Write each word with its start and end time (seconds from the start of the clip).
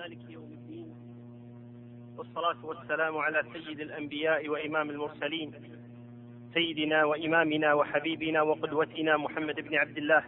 مالك 0.00 0.30
يوم 0.30 0.52
الدين. 0.52 0.94
والصلاة 2.16 2.64
والسلام 2.64 3.16
على 3.16 3.42
سيد 3.52 3.80
الأنبياء 3.80 4.48
وإمام 4.48 4.90
المرسلين 4.90 5.52
سيدنا 6.54 7.04
وإمامنا 7.04 7.74
وحبيبنا 7.74 8.42
وقدوتنا 8.42 9.16
محمد 9.16 9.60
بن 9.60 9.74
عبد 9.74 9.98
الله 9.98 10.22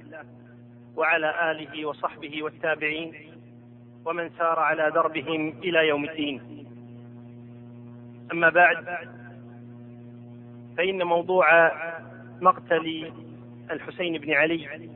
وعلى 0.96 1.50
آله 1.50 1.86
وصحبه 1.86 2.42
والتابعين 2.42 3.14
ومن 4.04 4.30
سار 4.38 4.58
على 4.58 4.90
دربهم 4.90 5.58
إلى 5.58 5.88
يوم 5.88 6.04
الدين. 6.04 6.66
أما 8.32 8.48
بعد 8.48 8.84
فإن 10.76 11.02
موضوع 11.02 11.72
مقتل 12.40 13.12
الحسين 13.70 14.18
بن 14.18 14.32
علي 14.32 14.90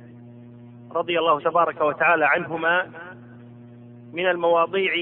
رضي 0.91 1.19
الله 1.19 1.41
تبارك 1.41 1.81
وتعالى 1.81 2.25
عنهما 2.27 2.91
من 4.13 4.27
المواضيع 4.27 4.93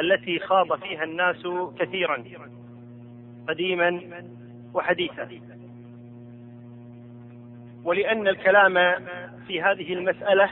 التي 0.00 0.38
خاض 0.38 0.80
فيها 0.80 1.04
الناس 1.04 1.48
كثيرا 1.78 2.24
قديما 3.48 4.00
وحديثا. 4.74 5.28
ولأن 7.84 8.28
الكلام 8.28 9.04
في 9.46 9.62
هذه 9.62 9.92
المسألة 9.92 10.50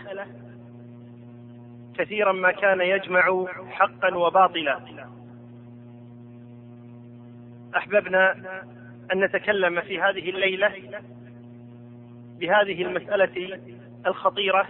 كثيرا 1.98 2.32
ما 2.32 2.52
كان 2.52 2.80
يجمع 2.80 3.46
حقا 3.70 4.14
وباطلا. 4.14 4.80
أحببنا 7.76 8.32
أن 9.12 9.24
نتكلم 9.24 9.80
في 9.80 10.00
هذه 10.00 10.30
الليلة 10.30 10.72
بهذه 12.40 12.82
المسألة 12.82 13.60
الخطيرة 14.06 14.68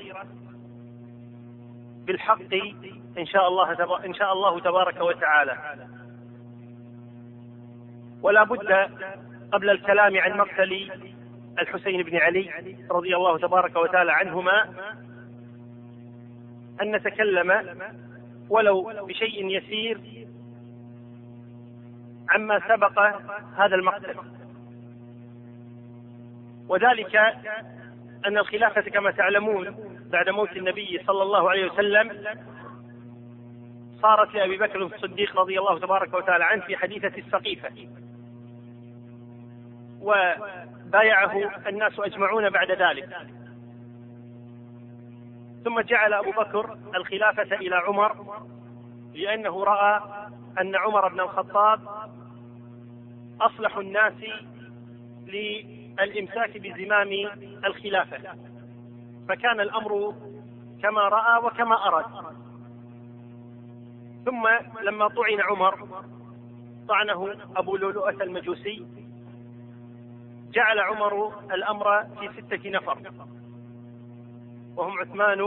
بالحق 2.07 2.55
إن 3.19 3.27
شاء 3.27 3.49
الله 3.49 4.05
إن 4.07 4.15
شاء 4.15 4.33
الله 4.33 4.61
تبارك 4.61 5.01
وتعالى. 5.01 5.57
ولا 8.23 8.45
بد 8.45 8.73
قبل 9.53 9.71
الكلام 9.71 10.17
عن 10.19 10.39
مقتل 10.39 10.91
الحسين 11.59 12.03
بن 12.03 12.17
علي 12.17 12.51
رضي 12.91 13.17
الله 13.17 13.39
تبارك 13.39 13.77
وتعالى 13.77 14.13
عنهما 14.13 14.75
أن 16.83 16.97
نتكلم 16.97 17.79
ولو 18.51 19.07
بشيء 19.07 19.47
يسير 19.47 20.01
عما 22.31 22.61
سبق 22.69 22.99
هذا 23.57 23.75
المقتل. 23.75 24.17
وذلك 26.69 27.17
أن 28.27 28.39
الخلافة 28.39 28.81
كما 28.81 29.11
تعلمون 29.11 29.96
بعد 30.11 30.29
موت 30.29 30.53
النبي 30.57 31.01
صلى 31.07 31.23
الله 31.23 31.51
عليه 31.51 31.71
وسلم 31.71 32.25
صارت 34.03 34.35
لأبي 34.35 34.57
بكر 34.57 34.83
الصديق 34.83 35.41
رضي 35.41 35.59
الله 35.59 35.79
تبارك 35.79 36.15
وتعالى 36.15 36.45
عنه 36.45 36.63
في 36.63 36.77
حديثة 36.77 37.13
السقيفة. 37.19 37.89
وبايعه 40.01 41.51
الناس 41.69 41.93
أجمعون 41.99 42.51
بعد 42.51 42.71
ذلك. 42.71 43.09
ثم 45.65 45.81
جعل 45.81 46.13
أبو 46.13 46.31
بكر 46.31 46.79
الخلافة 46.97 47.57
إلى 47.57 47.77
عمر 47.77 48.41
لأنه 49.15 49.65
رأى 49.65 50.01
أن 50.61 50.77
عمر 50.77 51.09
بن 51.09 51.21
الخطاب 51.21 51.81
أصلح 53.41 53.77
الناس 53.77 54.13
للإمساك 55.27 56.59
بزمام 56.59 57.11
الخلافة. 57.65 58.19
فكان 59.29 59.61
الأمر 59.61 60.15
كما 60.83 61.01
رأى 61.01 61.45
وكما 61.45 61.87
أراد. 61.87 62.05
ثم 64.25 64.49
لما 64.83 65.09
طعن 65.09 65.41
عمر 65.41 65.89
طعنه 66.89 67.35
أبو 67.57 67.77
لؤلؤة 67.77 68.23
المجوسي 68.23 68.87
جعل 70.53 70.79
عمر 70.81 71.33
الأمر 71.53 72.05
في 72.05 72.43
ستة 72.43 72.71
نفر. 72.71 72.99
وهم 74.77 74.99
عثمان 74.99 75.41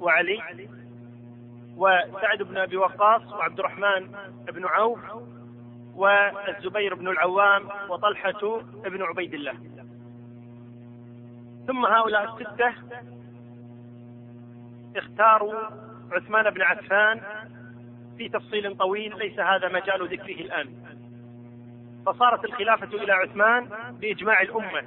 وعلي 0.00 0.68
وسعد 1.76 2.42
بن 2.42 2.56
أبي 2.56 2.76
وقاص 2.76 3.32
وعبد 3.32 3.58
الرحمن 3.58 4.12
بن 4.46 4.66
عوف 4.66 5.00
والزبير 5.94 6.94
بن 6.94 7.08
العوام 7.08 7.68
وطلحة 7.88 8.60
بن 8.84 9.02
عبيد 9.02 9.34
الله. 9.34 9.54
ثم 11.66 11.86
هؤلاء 11.86 12.24
الستة 12.24 12.74
اختاروا 14.96 15.60
عثمان 16.12 16.50
بن 16.50 16.62
عفان 16.62 17.20
في 18.18 18.28
تفصيل 18.28 18.76
طويل 18.76 19.18
ليس 19.18 19.40
هذا 19.40 19.68
مجال 19.68 20.08
ذكره 20.08 20.40
الآن. 20.40 20.68
فصارت 22.06 22.44
الخلافة 22.44 22.96
إلى 22.96 23.12
عثمان 23.12 23.68
بإجماع 24.00 24.42
الأمة. 24.42 24.82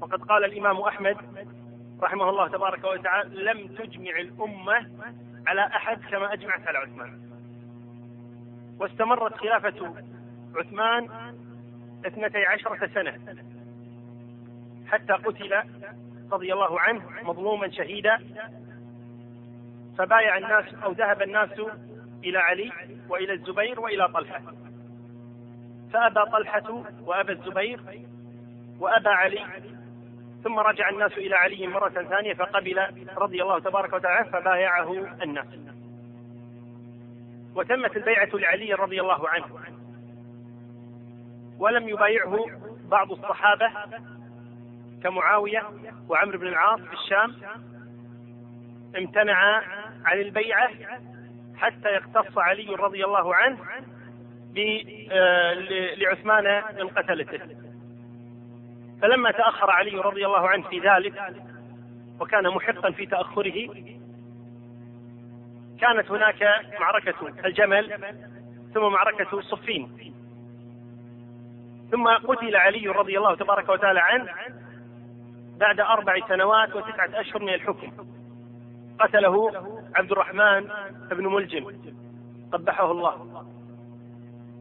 وقد 0.00 0.22
قال 0.22 0.44
الإمام 0.44 0.80
أحمد 0.80 1.16
رحمه 2.02 2.30
الله 2.30 2.48
تبارك 2.48 2.84
وتعالى 2.84 3.42
لم 3.42 3.66
تجمع 3.66 4.20
الأمة 4.20 4.90
على 5.46 5.66
أحد 5.66 6.00
كما 6.10 6.32
أجمعت 6.32 6.68
على 6.68 6.78
عثمان. 6.78 7.20
واستمرت 8.80 9.34
خلافة 9.34 9.94
عثمان 10.56 11.08
اثنتي 12.06 12.44
عشرة 12.46 12.90
سنة 12.94 13.18
حتى 14.86 15.12
قتل 15.12 15.62
رضي 16.32 16.52
الله 16.52 16.80
عنه 16.80 17.02
مظلوما 17.22 17.70
شهيدا 17.70 18.18
فبايع 19.98 20.36
الناس 20.36 20.74
أو 20.84 20.92
ذهب 20.92 21.22
الناس 21.22 21.50
إلى 22.24 22.38
علي 22.38 22.72
وإلى 23.08 23.32
الزبير 23.32 23.80
وإلى 23.80 24.08
طلحة. 24.08 24.42
فأبى 25.92 26.30
طلحة 26.30 26.84
وأبى 27.04 27.32
الزبير 27.32 27.80
وأبى 28.80 29.08
علي 29.08 29.46
ثم 30.44 30.58
رجع 30.58 30.88
الناس 30.88 31.12
إلى 31.12 31.34
علي 31.34 31.66
مرة 31.66 31.88
ثانية 31.88 32.34
فقبل 32.34 32.86
رضي 33.16 33.42
الله 33.42 33.58
تبارك 33.58 33.92
وتعالى 33.92 34.30
فبايعه 34.30 34.92
الناس. 35.22 35.46
وتمت 37.54 37.96
البيعة 37.96 38.28
لعلي 38.34 38.74
رضي 38.74 39.00
الله 39.00 39.28
عنه. 39.28 39.46
ولم 41.58 41.88
يبايعه 41.88 42.46
بعض 42.88 43.12
الصحابة 43.12 43.70
كمعاوية 45.02 45.62
وعمرو 46.08 46.38
بن 46.38 46.46
العاص 46.46 46.80
في 46.80 46.92
الشام. 46.92 47.36
امتنع 48.98 49.62
عن 50.06 50.20
البيعة 50.20 50.70
حتى 51.56 51.88
يقتص 51.88 52.38
علي 52.38 52.74
رضي 52.74 53.04
الله 53.04 53.34
عنه 53.34 53.58
آه، 55.10 55.52
لعثمان 55.96 56.62
من 56.78 56.88
قتلته. 56.88 57.40
فلما 59.02 59.30
تأخر 59.30 59.70
علي 59.70 59.98
رضي 59.98 60.26
الله 60.26 60.48
عنه 60.48 60.68
في 60.68 60.78
ذلك 60.78 61.22
وكان 62.20 62.48
محقا 62.48 62.90
في 62.90 63.06
تأخره 63.06 63.68
كانت 65.80 66.10
هناك 66.10 66.42
معركة 66.80 67.46
الجمل 67.46 68.14
ثم 68.74 68.82
معركة 68.82 69.40
صفين. 69.40 70.12
ثم 71.90 72.08
قتل 72.08 72.56
علي 72.56 72.88
رضي 72.88 73.18
الله 73.18 73.34
تبارك 73.34 73.68
وتعالى 73.68 74.00
عنه 74.00 74.28
بعد 75.60 75.80
أربع 75.80 76.28
سنوات 76.28 76.76
وتسعة 76.76 77.20
أشهر 77.20 77.42
من 77.42 77.54
الحكم. 77.54 77.92
قتله 78.98 79.50
عبد 79.96 80.12
الرحمن 80.12 80.68
بن 81.10 81.26
ملجم 81.26 81.72
قبحه 82.52 82.90
الله. 82.90 83.46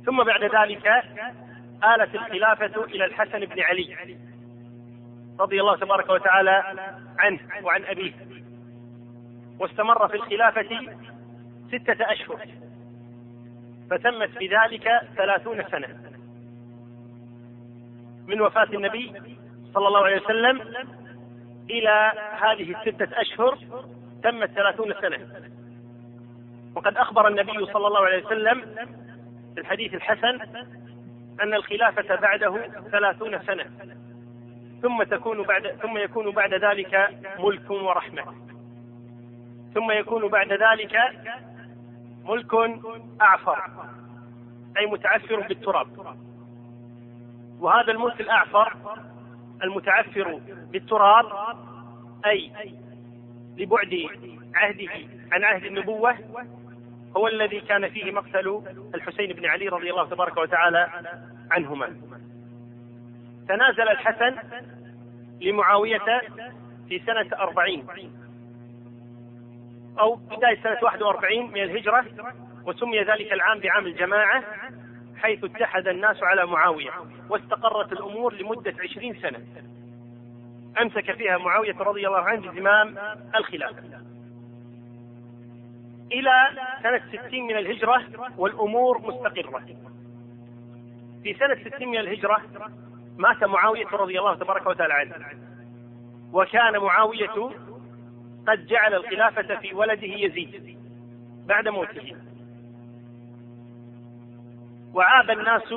ثم 0.06 0.24
بعد 0.24 0.44
ذلك 0.44 0.88
آلت 1.84 2.16
الخلافة 2.16 2.84
إلى 2.84 3.06
الحسن 3.06 3.40
بن 3.40 3.62
علي 3.62 4.18
رضي 5.40 5.62
الله 5.62 5.78
تبارك 5.78 6.10
وتعالى 6.10 6.64
عنه 7.20 7.40
وعن 7.64 7.84
أبيه. 7.84 8.14
واستمر 9.60 10.08
في 10.08 10.16
الخلافة 10.16 10.70
ستة 11.68 12.12
أشهر. 12.12 12.48
فتمت 13.90 14.38
بذلك 14.40 15.02
ثلاثون 15.18 15.64
سنة. 15.72 16.00
من 18.28 18.42
وفاة 18.42 18.70
النبي 18.74 19.14
صلى 19.74 19.88
الله 19.88 20.06
عليه 20.06 20.22
وسلم 20.22 20.62
إلى 21.70 22.12
هذه 22.42 22.76
الستة 22.76 23.22
أشهر 23.22 23.58
تمت 24.26 24.50
ثلاثون 24.50 24.94
سنة. 25.02 25.20
وقد 26.76 26.98
أخبر 26.98 27.28
النبي 27.28 27.66
صلى 27.74 27.88
الله 27.88 28.06
عليه 28.06 28.26
وسلم 28.26 28.62
في 29.54 29.62
الحديث 29.62 29.94
الحسن 29.94 30.42
أن 31.42 31.54
الخلافة 31.54 32.16
بعده 32.16 32.68
ثلاثون 32.92 33.40
سنة. 33.40 33.66
ثم 34.82 35.04
تكون 35.04 35.44
بعد 35.44 35.68
ثم 35.82 35.98
يكون 35.98 36.32
بعد 36.32 36.54
ذلك 36.54 37.10
ملك 37.40 37.72
ورحمة. 37.72 38.24
ثم 39.74 39.92
يكون 39.92 40.28
بعد 40.28 40.54
ذلك 40.54 40.98
ملك 42.24 42.54
أعفر. 43.22 43.60
أي 44.78 44.86
متعفر 44.86 45.40
بالتراب. 45.40 45.88
وهذا 47.60 47.92
الملك 47.92 48.22
الأعفر 48.22 48.74
المتعفر 49.64 50.40
بالتراب 50.72 51.26
أي 52.26 52.52
لبعد 53.58 54.08
عهده 54.56 54.92
عن 55.32 55.44
عهد 55.44 55.64
النبوة 55.64 56.16
هو 57.18 57.28
الذي 57.28 57.62
كان 57.62 57.90
فيه 57.90 58.12
مقتل 58.12 58.62
الحسين 58.96 59.34
بن 59.34 59.46
علي 59.46 59.68
رضي 59.68 59.90
الله 59.92 60.10
تبارك 60.10 60.38
وتعالى 60.38 60.90
عنهما. 61.52 61.88
تنازل 63.48 63.90
الحسن 63.90 64.36
لمعاوية 65.42 66.22
في 66.90 67.00
سنة 67.06 67.30
أربعين 67.40 67.88
أو 70.00 70.16
بداية 70.16 70.64
سنة 70.64 70.78
41 70.82 71.52
من 71.52 71.64
الهجرة 71.64 72.06
وسمي 72.66 73.00
ذلك 73.00 73.34
العام 73.34 73.60
بعام 73.60 73.86
الجماعة 73.86 74.44
حيث 75.18 75.44
اتحد 75.44 75.88
الناس 75.88 76.24
على 76.24 76.46
معاوية 76.46 76.92
واستقرت 77.30 77.92
الأمور 77.92 78.34
لمدة 78.34 78.74
عشرين 78.84 79.16
سنة. 79.22 79.40
أمسك 80.82 81.12
فيها 81.12 81.38
معاوية 81.38 81.76
رضي 81.80 82.08
الله 82.08 82.20
عنه 82.20 82.52
بزمام 82.52 82.98
الخلافة. 83.36 83.84
إلى 86.12 86.32
سنة 86.84 87.02
ستين 87.12 87.44
من 87.44 87.58
الهجرة 87.58 88.04
والأمور 88.38 89.02
مستقرة. 89.02 89.60
في 91.24 91.34
سنة 91.34 91.70
ستين 91.70 91.90
من 91.90 91.98
الهجرة 91.98 92.42
مات 93.18 93.44
معاوية 93.44 93.88
رضي 93.88 94.20
الله 94.20 94.36
تبارك 94.36 94.68
وتعالى 94.68 94.94
عنه. 94.94 95.16
وكان 96.34 96.78
معاوية 96.78 97.52
قد 98.48 98.66
جعل 98.66 98.94
الخلافة 98.94 99.56
في 99.56 99.76
ولده 99.76 100.08
يزيد 100.08 100.78
بعد 101.48 101.68
موته. 101.68 102.16
وعاب 104.94 105.30
الناس 105.30 105.74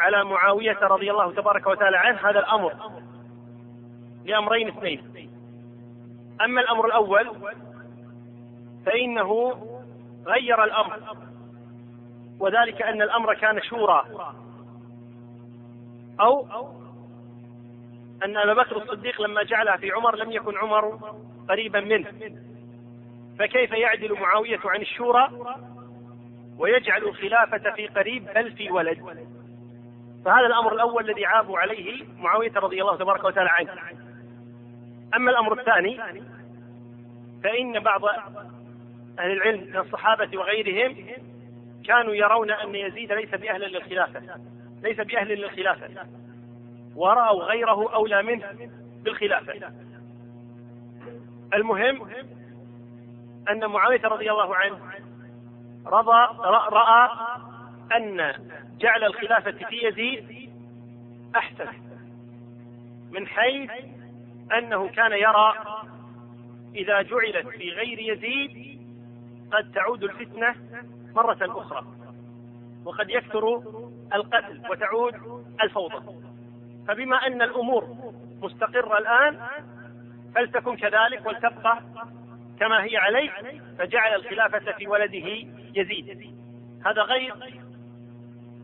على 0.00 0.24
معاوية 0.24 0.78
رضي 0.82 1.10
الله 1.10 1.32
تبارك 1.32 1.66
وتعالى 1.66 1.96
عنه 1.96 2.30
هذا 2.30 2.38
الأمر. 2.38 2.99
لأمرين 4.24 4.68
اثنين. 4.68 5.30
أما 6.44 6.60
الأمر 6.60 6.86
الأول 6.86 7.30
فإنه 8.86 9.54
غير 10.26 10.64
الأمر 10.64 10.98
وذلك 12.38 12.82
أن 12.82 13.02
الأمر 13.02 13.34
كان 13.34 13.62
شورى 13.62 14.04
أو 16.20 16.46
أن 18.24 18.36
أبا 18.36 18.54
بكر 18.54 18.76
الصديق 18.76 19.20
لما 19.22 19.42
جعلها 19.42 19.76
في 19.76 19.90
عمر 19.90 20.16
لم 20.16 20.32
يكن 20.32 20.56
عمر 20.56 21.14
قريبا 21.48 21.80
منه. 21.80 22.12
فكيف 23.38 23.72
يعدل 23.72 24.12
معاوية 24.20 24.60
عن 24.64 24.80
الشورى؟ 24.80 25.28
ويجعل 26.58 27.02
الخلافة 27.02 27.70
في 27.70 27.86
قريب 27.86 28.24
بل 28.34 28.52
في 28.52 28.70
ولد. 28.70 29.26
فهذا 30.24 30.46
الأمر 30.46 30.72
الأول 30.72 31.10
الذي 31.10 31.26
عابوا 31.26 31.58
عليه 31.58 32.04
معاوية 32.18 32.52
رضي 32.56 32.82
الله 32.82 32.96
تبارك 32.96 33.24
وتعالى 33.24 33.50
عنه. 33.50 33.72
أما 35.16 35.30
الأمر 35.30 35.60
الثاني 35.60 36.00
فإن 37.44 37.80
بعض 37.80 38.04
أهل 39.18 39.30
العلم 39.30 39.60
من 39.60 39.76
الصحابة 39.76 40.38
وغيرهم 40.38 40.96
كانوا 41.86 42.14
يرون 42.14 42.50
أن 42.50 42.74
يزيد 42.74 43.12
ليس 43.12 43.30
بأهل 43.30 43.60
للخلافة 43.60 44.22
ليس 44.82 44.96
بأهل 44.96 45.28
للخلافة 45.28 45.88
ورأوا 46.96 47.44
غيره 47.44 47.94
أولى 47.94 48.22
منه 48.22 48.46
بالخلافة. 49.04 49.72
المهم 51.54 52.10
أن 53.50 53.66
معاوية 53.66 54.02
رضي 54.04 54.30
الله 54.30 54.56
عنه 54.56 54.78
رضى 55.86 56.38
رأى 56.70 57.10
أن 57.96 58.34
جعل 58.78 59.04
الخلافة 59.04 59.50
في 59.50 59.86
يزيد 59.86 60.50
أحسن 61.36 61.68
من 63.10 63.26
حيث 63.26 63.70
أنه 64.58 64.88
كان 64.88 65.12
يرى 65.12 65.54
إذا 66.74 67.02
جعلت 67.02 67.48
في 67.48 67.70
غير 67.70 67.98
يزيد 67.98 68.80
قد 69.52 69.72
تعود 69.72 70.04
الفتنة 70.04 70.54
مرة 71.14 71.38
أخرى 71.40 71.86
وقد 72.84 73.10
يكثر 73.10 73.62
القتل 74.14 74.62
وتعود 74.70 75.14
الفوضى. 75.62 76.24
فبما 76.88 77.16
أن 77.26 77.42
الأمور 77.42 78.12
مستقرة 78.42 78.98
الآن 78.98 79.40
فلتكن 80.34 80.76
كذلك 80.76 81.26
ولتبقى 81.26 81.82
كما 82.60 82.84
هي 82.84 82.96
عليه 82.96 83.30
فجعل 83.78 84.14
الخلافة 84.14 84.72
في 84.72 84.88
ولده 84.88 85.26
يزيد. 85.74 86.34
هذا 86.86 87.02
غير 87.02 87.34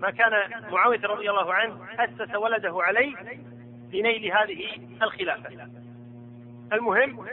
ما 0.01 0.11
كان 0.11 0.33
معاوية 0.73 1.01
رضي 1.01 1.31
الله 1.31 1.55
عنه 1.55 1.87
أسس 1.99 2.35
ولده 2.35 2.83
عليه 2.83 3.15
لنيل 3.93 4.33
هذه 4.33 4.65
الخلافة. 5.03 5.69
المهم 6.73 7.27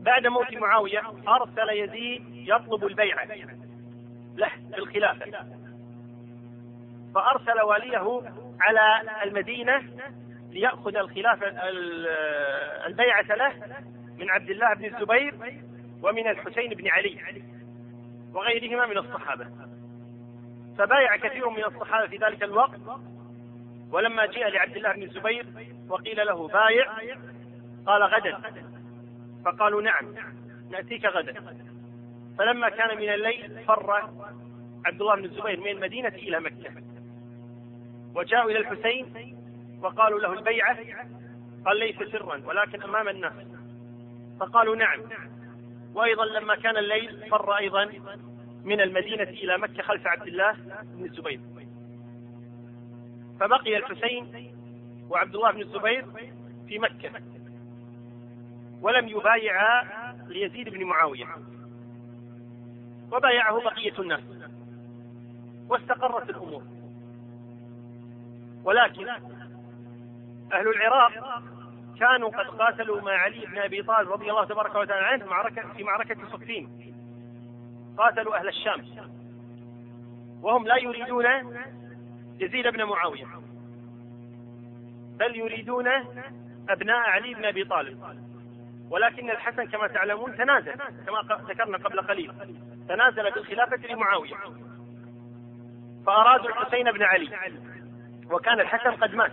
بعد 0.00 0.26
موت 0.26 0.52
معاوية 0.52 1.02
أرسل 1.28 1.70
يزيد 1.70 2.22
يطلب 2.32 2.86
البيعة 2.86 3.24
له 4.36 4.50
بالخلافة 4.70 5.46
فأرسل 7.14 7.60
واليه 7.60 8.22
على 8.60 9.02
المدينة 9.24 9.82
ليأخذ 10.50 10.96
الخلافة 10.96 11.46
البيعة 12.86 13.22
له 13.22 13.54
من 14.18 14.30
عبد 14.30 14.50
الله 14.50 14.74
بن 14.74 14.84
الزبير 14.84 15.34
ومن 16.02 16.28
الحسين 16.28 16.70
بن 16.70 16.88
علي 16.88 17.42
وغيرهما 18.34 18.86
من 18.86 18.98
الصحابة. 18.98 19.46
فبايع 20.78 21.16
كثير 21.16 21.48
من 21.50 21.64
الصحابة 21.64 22.06
في 22.06 22.16
ذلك 22.16 22.42
الوقت 22.42 22.80
ولما 23.92 24.26
جاء 24.26 24.48
لعبد 24.48 24.76
الله 24.76 24.92
بن 24.92 25.02
الزبير 25.02 25.46
وقيل 25.88 26.26
له 26.26 26.48
بايع 26.48 26.92
قال 27.86 28.02
غدا. 28.02 28.40
فقالوا 29.44 29.82
نعم 29.82 30.14
نأتيك 30.70 31.04
غدا. 31.04 31.34
فلما 32.38 32.68
كان 32.68 32.96
من 32.96 33.08
الليل 33.08 33.64
فر 33.64 33.92
عبد 34.86 35.00
الله 35.00 35.16
بن 35.16 35.24
الزبير 35.24 35.60
من 35.60 35.68
المدينة 35.68 36.08
إلى 36.08 36.40
مكة. 36.40 36.70
وجاءوا 38.14 38.50
إلى 38.50 38.58
الحسين 38.58 39.36
وقالوا 39.82 40.20
له 40.20 40.32
البيعة 40.32 40.78
قال 41.66 41.78
ليس 41.78 41.96
سرا 42.12 42.42
ولكن 42.44 42.82
أمام 42.82 43.08
الناس. 43.08 43.32
فقالوا 44.40 44.76
نعم. 44.76 45.00
وأيضا 45.94 46.24
لما 46.24 46.56
كان 46.56 46.76
الليل 46.76 47.30
فر 47.30 47.58
أيضا 47.58 47.84
من 48.64 48.80
المدينة 48.80 49.22
إلى 49.22 49.58
مكة 49.58 49.82
خلف 49.82 50.06
عبد 50.06 50.26
الله 50.26 50.52
بن 50.82 51.04
الزبير. 51.04 51.40
فبقي 53.40 53.76
الحسين 53.76 54.52
وعبد 55.10 55.34
الله 55.34 55.50
بن 55.50 55.60
الزبير 55.60 56.06
في 56.68 56.78
مكة 56.78 57.10
ولم 58.82 59.08
يبايعا 59.08 59.82
ليزيد 60.28 60.68
بن 60.68 60.84
معاوية 60.84 61.26
وبايعه 63.12 63.60
بقية 63.60 63.98
الناس 63.98 64.20
واستقرت 65.68 66.30
الأمور. 66.30 66.62
ولكن 68.64 69.08
أهل 70.52 70.68
العراق 70.68 71.42
كانوا 72.00 72.28
قد 72.28 72.46
قاتلوا 72.46 73.00
مع 73.00 73.12
علي 73.12 73.46
بن 73.46 73.58
أبي 73.58 73.82
طالب 73.82 74.10
رضي 74.10 74.30
الله 74.30 74.44
تبارك 74.44 74.74
وتعالى 74.74 75.06
عنه 75.06 75.26
معركة 75.26 75.72
في 75.72 75.84
معركة 75.84 76.16
صفين. 76.32 76.94
قاتلوا 77.98 78.36
أهل 78.36 78.48
الشام. 78.48 78.84
وهم 80.42 80.66
لا 80.66 80.76
يريدون 80.76 81.26
يزيد 82.40 82.66
بن 82.66 82.84
معاوية. 82.84 83.26
بل 85.18 85.36
يريدون 85.36 85.88
أبناء 86.68 86.96
علي 86.96 87.34
بن 87.34 87.44
أبي 87.44 87.64
طالب. 87.64 88.02
ولكن 88.90 89.30
الحسن 89.30 89.64
كما 89.64 89.86
تعلمون 89.86 90.36
تنازل 90.36 90.72
كما 91.06 91.36
ذكرنا 91.48 91.78
قبل 91.78 92.00
قليل. 92.00 92.32
تنازل 92.88 93.30
بالخلافة 93.30 93.76
لمعاوية. 93.76 94.36
فأرادوا 96.06 96.48
الحسين 96.48 96.92
بن 96.92 97.02
علي. 97.02 97.30
وكان 98.30 98.60
الحسن 98.60 98.90
قد 98.90 99.14
مات. 99.14 99.32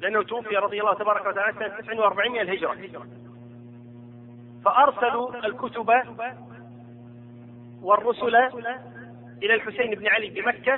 لأنه 0.00 0.22
توفي 0.22 0.56
رضي 0.56 0.80
الله 0.80 0.94
تبارك 0.94 1.26
وتعالى 1.26 1.52
سنة 1.52 1.68
49 1.68 2.32
من 2.32 2.40
الهجرة. 2.40 3.06
فأرسلوا 4.64 5.46
الكتب 5.46 5.90
والرسل 7.82 8.36
إلى 9.42 9.54
الحسين 9.54 9.94
بن 9.94 10.06
علي 10.06 10.30
بمكة 10.30 10.76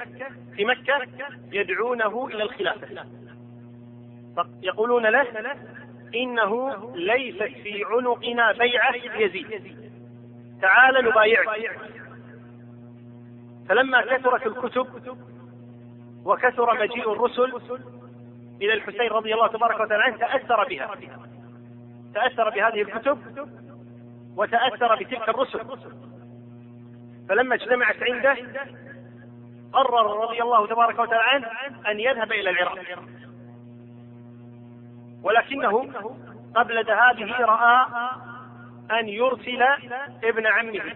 في 0.57 0.65
مكة 0.65 1.07
يدعونه 1.53 2.27
إلى 2.27 2.43
الخلافة. 2.43 3.07
يقولون 4.63 5.07
له 5.07 5.27
إنه 6.15 6.93
ليست 6.95 7.43
في 7.43 7.85
عنقنا 7.85 8.53
بيعة 8.53 8.95
يزيد. 8.95 9.91
تعال 10.63 11.05
نبايعك. 11.05 11.77
فلما 13.69 14.01
كثرت 14.01 14.47
الكتب 14.47 15.17
وكثر 16.25 16.83
مجيء 16.83 17.13
الرسل 17.13 17.53
إلى 18.63 18.73
الحسين 18.75 19.11
رضي 19.11 19.35
الله 19.35 19.47
تبارك 19.47 19.81
وتعالى 19.81 20.03
عنه 20.03 20.17
تأثر 20.17 20.69
بها. 20.69 20.91
تأثر 22.15 22.51
بهذه 22.51 22.83
الكتب 22.83 23.19
وتأثر 24.37 24.95
بتلك 24.95 25.29
الرسل. 25.29 25.61
فلما 27.29 27.55
اجتمعت 27.55 27.97
عنده 28.03 28.37
قرر 29.73 30.25
رضي 30.25 30.43
الله 30.43 30.67
تبارك 30.67 30.99
وتعالى 30.99 31.47
عنه 31.47 31.47
أن 31.91 32.01
يذهب 32.01 32.33
إلى 32.33 32.51
العراق. 32.51 32.79
ولكنه 35.23 35.93
قبل 36.55 36.85
ذهابه 36.85 37.37
رأى 37.41 37.87
أن 39.01 39.09
يرسل 39.09 39.63
ابن 40.25 40.47
عمه 40.47 40.95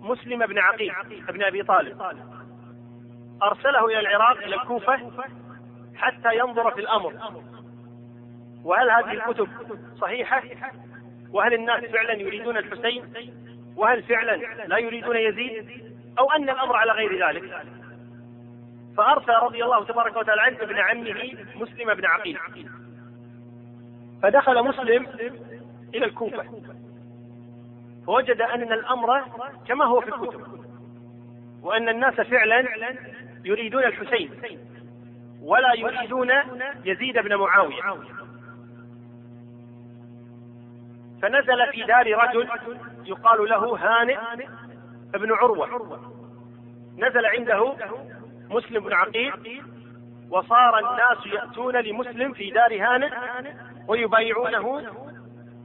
مسلم 0.00 0.46
بن 0.46 0.58
عقيل 0.58 0.94
بن 1.28 1.42
أبي 1.42 1.62
طالب. 1.62 2.02
أرسله 3.42 3.86
إلى 3.86 4.00
العراق 4.00 4.38
إلى 4.38 4.54
الكوفة 4.54 5.10
حتى 5.96 6.38
ينظر 6.38 6.70
في 6.70 6.80
الأمر. 6.80 7.14
وهل 8.64 8.90
هذه 8.90 9.12
الكتب 9.12 9.48
صحيحة؟ 10.00 10.42
وهل 11.30 11.54
الناس 11.54 11.84
فعلا 11.84 12.12
يريدون 12.12 12.56
الحسين 12.56 13.14
وهل 13.76 14.02
فعلا 14.02 14.36
لا 14.66 14.78
يريدون 14.78 15.16
يزيد؟ 15.16 15.92
أو 16.18 16.30
أن 16.30 16.50
الأمر 16.50 16.76
على 16.76 16.92
غير 16.92 17.28
ذلك؟ 17.28 17.66
فأرسل 18.96 19.32
رضي 19.32 19.64
الله 19.64 19.84
تبارك 19.84 20.16
وتعالى 20.16 20.42
عنه 20.42 20.56
ابن 20.60 20.78
عمه 20.78 21.32
مسلم 21.54 21.94
بن 21.94 22.04
عقيل. 22.04 22.38
فدخل 24.22 24.62
مسلم 24.62 25.06
إلى 25.94 26.04
الكوفة. 26.04 26.44
فوجد 28.06 28.40
أن 28.40 28.72
الأمر 28.72 29.24
كما 29.68 29.84
هو 29.84 30.00
في 30.00 30.08
الكتب 30.08 30.64
وأن 31.62 31.88
الناس 31.88 32.14
فعلا 32.14 32.68
يريدون 33.44 33.84
الحسين 33.84 34.30
ولا 35.42 35.74
يريدون 35.74 36.30
يزيد 36.84 37.18
بن 37.18 37.36
معاوية. 37.36 37.82
فنزل 41.22 41.72
في 41.72 41.82
دار 41.82 42.06
رجل 42.06 42.48
يقال 43.04 43.48
له 43.48 43.76
هانئ 43.76 44.18
بن 45.14 45.32
عروة. 45.32 46.00
نزل 46.98 47.26
عنده 47.26 47.76
مسلم 48.50 48.84
بن 48.84 48.92
عقيل 48.92 49.62
وصار 50.30 50.78
الناس 50.78 51.26
يأتون 51.26 51.76
لمسلم 51.76 52.32
في 52.32 52.50
دار 52.50 52.80
هانئ 52.80 53.10
ويبايعونه 53.88 54.84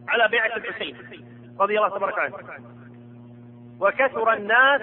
على 0.08 0.28
بيعة 0.28 0.56
الحسين 0.56 0.98
رضي 1.60 1.78
الله 1.78 1.90
تبارك 1.90 2.20
عنه. 2.20 2.36
وكثر 3.80 4.34
الناس 4.34 4.82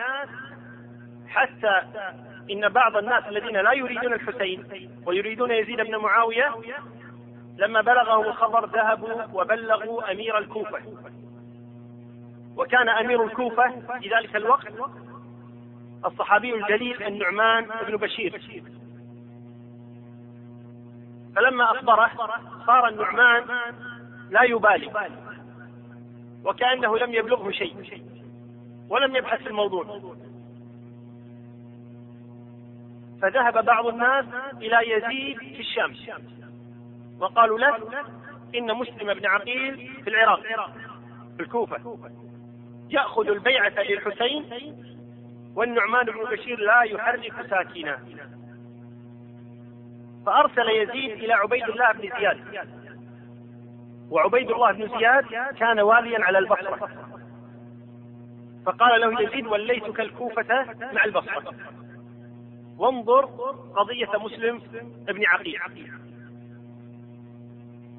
حتى 1.29 1.83
إن 2.51 2.69
بعض 2.69 2.97
الناس 2.97 3.25
الذين 3.29 3.57
لا 3.57 3.73
يريدون 3.73 4.13
الحسين 4.13 4.91
ويريدون 5.07 5.51
يزيد 5.51 5.81
بن 5.81 5.97
معاوية 5.97 6.55
لما 7.59 7.81
بلغهم 7.81 8.25
الخبر 8.25 8.67
ذهبوا 8.67 9.23
وبلغوا 9.33 10.13
أمير 10.13 10.39
الكوفة. 10.39 10.79
وكان 12.57 12.89
أمير 12.89 13.25
الكوفة 13.25 13.71
في 14.01 14.09
ذلك 14.09 14.37
الوقت 14.37 14.73
الصحابي 16.07 16.55
الجليل 16.55 17.03
النعمان 17.03 17.67
بن 17.89 17.97
بشير. 17.97 18.43
فلما 21.37 21.65
أخبره 21.65 22.11
صار 22.67 22.89
النعمان 22.89 23.45
لا 24.31 24.43
يبالي 24.43 24.93
وكأنه 26.45 26.99
لم 26.99 27.15
يبلغه 27.15 27.51
شيء 27.51 28.05
ولم 28.89 29.17
يبحث 29.17 29.43
في 29.43 29.49
الموضوع. 29.49 30.01
فذهب 33.23 33.65
بعض 33.65 33.87
الناس 33.87 34.25
إلى 34.57 34.91
يزيد 34.91 35.39
في 35.39 35.61
الشام. 35.61 35.95
وقالوا 37.21 37.59
له 37.59 37.77
إن 38.55 38.75
مسلم 38.75 39.15
بن 39.15 39.27
عقيل 39.27 40.03
في 40.05 40.11
العراق 40.11 40.43
في 41.37 41.43
الكوفة. 41.43 41.99
يأخذ 42.91 43.29
البيعة 43.29 43.83
للحسين 43.83 44.45
والنعمان 45.57 46.07
بن 46.07 46.25
بشير 46.31 46.61
لا 46.61 46.83
يحرك 46.83 47.47
ساكنا. 47.51 47.99
فأرسل 50.27 50.69
يزيد 50.69 51.11
إلى 51.11 51.33
عبيد 51.33 51.69
الله 51.69 51.93
بن 51.93 52.11
زياد. 52.19 52.69
وعبيد 54.11 54.51
الله 54.51 54.73
بن 54.73 54.99
زياد 54.99 55.25
كان 55.59 55.81
واليا 55.81 56.25
على 56.25 56.39
البصرة. 56.39 56.89
فقال 58.67 59.01
له 59.01 59.23
يزيد 59.23 59.47
وليتك 59.47 60.01
الكوفة 60.01 60.65
مع 60.93 61.05
البصرة. 61.05 61.55
وانظر 62.79 63.25
قضية 63.77 64.11
مسلم 64.25 64.59
بن 65.09 65.25
عقيل. 65.27 65.61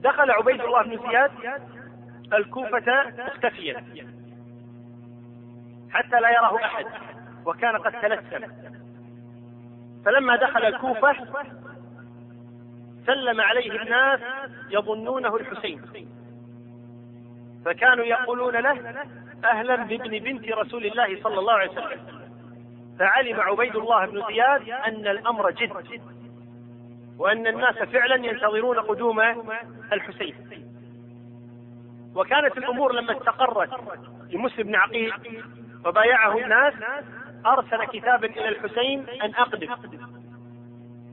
دخل 0.06 0.32
عبيد 0.32 0.62
الله 0.62 0.84
بن 0.84 1.10
زياد 1.10 1.32
الكوفة 2.34 3.14
مختفيا 3.28 3.84
حتى 5.90 6.20
لا 6.20 6.30
يراه 6.30 6.56
أحد 6.66 6.86
وكان 7.46 7.78
قد 7.78 7.92
تلثم 8.02 8.46
فلما 10.06 10.36
دخل 10.36 10.66
الكوفة 10.66 11.16
سلم 13.06 13.42
عليه 13.42 13.82
الناس 13.82 14.20
يظنونه 14.70 15.36
الحسين. 15.36 15.82
فكانوا 17.66 18.06
يقولون 18.06 18.56
له 18.56 19.06
أهلا 19.46 19.76
بابن 19.76 20.20
بنت 20.20 20.52
رسول 20.52 20.86
الله 20.86 21.24
صلى 21.24 21.40
الله 21.40 21.54
عليه 21.54 21.72
وسلم. 21.72 22.00
فعلم 23.00 23.40
عبيد 23.40 23.76
الله 23.76 24.06
بن 24.06 24.24
زياد 24.28 24.70
أن 24.70 25.08
الأمر 25.08 25.52
جد. 25.52 26.02
وأن 27.18 27.48
الناس 27.48 27.76
فعلا 27.76 28.16
ينتظرون 28.16 28.80
قدوم 28.80 29.22
الحسين. 29.94 30.36
وكانت 32.16 32.58
الأمور 32.58 32.94
لما 32.94 33.18
استقرت 33.18 33.70
لمسلم 34.32 34.64
بن 34.64 34.76
عقيل 34.76 35.14
وبايعه 35.86 36.38
الناس 36.38 36.74
أرسل 37.46 37.86
كتابا 37.86 38.28
إلى 38.28 38.50
الحسين 38.50 39.06
أن 39.24 39.34
أقدم. 39.36 39.76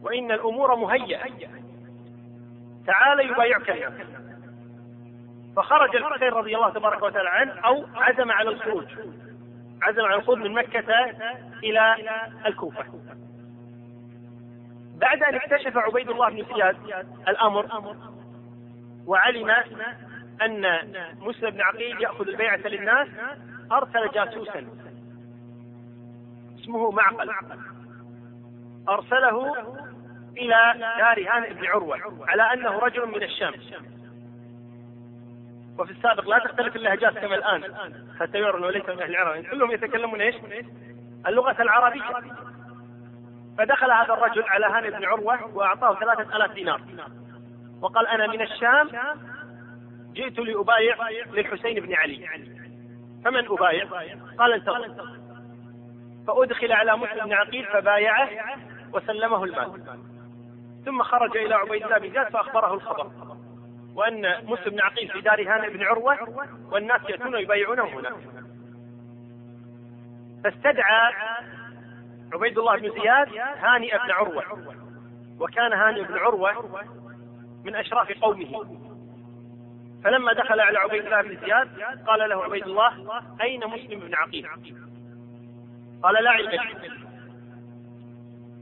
وإن 0.02 0.32
الأمور 0.32 0.76
مهيئة. 0.76 1.48
تعال 2.86 3.30
يبايعك 3.30 3.70
الناس. 3.70 3.92
فخرج 5.56 5.96
الحسين 5.96 6.28
رضي 6.28 6.56
الله 6.56 6.70
تبارك 6.70 7.02
وتعالى 7.02 7.28
عنه 7.28 7.52
أو 7.52 7.86
عزم 7.94 8.32
على 8.32 8.50
الخروج. 8.50 8.86
عزم 9.82 10.04
على 10.04 10.14
الخروج 10.14 10.38
من 10.38 10.52
مكة 10.52 11.10
إلى 11.62 11.96
الكوفة. 12.46 12.84
بعد 15.02 15.22
أن 15.22 15.34
اكتشف 15.34 15.76
عبيد 15.76 16.10
الله 16.10 16.28
بن 16.30 16.44
زياد 16.54 16.76
الأمر 17.28 17.66
وعلم 19.06 19.50
أن 20.42 20.64
مسلم 21.20 21.50
بن 21.50 21.60
عقيل 21.60 22.02
يأخذ 22.02 22.28
البيعة 22.28 22.56
للناس 22.56 23.08
أرسل 23.72 24.10
جاسوسا. 24.14 24.66
اسمه 26.60 26.90
معقل. 26.90 27.30
أرسله 28.88 29.54
إلى 30.36 30.74
دار 30.98 31.26
هانئ 31.28 31.54
بن 31.54 31.66
عروة 31.66 31.98
على 32.28 32.42
أنه 32.42 32.78
رجل 32.78 33.06
من 33.08 33.22
الشام. 33.22 33.52
وفي 35.78 35.90
السابق 35.90 36.28
لا 36.28 36.38
تختلف 36.38 36.76
اللهجات 36.76 37.18
كما 37.18 37.34
الآن 37.34 37.62
حتى 38.20 38.38
يعرف 38.38 38.62
وليس 38.62 38.88
من 38.88 39.02
أهل 39.02 39.10
العرب 39.10 39.44
كلهم 39.44 39.70
يتكلمون 39.70 40.20
إيش؟ 40.20 40.34
اللغة 41.26 41.62
العربية. 41.62 42.02
فدخل 43.58 43.90
هذا 43.90 44.14
الرجل 44.14 44.42
على 44.42 44.66
هانئ 44.66 44.90
بن 44.90 45.04
عروة 45.04 45.56
وأعطاه 45.56 45.94
ثلاثة 45.94 46.36
آلاف 46.36 46.52
دينار. 46.52 46.80
وقال 47.80 48.06
أنا 48.06 48.26
من 48.26 48.42
الشام 48.42 48.88
جئت 50.12 50.38
لأبايع 50.38 50.96
للحسين 51.32 51.80
بن 51.80 51.94
علي. 51.94 52.28
فمن 53.24 53.46
أبايع؟ 53.46 53.84
قال 54.38 54.52
انتظر 54.52 55.16
فأدخل 56.26 56.72
على 56.72 56.96
مسلم 56.96 57.24
بن 57.24 57.32
عقيل 57.32 57.64
فبايعه 57.64 58.28
وسلمه 58.92 59.44
المال. 59.44 59.98
ثم 60.84 61.02
خرج 61.02 61.36
إلى 61.36 61.54
عبيد 61.54 61.82
الله 61.82 61.98
بن 61.98 62.10
زياد 62.10 62.32
فأخبره 62.32 62.74
الخبر. 62.74 63.10
وأن 63.94 64.44
مسلم 64.44 64.70
بن 64.70 64.80
عقيل 64.80 65.08
في 65.08 65.20
دار 65.20 65.42
هانئ 65.42 65.70
بن 65.70 65.82
عروة 65.82 66.18
والناس 66.70 67.00
يأتون 67.08 67.34
ويبايعونه 67.34 67.84
هنا 67.84 68.10
فاستدعى 70.44 71.12
عبيد 72.32 72.58
الله 72.58 72.76
بن 72.76 72.90
زياد 72.90 73.28
هانئ 73.36 73.98
بن 74.04 74.10
عروة. 74.10 74.44
وكان 75.40 75.72
هانئ 75.72 76.02
بن 76.02 76.18
عروة 76.18 76.80
من 77.64 77.76
أشراف 77.76 78.12
قومه. 78.12 78.78
فلما 80.04 80.32
دخل 80.32 80.60
على 80.60 80.78
عبيد 80.78 81.04
الله 81.04 81.22
بن 81.22 81.36
زياد 81.36 81.68
قال 82.06 82.30
له 82.30 82.44
عبيد 82.44 82.66
الله 82.66 83.22
أين 83.40 83.66
مسلم 83.66 84.00
بن 84.00 84.14
عقيل؟ 84.14 84.48
قال 86.02 86.24
لا 86.24 86.30
علم 86.30 86.50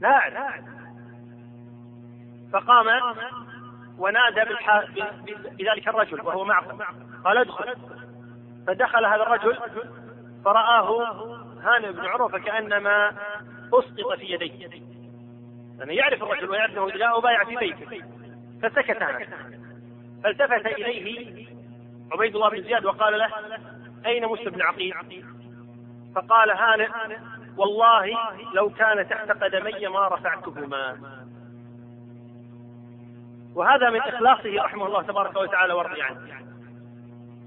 لا 0.01 0.09
أعلم 0.09 0.71
فقام 2.53 2.85
ونادى 3.97 4.41
بذلك 5.59 5.87
الرجل 5.87 6.21
وهو 6.21 6.45
معه. 6.45 6.77
قال 7.25 7.37
ادخل. 7.37 7.75
فدخل 8.67 9.05
هذا 9.05 9.23
الرجل 9.23 9.57
فرآه 10.45 11.05
هانئ 11.63 11.91
بن 11.91 12.05
عروة 12.05 12.27
فكأنما 12.27 13.11
أسقط 13.73 14.19
في 14.19 14.25
يديه. 14.25 14.69
لأنه 15.79 15.93
يعرف 15.93 16.23
الرجل 16.23 16.49
ويعرف 16.49 16.71
أنه 16.71 16.89
جاء 16.89 17.17
وبايع 17.17 17.43
في 17.43 17.55
بيته. 17.55 18.05
فسكت 18.61 19.01
عنه. 19.01 19.27
فالتفت 20.23 20.65
إليه 20.65 21.47
عبيد 22.11 22.35
الله 22.35 22.49
بن 22.49 22.63
زياد 22.63 22.85
وقال 22.85 23.19
له 23.19 23.29
أين 24.05 24.25
مسلم 24.25 24.51
بن 24.51 24.61
عقيل؟ 24.61 24.93
فقال 26.15 26.51
هانئ 26.51 26.89
والله 27.57 28.17
لو 28.53 28.69
كان 28.69 29.09
تحت 29.09 29.31
قدمي 29.31 29.87
ما 29.87 30.07
رفعتهما. 30.07 30.97
وهذا 33.55 33.89
من 33.89 33.99
إخلاصه 33.99 34.63
رحمه 34.63 34.85
الله 34.85 35.01
تبارك 35.01 35.35
وتعالى 35.35 35.73
ورضي 35.73 36.01
عنه. 36.01 36.19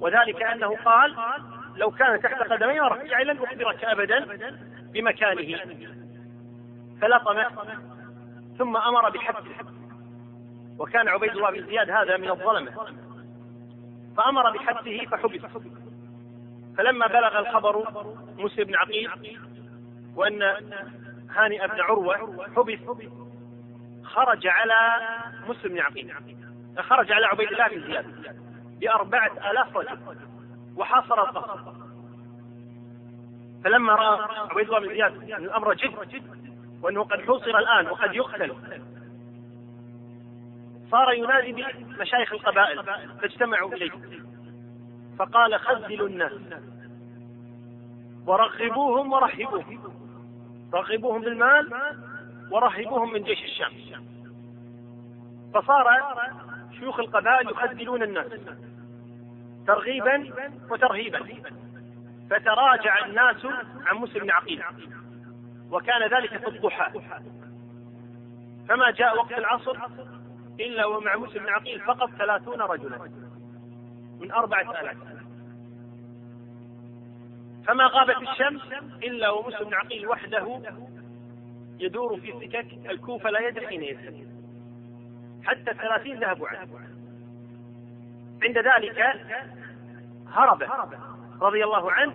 وذلك 0.00 0.43
أنه 0.43 0.76
قال 0.76 1.16
لو 1.76 1.90
كان 1.90 2.21
تحت 2.21 2.43
قدمي 2.43 2.81
ورفيعي 2.81 3.25
لن 3.25 3.38
أخبرك 3.43 3.85
أبدا 3.85 4.26
بمكانه. 4.93 5.59
فلطمه 7.00 7.48
ثم 8.58 8.76
أمر 8.76 9.10
بحبسه 9.10 9.56
وكان 10.78 11.08
عبيد 11.08 11.30
الله 11.30 11.50
بن 11.50 11.66
زياد 11.66 11.90
هذا 11.90 12.16
من 12.16 12.30
الظلمة. 12.30 12.70
فأمر 14.16 14.50
بحبسه 14.50 15.06
فحبس. 15.06 15.40
فلما 16.78 17.06
بلغ 17.06 17.38
الخبر 17.38 17.84
موسى 18.36 18.64
بن 18.64 18.74
عقيل 18.74 19.10
وأن 20.16 20.42
هانئ 21.30 21.66
بن 21.66 21.80
عروة 21.80 22.16
حبس 22.56 22.78
خرج 24.04 24.46
على 24.46 25.06
مسلم 25.48 25.72
بن 25.72 25.80
عقيل. 25.80 26.14
خرج 26.78 27.12
على 27.12 27.26
عبيد 27.26 27.48
الله 27.48 27.68
بن 27.68 27.86
زياد 27.86 28.36
بأربعة 28.80 29.50
آلاف 29.50 29.76
رجل 29.76 29.98
وحاصر 30.76 31.22
القصر 31.22 31.72
فلما 33.64 33.94
رأى 33.94 34.26
عبيد 34.50 34.66
الله 34.66 34.80
بن 34.80 34.88
زياد 34.88 35.30
أن 35.32 35.44
الأمر 35.44 35.74
جد 35.74 36.43
وأنه 36.84 37.02
قد 37.02 37.20
حوصر 37.20 37.58
الآن 37.58 37.86
وقد 37.86 38.14
يقتل. 38.14 38.56
صار 40.90 41.12
ينادي 41.12 41.52
بمشايخ 41.52 42.32
القبائل 42.32 42.84
فاجتمعوا 43.20 43.72
إليه. 43.72 43.90
فقال 45.18 45.60
خذلوا 45.60 46.08
الناس. 46.08 46.32
ورغبوهم 48.26 49.12
ورهبوهم 49.12 49.80
رغبوهم 50.74 51.20
بالمال 51.20 51.70
ورهبوهم 52.50 53.12
من 53.12 53.22
جيش 53.22 53.44
الشام. 53.44 53.72
فصار 55.54 55.86
شيوخ 56.78 57.00
القبائل 57.00 57.50
يخذلون 57.50 58.02
الناس. 58.02 58.32
ترغيبا 59.66 60.32
وترهيبا. 60.70 61.20
فتراجع 62.30 63.06
الناس 63.06 63.46
عن 63.86 63.96
مسلم 63.96 64.22
بن 64.22 64.30
عقيل. 64.30 64.62
وكان 65.75 66.02
ذلك 66.02 66.37
في 66.37 66.49
الضحى. 66.49 67.00
فما 68.69 68.90
جاء 68.90 69.16
وقت 69.16 69.33
العصر 69.33 69.76
إلا 70.61 70.87
ومع 70.87 71.16
مسلم 71.16 71.43
بن 71.43 71.49
عقيل 71.49 71.81
فقط 71.81 72.11
ثلاثون 72.11 72.61
رجلا 72.61 72.99
من 74.21 74.33
أربعة 74.33 74.81
آلاف. 74.81 74.97
فما 77.66 77.87
غابت 77.87 78.16
الشمس 78.16 78.62
إلا 79.02 79.31
ومسلم 79.31 79.69
بن 79.69 79.75
عقيل 79.75 80.09
وحده 80.09 80.61
يدور 81.81 82.21
في 82.21 82.33
سكك 82.33 82.90
الكوفة 82.90 83.31
لا 83.31 83.49
يدري 83.49 83.69
أين 83.69 83.83
يذهب. 83.83 84.26
حتى 85.45 85.71
الثلاثين 85.71 86.21
ذهبوا 86.21 86.49
عنه. 86.49 86.95
عند 88.43 88.59
ذلك 88.59 89.00
هرب 90.28 90.62
رضي 91.43 91.64
الله 91.64 91.93
عنه 91.93 92.14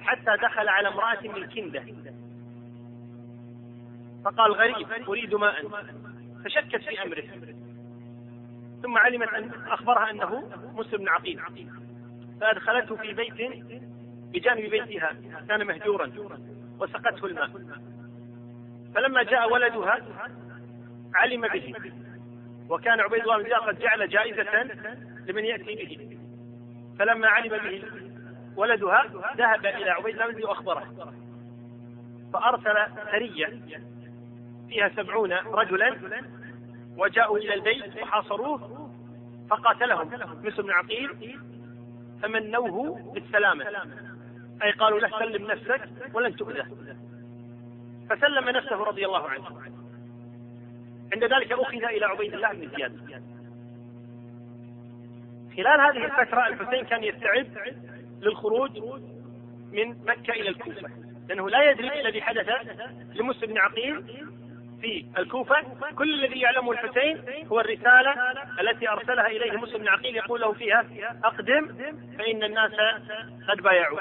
حتى 0.00 0.36
دخل 0.42 0.68
على 0.68 0.88
امرأة 0.88 1.20
من 1.22 1.46
كندة 1.46 2.01
فقال 4.24 4.52
غريب 4.52 5.08
أريد 5.08 5.34
ماء. 5.34 5.68
فشكت 6.44 6.76
في 6.76 7.02
أمره. 7.02 7.22
ثم 8.82 8.98
علمت 8.98 9.28
أن 9.28 9.50
أخبرها 9.66 10.10
أنه 10.10 10.50
مسلم 10.74 10.98
بن 10.98 11.08
عقيل. 11.08 11.40
فأدخلته 12.40 12.96
في 12.96 13.12
بيت 13.12 13.52
بجانب 14.32 14.70
بيتها 14.70 15.16
كان 15.48 15.66
مهجورا 15.66 16.12
وسقته 16.80 17.26
الماء. 17.26 17.50
فلما 18.94 19.22
جاء 19.22 19.52
ولدها 19.52 19.98
علم 21.14 21.40
به. 21.40 21.74
وكان 22.68 23.00
عبيد 23.00 23.20
الله 23.20 23.42
بن 23.42 23.54
قد 23.54 23.78
جعل 23.78 24.08
جائزة 24.08 24.62
لمن 25.26 25.44
يأتي 25.44 25.74
به. 25.74 26.18
فلما 26.98 27.28
علم 27.28 27.58
به 27.58 27.82
ولدها 28.56 29.04
ذهب 29.36 29.66
إلى 29.66 29.90
عبيد 29.90 30.20
الله 30.20 30.32
بن 30.32 30.44
وأخبره. 30.44 31.14
فأرسل 32.32 32.76
سرية 33.10 33.60
فيها 34.72 34.88
سبعون 34.88 35.32
رجلا 35.32 35.96
وجاءوا 36.96 37.38
إلى 37.38 37.54
البيت 37.54 38.02
وحاصروه 38.02 38.90
فقاتلهم 39.50 40.10
مثل 40.42 40.62
بن 40.62 40.70
عقيل 40.70 41.40
فمنوه 42.22 43.12
بالسلامة. 43.14 43.64
أي 44.62 44.70
قالوا 44.70 45.00
له 45.00 45.18
سلم 45.18 45.50
نفسك 45.50 45.88
ولن 46.14 46.36
تؤذى. 46.36 46.64
فسلم 48.10 48.48
نفسه 48.48 48.76
رضي 48.76 49.06
الله 49.06 49.28
عنه. 49.28 49.62
عند 51.12 51.24
ذلك 51.24 51.52
أخذ 51.52 51.84
إلى 51.84 52.06
عبيد 52.06 52.34
الله 52.34 52.52
بن 52.52 52.68
زياد. 52.76 53.22
خلال 55.56 55.80
هذه 55.80 56.04
الفترة 56.04 56.46
الحسين 56.48 56.84
كان 56.84 57.04
يستعد 57.04 57.76
للخروج 58.20 58.78
من 59.72 59.88
مكة 60.04 60.32
إلى 60.32 60.48
الكوفة 60.48 60.90
لأنه 61.28 61.50
لا 61.50 61.70
يدري 61.70 62.00
الذي 62.00 62.22
حدث 62.22 62.48
لمسلم 63.14 63.50
بن 63.50 63.58
عقيل 63.58 64.31
في 64.82 65.04
الكوفة. 65.18 65.56
كل 65.98 66.24
الذي 66.24 66.40
يعلمه 66.40 66.72
الحسين 66.72 67.24
هو 67.46 67.60
الرسالة 67.60 68.14
التي 68.60 68.88
أرسلها 68.88 69.26
إليه 69.26 69.58
مسلم 69.58 69.78
بن 69.78 69.88
عقيل 69.88 70.16
يقول 70.16 70.40
له 70.40 70.52
فيها 70.52 70.84
أقدم 71.24 71.68
فإن 72.18 72.42
الناس 72.42 72.72
قد 73.48 73.62
بايعوا. 73.62 74.00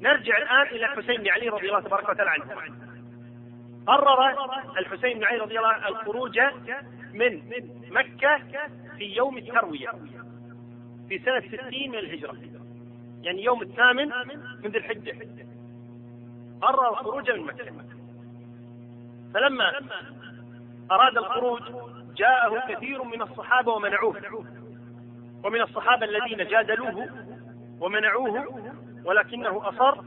نرجع 0.00 0.38
الآن 0.38 0.66
إلى 0.66 0.84
الحسين 0.84 1.16
بن 1.16 1.28
علي 1.28 1.48
رضي 1.48 1.68
الله 1.68 1.80
تبارك 1.80 2.08
وتعالى 2.08 2.30
عنه. 2.30 2.44
قرر 3.86 4.32
الحسين 4.78 5.18
بن 5.18 5.24
علي 5.24 5.38
رضي 5.38 5.58
الله 5.58 5.68
عنه 5.68 5.88
الخروج 5.88 6.40
من 7.12 7.42
مكة 7.90 8.40
في 8.98 9.04
يوم 9.04 9.38
التروية 9.38 9.90
في 11.08 11.18
سنة 11.18 11.40
ستين 11.40 11.90
من 11.90 11.98
الهجرة 11.98 12.36
يعني 13.22 13.44
يوم 13.44 13.62
الثامن 13.62 14.10
من 14.64 14.70
ذي 14.70 14.78
الحجة. 14.78 15.18
قرر 16.62 16.90
الخروج 16.90 17.30
من 17.30 17.42
مكة. 17.42 17.95
فلما 19.34 19.72
أراد 20.90 21.18
الخروج 21.18 21.62
جاءه 22.16 22.74
كثير 22.74 23.04
من 23.04 23.22
الصحابة 23.22 23.72
ومنعوه. 23.72 24.16
ومن 25.44 25.60
الصحابة 25.60 26.06
الذين 26.06 26.48
جادلوه 26.48 27.08
ومنعوه 27.80 28.46
ولكنه 29.04 29.68
أصر 29.68 30.00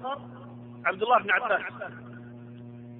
عبد 0.86 1.04
الله 1.04 1.20
بن 1.20 1.32
عباس 1.32 1.62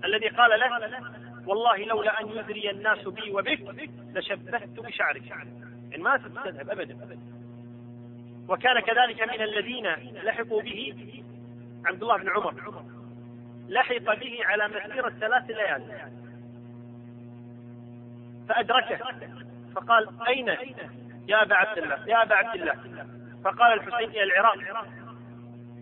الذي 0.06 0.28
قال 0.28 0.60
له 0.60 1.00
والله 1.46 1.78
لولا 1.86 2.22
أن 2.22 2.28
يدري 2.30 2.72
الناس 2.72 3.08
بي 3.08 3.32
وبك 3.32 3.90
لشبهت 4.14 4.80
بشعرك. 4.80 5.28
يعني 5.28 6.04
ما 6.04 6.18
تذهب 6.18 6.70
أبدا. 6.70 7.20
وكان 8.50 8.80
كذلك 8.80 9.22
من 9.22 9.42
الذين 9.42 9.88
لحقوا 10.24 10.62
به 10.62 10.94
عبد 11.86 12.02
الله 12.02 12.18
بن 12.18 12.30
عمر. 12.30 12.84
لحق 13.70 14.20
به 14.20 14.40
على 14.46 14.68
مسيرة 14.68 15.10
ثلاث 15.10 15.44
ليال. 15.50 16.12
فأدركه. 18.50 19.00
فقال 19.76 20.10
أين؟ 20.28 20.48
يا 21.28 21.44
أبا 21.44 21.56
عبد 21.56 21.78
الله 21.78 22.08
يا 22.08 22.24
أبا 22.24 22.36
عبد 22.36 22.56
الله. 22.56 23.06
فقال 23.44 23.74
الحسين 23.74 24.10
إلى 24.10 24.24
العراق. 24.24 24.58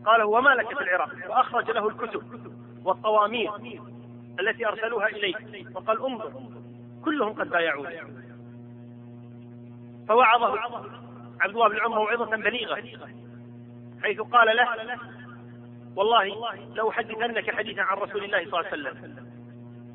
قال 0.05 0.23
وما 0.23 0.49
لك 0.49 0.77
في 0.77 0.83
العراق؟ 0.83 1.09
وأخرج 1.29 1.71
له 1.71 1.87
الكتب 1.87 2.51
والطوامير 2.83 3.51
التي 4.39 4.67
أرسلوها 4.67 5.07
إليه. 5.07 5.35
وقال 5.75 6.05
انظر 6.05 6.31
كلهم 7.05 7.33
قد 7.33 7.49
بايعوني 7.49 8.01
فوعظه 10.07 10.59
عبد 11.41 11.53
الله 11.53 11.69
بن 11.69 11.79
عمر 11.79 11.95
موعظة 11.95 12.35
بليغة 12.35 12.83
حيث 14.03 14.21
قال 14.21 14.57
له 14.57 14.67
والله 15.97 16.53
لو 16.75 16.91
حدثنك 16.91 17.55
حديثا 17.55 17.81
عن 17.81 17.97
رسول 17.97 18.23
الله 18.23 18.45
صلى 18.45 18.45
الله 18.45 18.57
عليه 18.57 18.67
وسلم. 18.67 19.27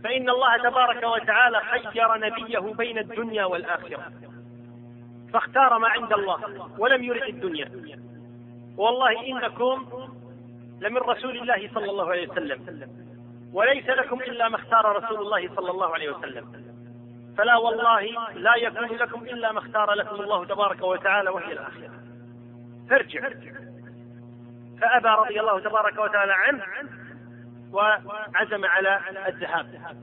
فإن 0.04 0.30
الله 0.30 0.56
تبارك 0.56 1.02
وتعالى 1.02 1.60
خير 1.60 2.16
نبيه 2.16 2.58
بين 2.58 2.98
الدنيا 2.98 3.44
والآخرة. 3.44 4.12
فاختار 5.32 5.78
ما 5.78 5.88
عند 5.88 6.12
الله 6.12 6.70
ولم 6.78 7.04
يرد 7.04 7.22
الدنيا. 7.22 7.70
والله 8.76 9.26
إنكم 9.26 9.86
لمن 10.80 10.96
رسول 10.96 11.36
الله 11.36 11.70
صلى 11.74 11.90
الله 11.90 12.10
عليه 12.10 12.28
وسلم. 12.28 12.88
وليس 13.52 13.86
لكم 13.86 14.20
إلا 14.20 14.48
ما 14.48 14.56
اختار 14.56 15.04
رسول 15.04 15.18
الله 15.20 15.54
صلى 15.54 15.70
الله 15.70 15.94
عليه 15.94 16.10
وسلم. 16.10 16.52
فلا 17.38 17.56
والله 17.56 18.00
لا 18.34 18.56
يكون 18.56 18.96
لكم 18.96 19.22
إلا 19.22 19.52
ما 19.52 19.58
اختار 19.58 19.94
لكم 19.94 20.16
الله 20.16 20.44
تبارك 20.44 20.82
وتعالى 20.82 21.30
وهي 21.30 21.52
الآخرة. 21.52 21.90
فارجع. 22.90 23.28
فأبى 24.82 25.08
رضي 25.08 25.40
الله 25.40 25.60
تبارك 25.60 25.98
وتعالى 25.98 26.32
عنه 26.32 26.64
وعزم 27.72 28.64
على 28.64 29.00
الذهاب. 29.28 29.96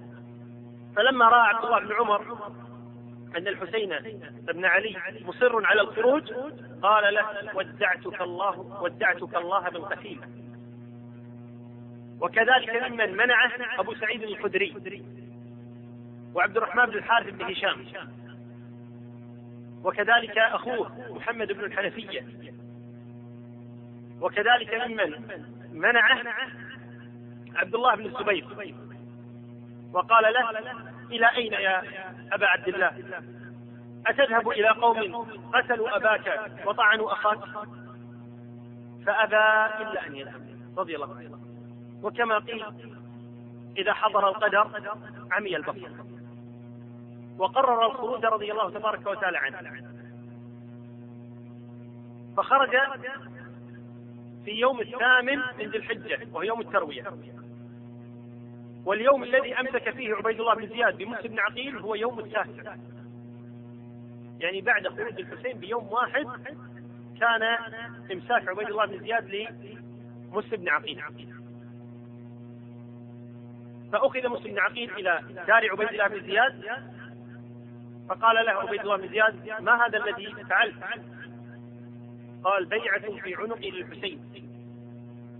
فلما 0.95 1.29
رأى 1.29 1.47
عبد 1.47 1.65
الله 1.65 1.79
بن 1.79 1.93
عمر 1.93 2.51
أن 3.37 3.47
الحسين 3.47 3.89
بن 4.53 4.65
علي 4.65 4.95
مصر 5.25 5.65
على 5.65 5.81
الخروج 5.81 6.33
قال 6.81 7.13
له 7.13 7.25
ودعتك 7.55 8.21
الله 8.21 8.59
ودعتك 8.81 9.35
الله 9.35 9.69
بالقتيل 9.69 10.21
وكذلك 12.21 12.83
ممن 12.83 13.17
منعه 13.17 13.51
أبو 13.79 13.93
سعيد 13.95 14.23
الخدري 14.23 15.05
وعبد 16.33 16.57
الرحمن 16.57 16.85
بن 16.85 16.97
الحارث 16.97 17.33
بن 17.33 17.45
هشام. 17.45 17.85
وكذلك 19.83 20.37
أخوه 20.37 21.13
محمد 21.15 21.51
بن 21.51 21.63
الحنفية 21.63 22.25
وكذلك 24.21 24.73
ممن 24.73 25.39
منعه 25.73 26.23
عبد 27.55 27.75
الله 27.75 27.95
بن 27.95 28.05
الزبير. 28.05 28.47
وقال 29.93 30.33
له 30.33 30.49
إلى 31.11 31.35
أين 31.35 31.53
يا 31.53 31.83
أبا 32.31 32.45
عبد 32.45 32.67
الله 32.67 32.91
أتذهب 34.07 34.49
إلى 34.49 34.69
قوم 34.69 35.27
قتلوا 35.53 35.97
أباك 35.97 36.51
وطعنوا 36.65 37.13
أخاك؟ 37.13 37.39
فأبى 39.05 39.73
إلا 39.83 40.07
أن 40.07 40.15
يذهب. 40.15 40.49
رضي 40.77 40.95
الله 40.95 41.15
عنه. 41.15 41.39
وكما 42.03 42.37
قيل 42.39 42.65
إذا 43.77 43.93
حضر 43.93 44.29
القدر 44.29 44.67
عمي 45.31 45.55
البصر. 45.55 45.89
وقرر 47.37 47.85
الخروج 47.85 48.25
رضي 48.25 48.51
الله 48.51 48.69
تبارك 48.69 49.07
وتعالى 49.07 49.37
عنه. 49.37 49.91
فخرج 52.37 52.75
في 54.45 54.51
يوم 54.51 54.79
الثامن 54.79 55.37
من 55.59 55.69
ذي 55.69 55.77
الحجة 55.77 56.19
وهو 56.31 56.41
يوم 56.41 56.61
التروية. 56.61 57.03
واليوم 58.85 59.23
الذي 59.23 59.59
أمسك 59.59 59.89
فيه 59.89 60.13
عبيد 60.15 60.39
الله 60.39 60.55
بن 60.55 60.67
زياد 60.67 60.97
بموسى 60.97 61.27
بن 61.27 61.39
عقيل 61.39 61.77
هو 61.77 61.95
يوم 61.95 62.19
التاسع. 62.19 62.75
يعني 64.39 64.61
بعد 64.61 64.87
خروج 64.87 65.19
الحسين 65.19 65.57
بيوم 65.57 65.87
واحد 65.87 66.27
كان 67.19 67.43
إمساك 68.11 68.47
عبيد 68.47 68.67
الله 68.67 68.85
بن 68.85 68.99
زياد 68.99 69.55
لموسى 70.31 70.57
بن 70.57 70.69
عقيل. 70.69 71.03
فأخذ 73.91 74.29
مسلم 74.29 74.51
بن 74.51 74.59
عقيل 74.59 74.91
إلى 74.91 75.21
دار 75.47 75.71
عبيد 75.71 75.89
الله 75.89 76.07
بن 76.07 76.21
زياد 76.21 76.63
فقال 78.09 78.45
له 78.45 78.51
عبيد 78.51 78.81
الله 78.81 78.97
بن 78.97 79.07
زياد 79.07 79.61
ما 79.61 79.85
هذا 79.85 79.97
الذي 79.97 80.35
فعلت؟ 80.49 80.75
قال 82.43 82.65
بيعة 82.65 83.21
في 83.21 83.35
عنقي 83.35 83.71
للحسين 83.71 84.19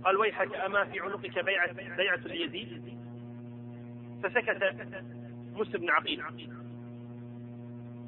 قال 0.04 0.16
ويحك 0.16 0.54
أما 0.54 0.84
في 0.84 1.00
عنقك 1.00 1.44
بيعة 1.44 1.72
بيعة 1.96 2.16
ليزيد 2.16 3.00
فسكت 4.22 4.74
مسلم 5.54 5.80
بن 5.80 5.90
عقيل. 5.90 6.22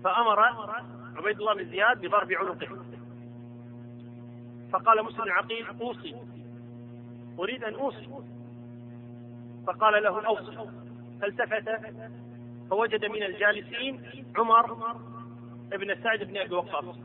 فأمر 0.04 0.40
عبيد 1.16 1.40
الله 1.40 1.54
بن 1.54 1.70
زياد 1.70 2.00
بضرب 2.00 2.32
عنقه. 2.32 2.84
فقال 4.72 5.04
مسلم 5.04 5.24
بن 5.24 5.30
عقيل 5.30 5.66
أوصي. 5.80 6.16
أريد 7.38 7.64
أن 7.64 7.74
أوصي. 7.74 8.08
فقال 9.66 10.02
له 10.02 10.26
أوصي. 10.26 10.70
فالتفت 11.20 11.70
فوجد 12.70 13.04
من 13.04 13.22
الجالسين 13.22 14.02
عمر 14.36 14.96
ابن 15.72 16.02
سعد 16.02 16.22
بن 16.24 16.36
أبي 16.36 16.54
وقاص. 16.54 16.96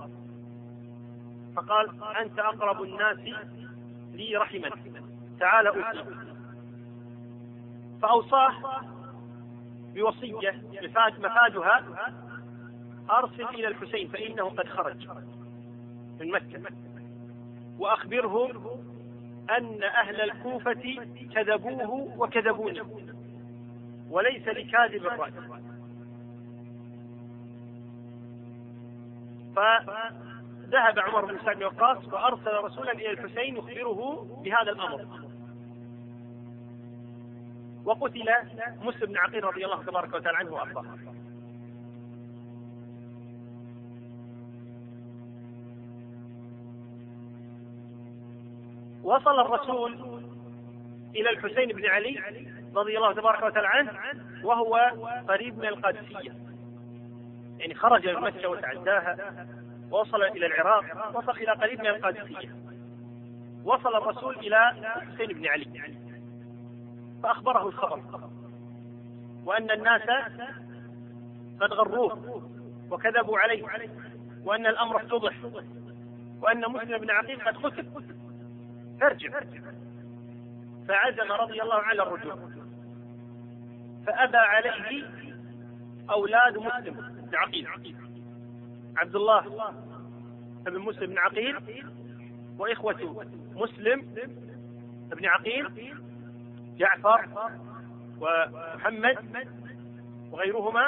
فقال 1.58 2.04
أنت 2.22 2.40
أقرب 2.40 2.82
الناس 2.82 3.18
لي 4.14 4.38
رحما. 4.38 4.70
تعال 5.40 5.68
أوصي. 5.68 6.06
فأوصاه 8.02 8.82
بوصية 9.96 10.62
مفاد 10.84 11.20
مفادها 11.20 11.84
أرسل 13.12 13.44
إلى 13.44 13.68
الحسين 13.68 14.08
فإنه 14.08 14.50
قد 14.50 14.68
خرج 14.70 15.08
من 16.20 16.32
مكة. 16.32 16.62
وأخبره 17.80 18.50
أن 19.58 19.84
أهل 19.84 20.22
الكوفة 20.22 21.06
كذبوه 21.36 22.14
وكذبوني 22.18 22.82
وليس 24.10 24.48
لكاذب 24.48 25.06
الرأي. 25.06 25.34
فذهب 30.68 31.00
عمر 31.00 31.26
بن 31.26 31.40
سعد 31.46 31.64
وقاص 31.64 32.06
وأرسل 32.06 32.54
رسولا 32.64 32.92
إلى 32.92 33.12
الحسين 33.12 33.58
يخبره 33.58 34.28
بهذا 34.44 34.72
الأمر. 34.72 35.08
وقتل 37.86 38.30
مسلم 38.82 39.08
بن 39.08 39.18
عقيل 39.18 39.44
رضي 39.44 39.66
الله 39.66 39.84
تبارك 39.84 40.14
وتعالى 40.14 40.38
عنه 40.38 40.54
وأرضاه. 40.54 40.98
وصل 49.04 49.40
الرسول 49.40 49.94
إلى 51.16 51.30
الحسين 51.30 51.68
بن 51.68 51.86
علي 51.86 52.44
رضي 52.76 52.98
الله 52.98 53.14
تبارك 53.14 53.44
وتعالى 53.44 53.68
عنه 53.68 54.00
وهو 54.44 54.76
قريب 55.28 55.58
من 55.58 55.66
القادسية. 55.66 56.36
يعني 57.60 57.76
خرج 57.76 58.08
من 58.08 58.22
مكة 58.22 58.50
وتعداها. 58.50 59.48
وصل 59.92 60.24
إلى 60.24 60.46
العراق 60.46 61.18
وصل 61.18 61.32
إلى 61.32 61.52
قريب 61.52 61.80
من 61.80 61.88
القادسية. 61.88 62.56
وصل 63.64 63.96
الرسول 63.96 64.36
إلى 64.36 64.70
الحسين 64.70 65.28
بن 65.28 65.48
علي. 65.48 65.98
فأخبره 67.24 67.68
الخبر. 67.68 68.30
وأن 69.46 69.72
الناس 69.72 70.02
قد 71.62 71.74
غروه 71.74 72.44
وكذبوا 72.92 73.40
عليه 73.40 73.64
وأن 74.44 74.66
الأمر 74.66 74.98
افتضح 74.98 75.34
وأن 76.42 76.72
مسلم 76.72 76.98
بن 76.98 77.12
عقيل 77.12 77.42
قد 77.42 77.58
قتل 77.58 77.88
ارجع 79.02 79.40
فعزم 80.88 81.32
رضي 81.32 81.62
الله 81.62 81.76
على 81.76 82.04
الرجوع. 82.04 82.36
فأبى 84.08 84.38
عليه 84.38 85.10
أولاد 86.10 86.58
مسلم 86.58 86.94
بن 87.32 87.36
عقيل. 87.36 87.68
عبد 88.98 89.16
الله 89.16 89.74
بن 90.66 90.80
مسلم 90.80 91.10
بن 91.10 91.18
عقيل 91.18 91.86
وإخوة 92.60 93.26
مسلم 93.56 94.02
بن 95.12 95.26
عقيل 95.26 95.94
جعفر 96.78 97.28
ومحمد 98.20 99.48
وغيرهما 100.32 100.88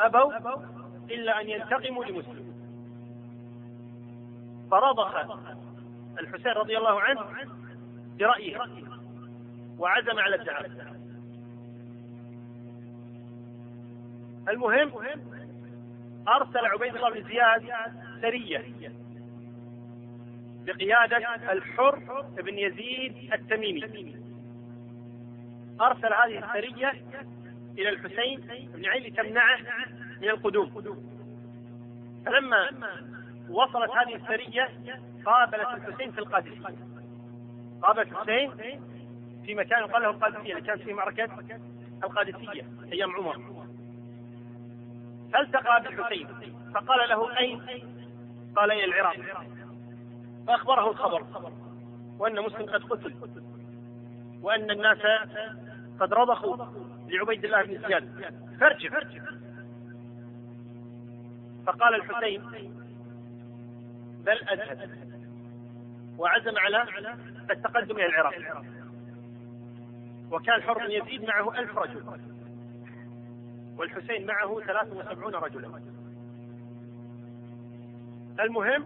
أبوا 0.00 0.32
إلا 1.10 1.40
أن 1.40 1.48
ينتقموا 1.48 2.04
لمسلم. 2.04 2.48
فرضخ 4.70 5.16
الحسين 6.20 6.52
رضي 6.52 6.78
الله 6.78 7.00
عنه 7.00 7.20
برأيه 8.18 8.58
وعزم 9.78 10.18
على 10.18 10.36
الدعاء. 10.36 10.98
المهم 14.48 14.92
أرسل 16.28 16.66
عبيد 16.66 16.96
الله 16.96 17.10
بن 17.10 17.28
زياد 17.28 17.62
سرية 18.22 18.64
بقيادة 20.66 21.52
الحر 21.52 22.22
بن 22.22 22.58
يزيد 22.58 23.32
التميمي. 23.32 24.16
أرسل 25.80 26.12
هذه 26.14 26.44
السرية 26.44 26.92
إلى 27.78 27.88
الحسين 27.88 28.40
بن 28.74 28.86
علي 28.86 29.08
لتمنعه 29.08 29.58
من 30.20 30.28
القدوم. 30.28 31.08
فلما 32.26 32.68
وصلت 33.50 33.90
هذه 33.90 34.14
السرية 34.14 34.68
قابلت 35.26 35.68
الحسين 35.74 36.12
في 36.12 36.18
القادسية 36.18 36.76
قابلت 37.82 38.12
الحسين 38.12 38.50
في 39.44 39.54
مكان 39.54 39.80
يقال 39.80 40.02
له 40.02 40.10
القادسية 40.10 40.52
اللي 40.52 40.66
كانت 40.66 40.82
في 40.82 40.92
معركة 40.92 41.24
القادسية 42.04 42.66
أيام 42.92 43.10
عمر. 43.10 43.57
فالتقى 45.32 45.82
بالحسين 45.82 46.28
فقال 46.74 47.08
له 47.08 47.38
أين؟ 47.38 47.62
قال 48.56 48.72
إلى 48.72 48.84
العراق؟ 48.84 49.16
فأخبره 50.46 50.90
الخبر 50.90 51.52
وأن 52.18 52.42
مسلم 52.42 52.66
قد 52.66 52.82
قتل 52.84 53.14
وأن 54.42 54.70
الناس 54.70 54.98
قد 56.00 56.14
رضخوا 56.14 56.66
لعبيد 57.08 57.44
الله 57.44 57.62
بن 57.62 57.88
زياد. 57.88 58.34
فارجع. 58.60 59.00
فقال 61.66 61.94
الحسين 61.94 62.42
بل 64.24 64.48
أذهب 64.48 64.90
وعزم 66.18 66.58
على 66.58 66.84
التقدم 67.50 67.96
إلى 67.96 68.06
العراق. 68.06 68.64
وكان 70.30 70.62
حر 70.62 70.90
يزيد 70.90 71.24
معه 71.24 71.58
ألف 71.58 71.78
رجل. 71.78 72.20
والحسين 73.78 74.26
معه 74.26 74.60
ثلاث 74.60 74.92
وسبعون 74.92 75.34
رجلا. 75.34 75.82
المهم 78.40 78.84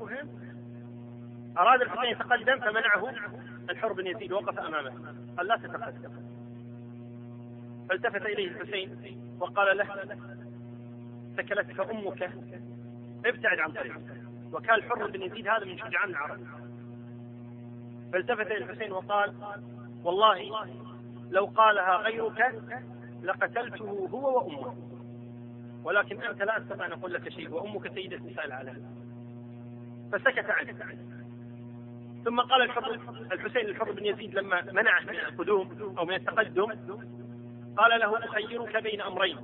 أراد 1.59 1.81
الحسين 1.81 2.11
يتقدم 2.11 2.61
فمنعه 2.61 3.11
الحر 3.71 3.93
بن 3.93 4.07
يزيد 4.07 4.33
وقف 4.33 4.59
أمامه. 4.59 5.15
قال 5.37 5.47
لا 5.47 5.57
تتقدم. 5.57 6.11
فالتفت 7.89 8.23
إليه 8.27 8.49
الحسين 8.49 9.19
وقال 9.41 9.77
له 9.77 10.17
سكلتك 11.37 11.81
أمك 11.81 12.31
ابتعد 13.27 13.59
عن 13.59 13.73
طريقك. 13.73 14.23
وكان 14.53 14.75
الحر 14.75 15.11
بن 15.11 15.23
يزيد 15.23 15.49
هذا 15.49 15.65
من 15.65 15.79
شجعان 15.79 16.11
العرب. 16.11 16.41
فالتفت 18.13 18.47
إلى 18.47 18.57
الحسين 18.57 18.93
وقال 18.93 19.35
والله 20.05 20.67
لو 21.31 21.45
قالها 21.45 21.97
غيرك 21.97 22.55
لقتلته 23.23 24.09
هو 24.13 24.39
وأمه. 24.39 24.77
ولكن 25.85 26.23
أنت 26.23 26.43
لا 26.43 26.59
أستطيع 26.59 26.87
أن 26.87 26.93
أقول 26.93 27.13
لك 27.15 27.29
شيء 27.29 27.51
وأمك 27.51 27.95
سيدة 27.95 28.17
نساء 28.17 28.47
العالم. 28.47 28.85
فسكت 30.13 30.51
عنه. 30.51 30.99
ثم 32.25 32.41
قال 32.41 32.63
الحر 32.63 32.93
الحسين 33.33 33.67
الحر 33.67 33.93
بن 33.93 34.07
يزيد 34.07 34.35
لما 34.35 34.63
منعه 34.73 35.01
من 35.01 35.11
القدوم 35.11 35.95
أو 35.99 36.05
من 36.05 36.15
التقدم 36.15 36.67
قال 37.77 38.01
له 38.01 38.25
أخيرك 38.25 38.83
بين 38.83 39.01
أمرين. 39.01 39.39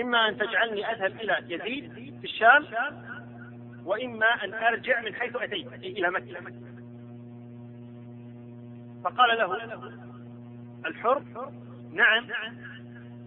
إما 0.00 0.28
أن 0.28 0.38
تجعلني 0.38 0.86
أذهب 0.86 1.20
إلى 1.20 1.54
يزيد 1.54 2.18
في 2.20 2.24
الشام 2.24 2.64
وإما 3.84 4.26
أن 4.26 4.54
أرجع 4.54 5.00
من 5.00 5.14
حيث 5.14 5.36
أتيت 5.36 5.72
إلى 5.72 6.10
مكة. 6.10 6.40
فقال 9.04 9.38
له 9.38 9.54
الحر 10.86 11.22
نعم 11.92 12.26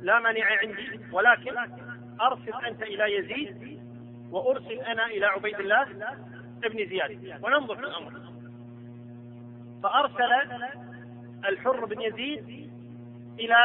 لا 0.02 0.20
مانع 0.20 0.46
عندي 0.62 1.00
ولكن 1.12 1.58
أرسل 2.22 2.66
أنت 2.68 2.82
إلى 2.82 3.16
يزيد 3.18 3.82
وأرسل 4.32 4.80
أنا 4.80 5.06
إلى 5.06 5.26
عبيد 5.26 5.60
الله 5.60 5.82
ابن 6.64 6.90
زياد 6.90 7.40
وننظر 7.44 7.76
في 7.76 7.82
الأمر. 7.82 8.22
فأرسل 9.84 10.32
الحر 11.50 11.86
بن 11.86 12.02
يزيد 12.02 12.72
إلى 13.40 13.56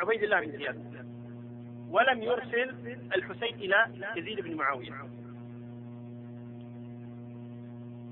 عبيد 0.00 0.22
الله 0.22 0.40
بن 0.40 0.50
زياد 0.50 1.06
ولم 1.90 2.22
يرسل 2.22 2.98
الحسين 3.16 3.54
إلى 3.54 3.86
يزيد 4.16 4.40
بن 4.40 4.56
معاوية. 4.56 4.92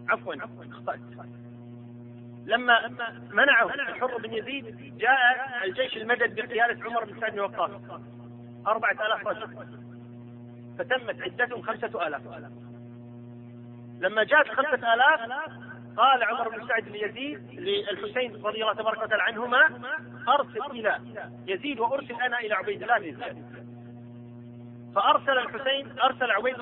عفوا 0.09 0.35
أخطأت 0.71 1.01
لما 2.47 2.89
منعه 3.31 3.67
الحر 3.75 4.17
بن 4.19 4.33
يزيد 4.33 4.99
جاء 4.99 5.21
الجيش 5.65 5.97
المدد 5.97 6.35
بقيادة 6.35 6.85
عمر 6.85 7.05
بن 7.05 7.21
سعد 7.21 7.33
بن 7.33 7.41
وقاص 7.41 7.71
أربعة 8.67 8.93
آلاف 8.93 9.27
رجل. 9.27 9.67
فتمت 10.79 11.23
عدتهم 11.23 11.63
خمسة 11.63 12.07
آلاف. 12.07 12.23
لما 14.01 14.25
جاءت 14.25 14.49
خمسة 14.49 14.95
آلاف 14.95 15.21
قال 15.97 16.23
عمر 16.23 16.49
بن 16.49 16.69
سعد 16.69 16.89
ليزيد 16.89 17.61
للحسين 17.61 18.45
رضي 18.45 18.63
الله 18.63 18.75
تبارك 18.75 19.03
وتعالى 19.03 19.23
عنهما 19.23 19.63
أرسل 20.29 20.71
إلى 20.71 20.99
يزيد 21.47 21.81
وأرسل 21.81 22.15
أنا 22.15 22.39
إلى 22.41 22.55
عبيد 22.55 22.83
الله 22.83 22.99
بن 22.99 23.17
زياد 23.17 23.63
فأرسل 24.95 25.39
الحسين 25.39 25.99
أرسل 26.01 26.31
عبيد 26.31 26.57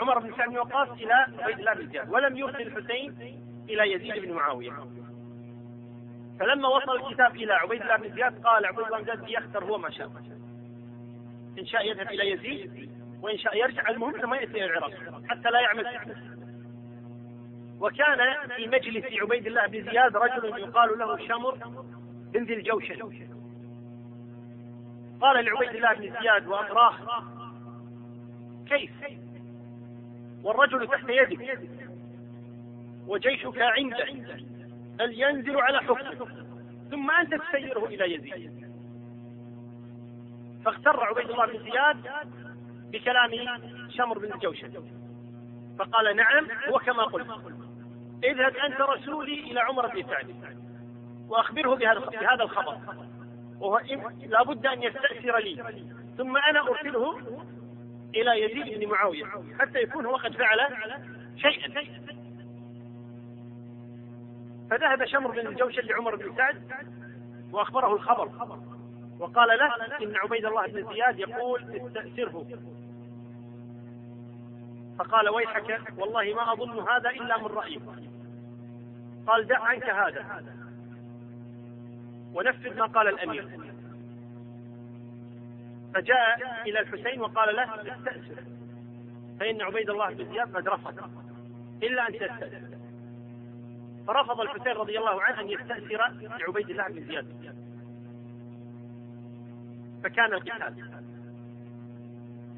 عمر 0.00 0.18
بن 0.18 0.36
سعد 0.36 0.48
بن 0.48 0.58
وقاص 0.58 0.88
إلى 0.88 1.14
عبيد 1.38 1.58
الله 1.58 1.74
بن 1.74 1.88
زياد 1.88 2.08
ولم 2.10 2.36
يرسل 2.36 2.60
الحسين 2.60 3.14
إلى 3.68 3.92
يزيد 3.92 4.24
بن 4.24 4.32
معاوية. 4.32 4.72
فلما 6.40 6.68
وصل 6.68 6.96
الكتاب 6.96 7.36
إلى 7.36 7.52
عبيد 7.52 7.82
الله 7.82 7.96
بن 7.96 8.14
زياد 8.14 8.42
قال 8.42 8.66
عبيد 8.66 8.86
الله 8.86 8.98
بن 8.98 9.04
زياد 9.04 9.28
يختر 9.28 9.64
هو 9.64 9.78
ما 9.78 9.90
شاء. 9.90 10.10
إن 11.58 11.66
شاء 11.66 11.86
يذهب 11.86 12.06
إلى 12.06 12.30
يزيد 12.30 12.90
وإن 13.22 13.38
شاء 13.38 13.56
يرجع 13.56 13.88
المهم 13.88 14.12
ثم 14.12 14.34
ياتي 14.34 14.46
إلى 14.46 14.64
العراق 14.64 14.92
حتى 15.28 15.50
لا 15.50 15.60
يعمل. 15.60 15.86
وكان 17.80 18.48
في 18.56 18.66
مجلس 18.66 19.04
عبيد 19.22 19.46
الله 19.46 19.66
بن 19.66 19.90
زياد 19.90 20.16
رجل 20.16 20.58
يقال 20.58 20.98
له 20.98 21.28
شمر 21.28 21.54
بن 22.32 22.44
ذي 22.44 22.54
الجوشن. 22.54 23.28
قال 25.20 25.44
لعبيد 25.44 25.76
الله 25.76 25.94
بن 25.94 26.20
زياد 26.20 26.46
وأقراه 26.46 26.94
كيف؟ 28.68 28.92
والرجل 30.44 30.88
تحت 30.88 31.08
يدك. 31.08 31.58
وجيشك 33.06 33.58
عندك. 33.58 34.50
بل 35.00 35.20
ينزل 35.20 35.60
على 35.60 35.78
حكمك 35.78 36.28
ثم 36.90 37.10
أنت 37.10 37.34
تسيره 37.34 37.84
إلى 37.84 38.14
يزيد. 38.14 38.70
فاغتر 40.64 41.04
عبيد 41.04 41.30
الله 41.30 41.46
بن 41.46 41.70
زياد 41.70 41.96
بكلام 42.92 43.30
شمر 43.88 44.18
بن 44.18 44.32
الجوشن 44.32 44.72
فقال 45.78 46.16
نعم 46.16 46.48
هو 46.68 46.78
كما 46.78 47.02
قلت. 47.02 47.28
اذهب 48.24 48.56
أنت 48.56 48.80
رسولي 48.80 49.40
إلى 49.40 49.60
عمر 49.60 49.86
بن 49.86 50.02
سعد 50.08 50.56
وأخبره 51.28 51.74
بهذا 51.74 52.42
الخبر. 52.42 52.78
وهو 53.60 53.80
لابد 54.26 54.66
أن 54.66 54.82
يستأثر 54.82 55.38
لي. 55.38 55.84
ثم 56.18 56.36
أنا 56.36 56.60
أرسله 56.60 57.18
إلى 58.14 58.44
يزيد 58.44 58.78
بن 58.78 58.88
معاوية 58.88 59.24
حتى 59.58 59.78
يكون 59.78 60.06
هو 60.06 60.16
قد 60.16 60.32
فعل 60.32 60.58
شيئا. 61.36 61.84
فذهب 64.70 65.04
شمر 65.04 65.30
بن 65.30 65.46
الجوشن 65.46 65.82
لعمر 65.82 66.16
بن 66.16 66.36
سعد 66.36 66.72
وأخبره 67.52 67.94
الخبر 67.94 68.30
وقال 69.18 69.48
له 69.48 69.86
إن 70.02 70.16
عبيد 70.16 70.44
الله 70.44 70.66
بن 70.66 70.94
زياد 70.94 71.18
يقول 71.18 71.76
استأسره. 71.76 72.46
فقال 74.98 75.28
ويحك 75.28 75.98
والله 75.98 76.34
ما 76.34 76.52
أظن 76.52 76.88
هذا 76.88 77.10
إلا 77.10 77.38
من 77.38 77.46
رأيك 77.46 77.82
قال 79.26 79.46
دع 79.46 79.64
عنك 79.64 79.84
هذا. 79.84 80.44
ونفذ 82.34 82.78
ما 82.78 82.86
قال 82.86 83.08
الأمير. 83.08 83.48
فجاء 85.94 86.62
إلى 86.66 86.80
الحسين 86.80 87.20
وقال 87.20 87.56
له 87.56 87.74
استأسر. 87.74 88.44
فإن 89.40 89.62
عبيد 89.62 89.90
الله 89.90 90.14
بن 90.14 90.32
زياد 90.32 90.56
قد 90.56 90.68
رفض. 90.68 91.10
إلا 91.82 92.08
أن 92.08 92.12
تستأسر. 92.12 92.79
فرفض 94.10 94.40
الحسين 94.40 94.72
رضي 94.72 94.98
الله 94.98 95.22
عنه 95.22 95.40
أن 95.40 95.50
يستأسر 95.50 96.12
لعبيد 96.38 96.70
الله 96.70 96.88
بن 96.88 97.04
زياد. 97.04 97.26
فكان 100.04 100.32
القتال. 100.32 100.74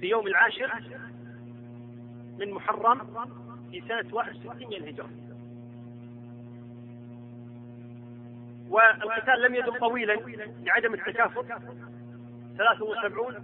في 0.00 0.06
يوم 0.06 0.26
العاشر 0.26 0.72
من 2.38 2.50
محرم 2.50 2.98
في 3.70 3.80
سنة 3.88 4.14
61 4.14 4.66
من 4.66 4.72
الهجرة. 4.72 5.10
والقتال 8.68 9.42
لم 9.42 9.54
يدم 9.54 9.78
طويلا 9.78 10.12
لعدم 10.62 10.94
التكافؤ. 10.94 11.42
ثلاثة 12.58 12.84
وسبعون 12.84 13.34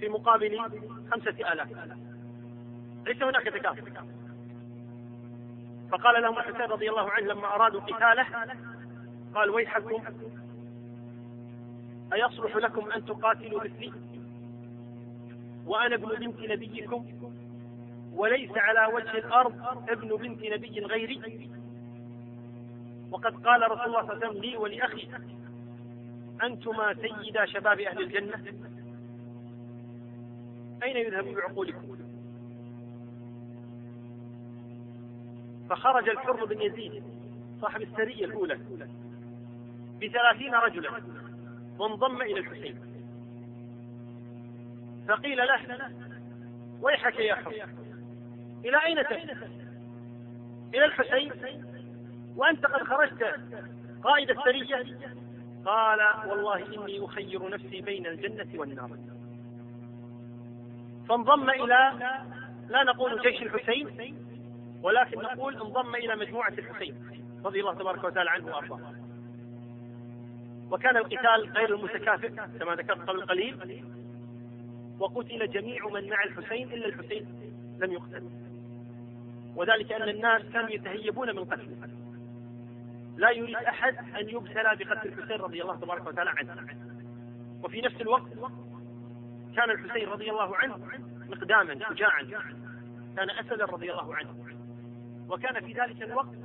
في 0.00 0.08
مقابل 0.08 0.58
خمسة 1.12 1.52
آلاف. 1.52 1.68
ليس 3.06 3.22
هناك 3.22 3.44
تكافؤ. 3.44 4.25
فقال 5.90 6.22
لهم 6.22 6.38
الحسين 6.38 6.70
رضي 6.70 6.90
الله 6.90 7.10
عنه 7.10 7.26
لما 7.26 7.46
أرادوا 7.54 7.80
قتاله 7.80 8.26
قال 9.34 9.50
ويحكم 9.50 10.02
أيصلح 12.12 12.56
لكم 12.56 12.90
أن 12.90 13.04
تقاتلوا 13.04 13.64
مثلي؟ 13.64 13.92
وأنا 15.66 15.94
ابن 15.94 16.08
بنت 16.08 16.40
نبيكم 16.40 17.06
وليس 18.12 18.50
على 18.56 18.94
وجه 18.94 19.18
الأرض 19.18 19.54
ابن 19.88 20.16
بنت 20.16 20.42
نبي 20.42 20.80
غيري. 20.80 21.50
وقد 23.10 23.46
قال 23.46 23.70
رسول 23.70 23.84
الله 23.86 24.02
صلى 24.02 24.12
الله 24.12 24.26
عليه 24.26 24.28
وسلم 24.28 24.42
لي 24.42 24.56
ولأخي 24.56 25.08
أنتما 26.42 26.94
سيدا 26.94 27.46
شباب 27.46 27.80
أهل 27.80 28.02
الجنة. 28.02 28.44
أين 30.82 30.96
يذهب 30.96 31.24
بعقولكم؟ 31.24 31.95
فخرج 35.70 36.08
الحر 36.08 36.44
بن 36.44 36.60
يزيد 36.60 37.02
صاحب 37.60 37.82
السرية 37.82 38.24
الأولى 38.24 38.58
بثلاثين 40.02 40.54
رجلا 40.54 40.90
وانضم 41.78 42.22
إلى 42.22 42.40
الحسين. 42.40 42.78
فقيل 45.08 45.38
له 45.38 45.90
ويحك 46.80 47.18
يا 47.18 47.34
حر 47.34 47.68
إلى 48.64 48.84
أين 48.86 48.96
تذهب 48.96 49.50
إلى 50.74 50.84
الحسين 50.84 51.64
وأنت 52.36 52.66
قد 52.66 52.82
خرجت 52.82 53.22
قائد 54.02 54.30
السرية؟ 54.30 54.98
قال 55.64 56.00
والله 56.26 56.56
إني 56.56 57.04
أخير 57.04 57.50
نفسي 57.50 57.80
بين 57.80 58.06
الجنة 58.06 58.60
والنار. 58.60 58.90
فانضم 61.08 61.50
إلى 61.50 61.92
لا 62.68 62.82
نقول 62.82 63.20
جيش 63.20 63.42
الحسين 63.42 64.25
ولكن 64.86 65.18
نقول 65.18 65.54
انضم 65.62 65.94
إلى 65.94 66.16
مجموعة 66.16 66.48
الحسين 66.48 66.94
رضي 67.44 67.60
الله 67.60 67.74
تبارك 67.74 68.04
وتعالى 68.04 68.30
عنه 68.30 68.46
وأرضاه. 68.46 68.94
وكان 70.70 70.96
القتال 70.96 71.52
غير 71.56 71.74
المتكافئ 71.74 72.28
كما 72.28 72.74
ذكرت 72.74 73.08
قبل 73.08 73.26
قليل 73.26 73.84
وقتل 74.98 75.50
جميع 75.50 75.88
من 75.88 76.08
مع 76.10 76.24
الحسين 76.24 76.72
إلا 76.72 76.86
الحسين 76.86 77.26
لم 77.80 77.92
يقتل. 77.92 78.30
وذلك 79.56 79.92
أن 79.92 80.08
الناس 80.08 80.42
كانوا 80.52 80.70
يتهيبون 80.70 81.36
من 81.36 81.44
قتله. 81.44 81.88
لا 83.16 83.30
يريد 83.30 83.56
أحد 83.56 83.96
أن 83.96 84.28
يبتلى 84.28 84.76
بقتل 84.78 85.08
الحسين 85.08 85.40
رضي 85.40 85.62
الله 85.62 85.76
تبارك 85.76 86.06
وتعالى 86.06 86.30
عنه. 86.30 86.66
وفي 87.64 87.80
نفس 87.80 88.00
الوقت 88.00 88.32
كان 89.56 89.70
الحسين 89.70 90.08
رضي 90.08 90.30
الله 90.30 90.56
عنه 90.56 90.76
مقداما 91.28 91.74
شجاعا. 91.90 92.22
كان 93.16 93.30
أسدا 93.30 93.64
رضي 93.64 93.92
الله 93.92 94.16
عنه. 94.16 94.45
وكان 95.28 95.66
في 95.66 95.72
ذلك 95.72 96.02
الوقت 96.02 96.36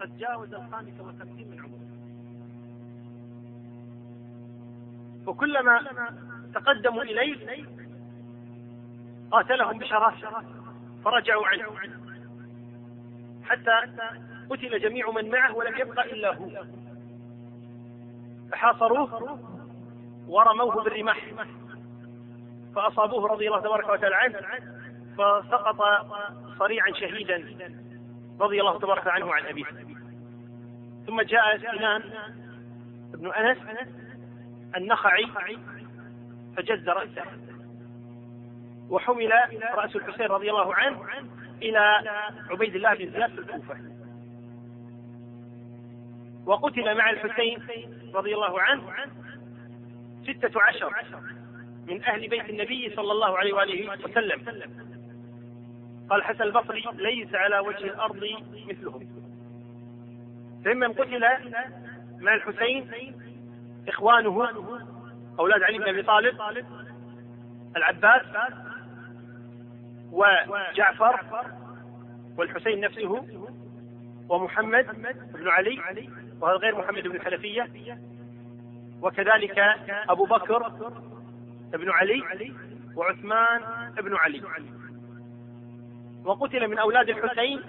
قد 0.00 0.18
جاوز 0.18 0.54
الخامسة 0.54 1.02
والخمسين 1.02 1.50
من 1.50 1.60
عمره. 1.60 1.80
وكلما 5.26 5.80
تقدموا 6.54 7.02
إليه 7.02 7.66
قاتلهم 9.30 9.78
بشراسة 9.78 10.44
فرجعوا 11.04 11.46
عنه. 11.46 11.66
حتى 13.42 13.70
قتل 14.50 14.80
جميع 14.80 15.10
من 15.10 15.30
معه 15.30 15.56
ولم 15.56 15.78
يبق 15.78 16.00
إلا 16.00 16.34
هو. 16.34 16.64
فحاصروه 18.52 19.38
ورموه 20.28 20.84
بالرماح. 20.84 21.26
فأصابوه 22.74 23.28
رضي 23.28 23.48
الله 23.48 23.60
تبارك 23.60 23.88
وتعالى 23.88 24.14
عنه 24.14 24.38
فسقط 25.18 26.06
صريعا 26.58 26.92
شهيدا. 26.92 27.56
رضي 28.40 28.60
الله 28.60 28.78
تبارك 28.78 29.06
عنه 29.06 29.34
عن 29.34 29.46
أبيه. 29.46 29.64
ثم 31.06 31.22
جاء 31.22 31.58
سنان 31.58 32.02
بن 33.14 33.32
أنس 33.32 33.58
النخعي 34.76 35.26
فجز 36.56 36.88
رأسه. 36.88 37.24
وحمل 38.90 39.32
رأس 39.74 39.96
الحسين 39.96 40.26
رضي 40.26 40.50
الله 40.50 40.74
عنه 40.74 41.04
إلى 41.62 42.00
عبيد 42.50 42.74
الله 42.74 42.94
بن 42.94 43.10
زياد 43.10 43.30
في 43.30 43.38
الكوفة. 43.38 43.76
وقتل 46.46 46.98
مع 46.98 47.10
الحسين 47.10 47.62
رضي 48.14 48.34
الله 48.34 48.60
عنه 48.60 48.92
ستة 50.22 50.62
عشر 50.62 50.92
من 51.86 52.04
أهل 52.04 52.28
بيت 52.28 52.50
النبي 52.50 52.92
صلى 52.96 53.12
الله 53.12 53.38
عليه 53.38 53.52
وآله 53.52 54.04
وسلم. 54.04 54.40
قال 56.10 56.22
حسن 56.22 56.42
البصري 56.42 56.84
ليس 56.92 57.34
على 57.34 57.58
وجه 57.58 57.84
الأرض 57.84 58.24
مثلهم. 58.66 59.08
فممن 60.64 60.92
قتل 60.92 61.24
مع 62.20 62.34
الحسين 62.34 62.90
إخوانه 63.88 64.48
أولاد 65.38 65.62
علي 65.62 65.78
بن 65.78 65.88
أبي 65.88 66.02
طالب 66.02 66.40
العباس 67.76 68.22
وجعفر 70.12 71.20
والحسين 72.36 72.80
نفسه 72.80 73.26
ومحمد 74.28 74.86
بن 75.34 75.48
علي 75.48 76.08
وهذا 76.40 76.56
غير 76.56 76.78
محمد 76.78 77.02
بن 77.02 77.16
الحنفية. 77.16 77.98
وكذلك 79.02 79.58
أبو 80.08 80.24
بكر 80.24 80.68
بن 81.72 81.90
علي 81.90 82.52
وعثمان 82.96 83.60
بن 83.98 84.16
علي. 84.16 84.42
وقتل 86.24 86.68
من 86.68 86.78
أولاد 86.78 87.08
الحسين 87.08 87.60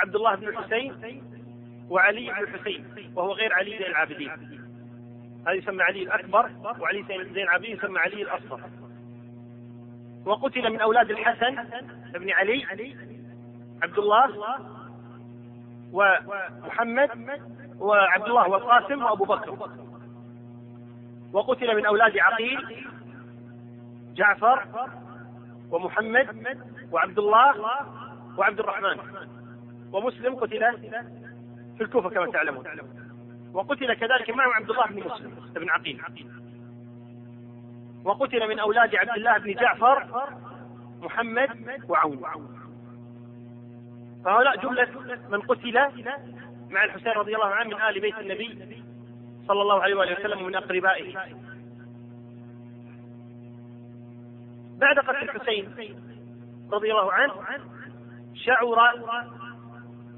عبد 0.00 0.16
الله 0.16 0.34
بن 0.34 0.48
الحسين 0.48 1.22
وعلي 1.90 2.30
بن 2.30 2.42
الحسين 2.42 3.12
وهو 3.14 3.32
غير 3.32 3.52
علي 3.52 3.70
زين 3.70 3.86
العابدين. 3.86 4.30
هذا 5.46 5.52
يسمى 5.52 5.82
علي 5.82 6.02
الأكبر 6.02 6.50
وعلي 6.80 7.02
زين 7.08 7.42
العابدين 7.42 7.76
يسمى 7.76 7.98
علي 7.98 8.22
الأصغر. 8.22 8.60
وقتل 10.26 10.72
من 10.72 10.80
أولاد 10.80 11.10
الحسن 11.10 11.54
بن 12.14 12.30
علي 12.30 12.64
عبد 13.82 13.98
الله 13.98 14.56
ومحمد 15.92 17.10
وعبد 17.78 18.26
الله 18.26 18.48
والقاسم 18.48 19.02
وأبو 19.02 19.24
بكر. 19.24 19.70
وقتل 21.32 21.76
من 21.76 21.86
أولاد 21.86 22.18
عقيل 22.18 22.86
جعفر 24.14 24.66
ومحمد 25.70 26.56
وعبد 26.92 27.18
الله 27.18 27.54
وعبد 28.38 28.60
الرحمن 28.60 29.00
ومسلم 29.92 30.34
قتل 30.34 30.78
في 31.76 31.82
الكوفة 31.82 32.08
كما 32.08 32.32
تعلمون. 32.32 32.64
وقتل 33.52 33.94
كذلك 33.94 34.30
معه 34.30 34.52
عبد 34.52 34.70
الله 34.70 34.86
بن 34.86 35.02
مسلم 35.06 35.34
بن 35.54 35.70
عقيل. 35.70 36.02
وقتل 38.04 38.48
من 38.48 38.58
أولاد 38.58 38.94
عبد 38.94 39.10
الله 39.16 39.38
بن 39.38 39.52
جعفر 39.52 40.24
محمد 41.02 41.80
وعون. 41.88 42.56
فهؤلاء 44.24 44.56
جملة 44.56 44.88
من 45.30 45.40
قتل 45.40 45.74
مع 46.70 46.84
الحسين 46.84 47.12
رضي 47.12 47.34
الله 47.34 47.54
عنه 47.54 47.68
من 47.68 47.82
آل 47.82 48.00
بيت 48.00 48.18
النبي 48.18 48.82
صلى 49.48 49.62
الله 49.62 49.82
عليه 49.82 49.94
وآله 49.94 50.20
وسلم 50.20 50.42
ومن 50.42 50.54
أقربائه. 50.54 51.14
بعد 54.78 54.98
قتل 54.98 55.22
الحسين 55.22 55.74
رضي 56.72 56.92
الله 56.92 57.12
عنه 57.12 57.32
شعر 58.34 58.80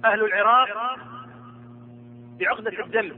أهل 0.05 0.25
العراق 0.25 0.97
بعقدة 2.41 2.85
الدم. 2.85 3.13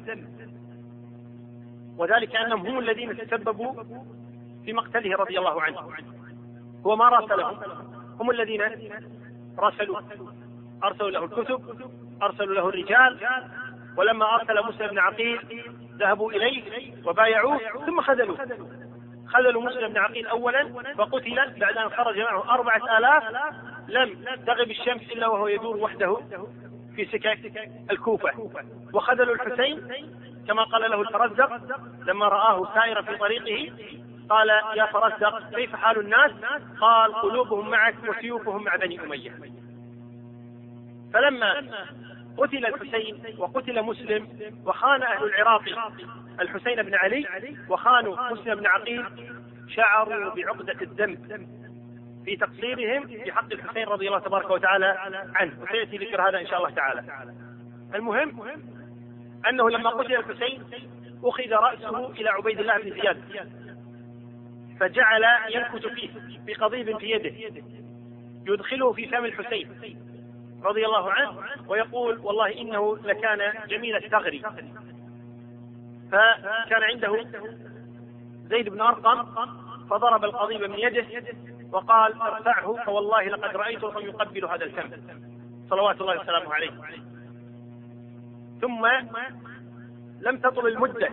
وذلك 1.96 2.36
أنهم 2.36 2.66
هم 2.66 2.78
الذين 2.78 3.16
تسببوا 3.16 3.82
في 4.64 4.72
مقتله 4.72 5.16
رضي 5.16 5.38
الله 5.38 5.62
عنه. 5.62 5.78
هو 6.86 6.96
ما 6.96 7.08
راسلهم 7.08 7.56
هم 8.20 8.30
الذين 8.30 8.62
راسلوه 9.58 10.04
أرسلوا 10.84 11.10
له 11.10 11.24
الكتب 11.24 11.90
أرسلوا 12.22 12.54
له 12.54 12.68
الرجال 12.68 13.18
ولما 13.96 14.34
أرسل 14.34 14.66
مسلم 14.68 14.88
بن 14.88 14.98
عقيل 14.98 15.40
ذهبوا 15.98 16.32
إليه 16.32 16.94
وبايعوه 17.06 17.60
ثم 17.86 18.00
خذلوه. 18.00 18.38
خذلوا 19.32 19.62
مسلم 19.62 19.88
بن 19.88 19.98
عقيل 19.98 20.26
أولا 20.26 20.72
فقتل 20.98 21.54
بعد 21.60 21.76
أن 21.76 21.90
خرج 21.90 22.18
معه 22.18 22.54
أربعة 22.54 22.98
آلاف 22.98 23.24
لم 23.88 24.24
تغب 24.46 24.70
الشمس 24.70 25.02
إلا 25.02 25.26
وهو 25.26 25.48
يدور 25.48 25.76
وحده 25.76 26.16
في 26.96 27.04
سكك 27.04 27.70
الكوفة. 27.90 28.50
وخذلوا 28.94 29.34
الحسين 29.34 29.88
كما 30.48 30.62
قال 30.62 30.90
له 30.90 31.00
الفرزدق 31.00 31.50
لما 32.06 32.28
رآه 32.28 32.74
سائرا 32.74 33.02
في 33.02 33.16
طريقه 33.16 33.72
قال 34.30 34.48
يا 34.48 34.86
فرزدق 34.86 35.50
كيف 35.56 35.76
حال 35.76 36.00
الناس؟ 36.00 36.30
قال 36.80 37.14
قلوبهم 37.14 37.70
معك 37.70 37.94
وسيوفهم 38.08 38.64
مع 38.64 38.76
بني 38.76 39.00
أمية. 39.00 39.30
فلما 41.14 41.70
قتل 42.38 42.66
الحسين 42.66 43.22
وقتل 43.38 43.82
مسلم 43.82 44.28
وخان 44.66 45.02
أهل 45.02 45.24
العراق 45.24 45.62
الحسين 46.40 46.82
بن 46.82 46.94
علي 46.94 47.26
وخانوا 47.68 48.30
مسلم 48.30 48.54
بن 48.54 48.66
عقيل 48.66 49.04
شعروا 49.68 50.34
بعقدة 50.34 50.76
الدم 50.82 51.16
في 52.24 52.36
تقصيرهم 52.36 53.06
في 53.06 53.32
حق 53.32 53.52
الحسين 53.52 53.86
رضي 53.86 54.08
الله 54.08 54.18
تبارك 54.18 54.50
وتعالى 54.50 54.86
عنه. 55.34 55.52
وسيأتي 55.62 55.96
ذكر 55.96 56.28
هذا 56.28 56.40
إن 56.40 56.46
شاء 56.46 56.58
الله 56.58 56.70
تعالى. 56.70 57.04
المهم 57.94 58.42
أنه 59.48 59.70
لما 59.70 59.90
قتل 59.90 60.16
الحسين 60.16 60.62
أخذ 61.24 61.52
رأسه 61.52 62.10
إلى 62.10 62.28
عبيد 62.28 62.60
الله 62.60 62.78
بن 62.78 62.90
زياد 62.90 63.50
فجعل 64.80 65.24
ينكت 65.54 65.86
فيه 65.86 66.10
بقضيب 66.46 66.98
في 66.98 67.10
يده 67.10 67.64
يدخله 68.46 68.92
في 68.92 69.08
فم 69.08 69.24
الحسين 69.24 69.68
رضي 70.64 70.86
الله 70.86 71.12
عنه 71.12 71.42
ويقول 71.68 72.18
والله 72.18 72.60
إنه 72.60 72.96
لكان 72.96 73.52
جميل 73.68 73.96
الثغر. 73.96 74.40
فكان 76.12 76.82
عنده 76.82 77.24
زيد 78.48 78.68
بن 78.68 78.80
أرقم 78.80 79.26
فضرب 79.90 80.24
القضيب 80.24 80.62
من 80.70 80.78
يده 80.78 81.24
وقال 81.72 82.22
أرفعه 82.22 82.84
فوالله 82.84 83.22
لقد 83.22 83.56
رأيته 83.56 84.00
يقبل 84.00 84.44
هذا 84.44 84.64
الفم 84.64 84.90
صلوات 85.70 86.00
الله 86.00 86.20
وسلامه 86.20 86.54
عليه. 86.54 86.70
ثم 88.60 88.86
لم 90.20 90.38
تطل 90.38 90.66
المدة 90.66 91.08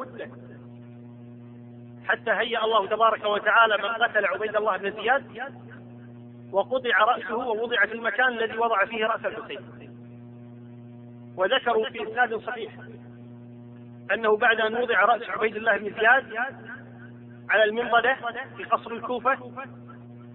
حتى 2.05 2.31
هيأ 2.31 2.63
الله 2.63 2.87
تبارك 2.87 3.25
وتعالى 3.25 3.77
من 3.77 4.03
قتل 4.03 4.25
عبيد 4.25 4.55
الله 4.55 4.77
بن 4.77 4.91
زياد 4.91 5.51
وقطع 6.51 7.03
رأسه 7.03 7.35
ووضع 7.35 7.85
في 7.85 7.93
المكان 7.93 8.27
الذي 8.27 8.57
وضع 8.57 8.85
فيه 8.85 9.05
رأس 9.05 9.25
الحسين. 9.25 9.59
وذكروا 11.37 11.89
في 11.89 12.03
إسناد 12.03 12.35
صحيح. 12.35 12.73
أنه 14.13 14.37
بعد 14.37 14.59
أن 14.59 14.75
وضع 14.75 15.05
رأس 15.05 15.29
عبيد 15.29 15.55
الله 15.55 15.77
بن 15.77 15.93
زياد 15.99 16.35
على 17.49 17.63
المنضدة 17.63 18.17
في 18.57 18.63
قصر 18.63 18.91
الكوفة 18.91 19.33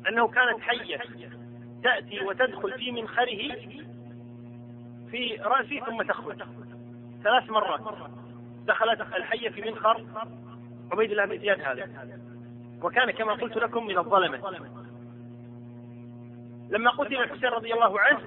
أنه 0.09 0.29
كانت 0.29 0.61
حية 0.61 1.01
تأتي 1.83 2.21
وتدخل 2.21 2.73
في 2.73 2.91
منخره 2.91 3.57
في 5.11 5.37
رأسه 5.41 5.81
ثم 5.87 6.03
تخرج. 6.03 6.43
ثلاث 7.25 7.51
مرات 7.51 7.81
دخلت 8.67 9.01
الحية 9.01 9.49
في 9.49 9.71
منخر 9.71 10.07
عبيد 10.93 11.11
الله 11.11 11.25
بن 11.25 11.39
زياد 11.39 11.61
هذا. 11.61 12.19
وكان 12.83 13.11
كما 13.11 13.33
قلت 13.33 13.57
لكم 13.57 13.87
من 13.87 13.99
الظلمة. 13.99 14.39
لما 16.71 16.91
قتل 16.91 17.17
الحسين 17.17 17.49
رضي 17.49 17.75
الله 17.75 18.01
عنه 18.01 18.21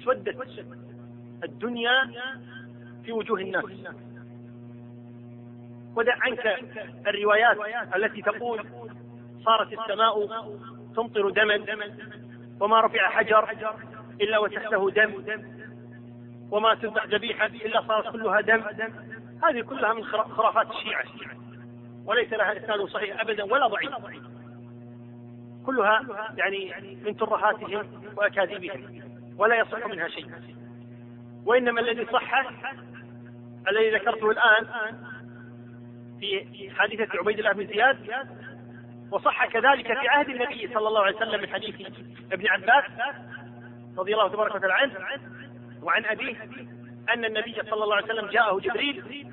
اسودت 0.00 0.36
الدنيا 1.44 2.10
في 3.04 3.12
وجوه 3.12 3.40
الناس. 3.40 3.64
ودع 5.96 6.16
عنك 6.20 6.46
الروايات 7.06 7.56
التي 7.96 8.22
تقول 8.22 8.64
صارت 9.44 9.72
السماء 9.72 10.28
تمطر 10.96 11.30
دما 11.30 11.64
وما 12.60 12.80
رفع 12.80 13.10
حجر 13.10 13.48
إلا 14.20 14.38
وتحته 14.38 14.90
دم 14.90 15.24
وما 16.50 16.74
تذبح 16.74 17.06
ذبيحة 17.06 17.46
إلا 17.46 17.82
صارت 17.88 18.12
كلها 18.12 18.40
دم. 18.40 18.62
هذه 19.44 19.60
كلها 19.60 19.92
من 19.92 20.04
خرافات 20.04 20.70
الشيعة. 20.70 21.04
وليس 22.06 22.32
لها 22.32 22.56
إسناد 22.56 22.80
صحيح 22.80 23.20
أبدا 23.20 23.44
ولا 23.44 23.66
ضعيف. 23.66 23.92
كلها 25.66 26.02
يعني 26.36 26.74
من 27.04 27.16
ترهاتهم 27.16 27.86
وأكاذيبهم 28.16 29.02
ولا 29.38 29.60
يصح 29.60 29.86
منها 29.86 30.08
شيء. 30.08 30.30
وإنما 31.46 31.80
الذي 31.80 32.06
صح 32.12 32.52
الذي 33.68 33.90
ذكرته 33.90 34.30
الآن 34.30 34.66
في 36.20 36.70
حادثة 36.76 37.18
عبيد 37.18 37.38
الله 37.38 37.52
بن 37.52 37.66
زياد 37.66 38.26
وصح 39.10 39.46
كذلك 39.46 39.86
في 40.00 40.08
عهد 40.08 40.28
النبي 40.28 40.70
صلى 40.74 40.88
الله 40.88 41.02
عليه 41.04 41.16
وسلم 41.16 41.40
من 41.40 41.48
حديث 41.48 41.74
ابن 42.32 42.48
عباس 42.48 42.84
رضي 43.98 44.14
الله 44.14 44.28
تبارك 44.28 44.54
وتعالى 44.54 44.74
عنه 44.74 45.20
وعن 45.82 46.04
أبيه 46.04 46.36
أن 47.14 47.24
النبي 47.24 47.54
صلى 47.70 47.84
الله 47.84 47.94
عليه 47.96 48.04
وسلم 48.04 48.26
جاءه 48.26 48.58
جبريل 48.58 49.26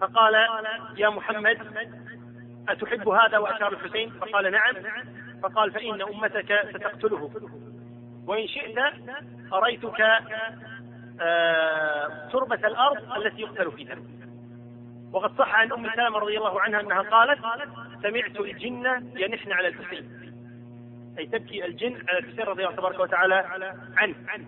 فقال 0.00 0.34
يا 0.96 1.08
محمد 1.08 1.58
أتحب 2.68 3.08
هذا 3.08 3.38
وأشار 3.38 3.72
الحسين؟ 3.72 4.10
فقال 4.10 4.52
نعم. 4.52 4.74
فقال 5.42 5.72
فإن 5.72 6.02
أمتك 6.02 6.68
ستقتله 6.70 7.30
وإن 8.26 8.46
شئت 8.46 8.78
أريتك 9.52 10.02
تربة 12.32 12.68
الأرض 12.68 13.12
التي 13.16 13.40
يقتل 13.40 13.72
فيها. 13.72 13.96
وقد 15.12 15.38
صح 15.38 15.54
عن 15.54 15.72
أم 15.72 15.90
سلمة 15.90 16.18
رضي 16.18 16.38
الله 16.38 16.60
عنها 16.60 16.80
أنها 16.80 17.02
قالت 17.02 17.40
سمعت 18.02 18.40
الجن 18.40 19.10
ينحن 19.16 19.52
على 19.52 19.68
الحسين. 19.68 20.32
أي 21.18 21.26
تبكي 21.26 21.66
الجن 21.66 21.96
على 22.08 22.18
الحسين 22.18 22.44
رضي 22.44 22.64
الله 22.64 22.76
تبارك 22.76 23.00
وتعالى 23.00 23.34
عنه. 23.96 24.46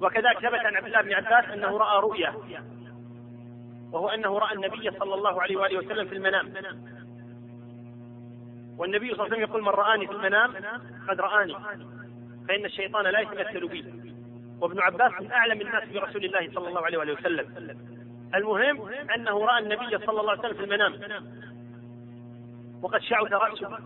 وكذلك 0.00 0.38
ثبت 0.38 0.60
عن 0.60 0.76
عبد 0.76 0.86
الله 0.86 1.00
بن 1.00 1.12
عباس 1.12 1.44
أنه 1.44 1.76
رأى 1.78 2.00
رؤيا. 2.00 2.34
وهو 3.92 4.08
أنه 4.08 4.38
رأى 4.38 4.54
النبي 4.54 4.90
صلى 4.90 5.14
الله 5.14 5.42
عليه 5.42 5.56
وآله 5.56 5.78
وسلم 5.78 6.08
في 6.08 6.14
المنام. 6.14 6.52
والنبي 8.78 9.14
صلى 9.14 9.14
الله 9.14 9.24
عليه 9.24 9.34
وسلم 9.34 9.50
يقول 9.50 9.62
من 9.62 9.68
رآني 9.68 10.06
في 10.06 10.12
المنام 10.12 10.54
قد 11.08 11.20
رآني 11.20 11.56
فإن 12.48 12.64
الشيطان 12.64 13.04
لا 13.04 13.20
يتمثل 13.20 13.68
بي. 13.68 14.05
وابن 14.60 14.80
عباس 14.80 15.12
من 15.20 15.32
أعلم 15.32 15.60
الناس 15.60 15.88
برسول 15.88 16.24
الله 16.24 16.50
صلى 16.54 16.68
الله 16.68 16.84
عليه 16.84 17.12
وسلم. 17.12 17.78
المهم 18.34 18.88
أنه 19.14 19.46
رأى 19.46 19.62
النبي 19.62 20.06
صلى 20.06 20.20
الله 20.20 20.30
عليه 20.30 20.40
وسلم 20.40 20.54
في 20.54 20.64
المنام. 20.64 20.92
وقد 22.82 23.00
شعث 23.00 23.32
رأسه. 23.32 23.78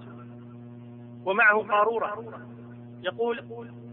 ومعه 1.25 1.59
قارورة. 1.59 2.45
يقول 3.03 3.41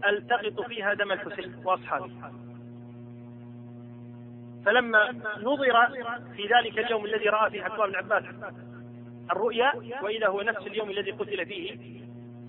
ألتقط 0.06 0.60
فيها 0.60 0.94
دم 0.94 1.12
الحسين 1.12 1.54
واصحابه 1.64 2.10
فلما 4.66 5.12
نظر 5.38 5.86
في 6.36 6.42
ذلك 6.42 6.78
اليوم 6.78 7.04
الذي 7.04 7.28
رأى 7.28 7.50
فيه 7.50 7.62
عبد 7.62 7.80
بن 7.80 7.96
عباس 7.96 8.24
الرؤيا 9.32 9.72
واذا 10.02 10.28
هو 10.28 10.42
نفس 10.42 10.66
اليوم 10.66 10.90
الذي 10.90 11.10
قتل 11.10 11.46
فيه 11.46 11.76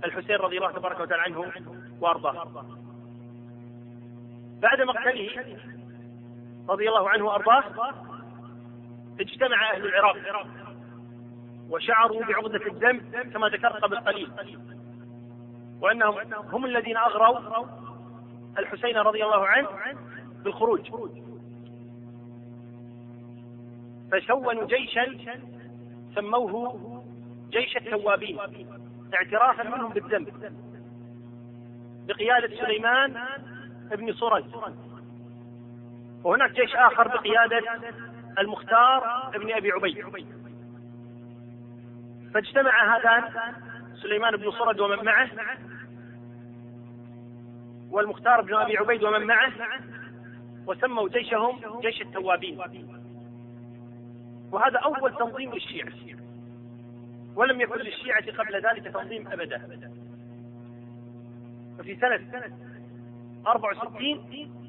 الحسين 0.06 0.36
رضي 0.36 0.58
الله 0.58 0.72
تبارك 0.72 1.00
وتعالى 1.00 1.24
عنه 1.24 1.52
وأرضاه. 2.02 2.66
بعد 4.62 4.82
مقتله 4.82 5.58
رضي 6.70 6.90
الله 6.90 7.10
عنه 7.10 7.26
وأرضاه 7.26 7.64
اجتمع 9.20 9.72
أهل 9.72 9.86
العراق 9.86 10.18
وشعروا 11.70 12.24
بعقدة 12.26 12.68
الدم 12.68 13.02
كما 13.34 13.48
ذكرت 13.48 13.84
قبل 13.84 13.98
قليل 13.98 14.32
وأنهم 15.82 16.34
هم 16.34 16.66
الذين 16.66 16.98
أغروا 16.98 17.66
الحسين 18.58 18.98
رضي 18.98 19.24
الله 19.24 19.48
عنه 19.48 19.68
بالخروج. 20.44 20.92
فسونوا 24.12 24.66
جيشا 24.66 25.06
سموه 26.16 27.04
جيش 27.50 27.78
التوابين 27.78 28.40
اعترافا 29.14 29.64
منهم 29.64 29.94
بالذنب 29.94 30.54
بقيادة 32.08 32.66
سليمان 32.66 33.18
بن 33.96 34.14
صرد 34.14 34.46
وهناك 36.24 36.52
جيش 36.52 36.76
آخر 36.76 37.08
بقيادة 37.08 37.62
المختار 38.40 39.32
بن 39.34 39.52
أبي 39.52 39.72
عبيد. 39.72 40.26
فاجتمع 42.34 42.98
هذان 42.98 43.24
سليمان 44.02 44.38
بن 44.38 44.52
صرد 44.52 44.80
ومن 44.80 45.06
معه 45.06 45.30
والمختار 47.90 48.42
بن 48.42 48.56
أبي 48.56 48.78
عبيد 48.78 49.04
ومن 49.04 49.28
معه 49.28 49.52
وسموا 50.68 51.10
جيشهم 51.10 51.80
جيش 51.82 52.02
التوابين. 52.02 52.62
وهذا 54.52 54.78
أول 54.78 55.16
تنظيم 55.16 55.54
للشيعة. 55.54 55.92
ولم 57.36 57.62
يكن 57.62 57.80
للشيعة 57.80 58.32
قبل 58.32 58.56
ذلك 58.56 58.94
تنظيم 58.94 59.28
ابدا. 59.28 59.92
وفي 61.80 61.96
سنة 61.96 62.69
64 63.48 64.60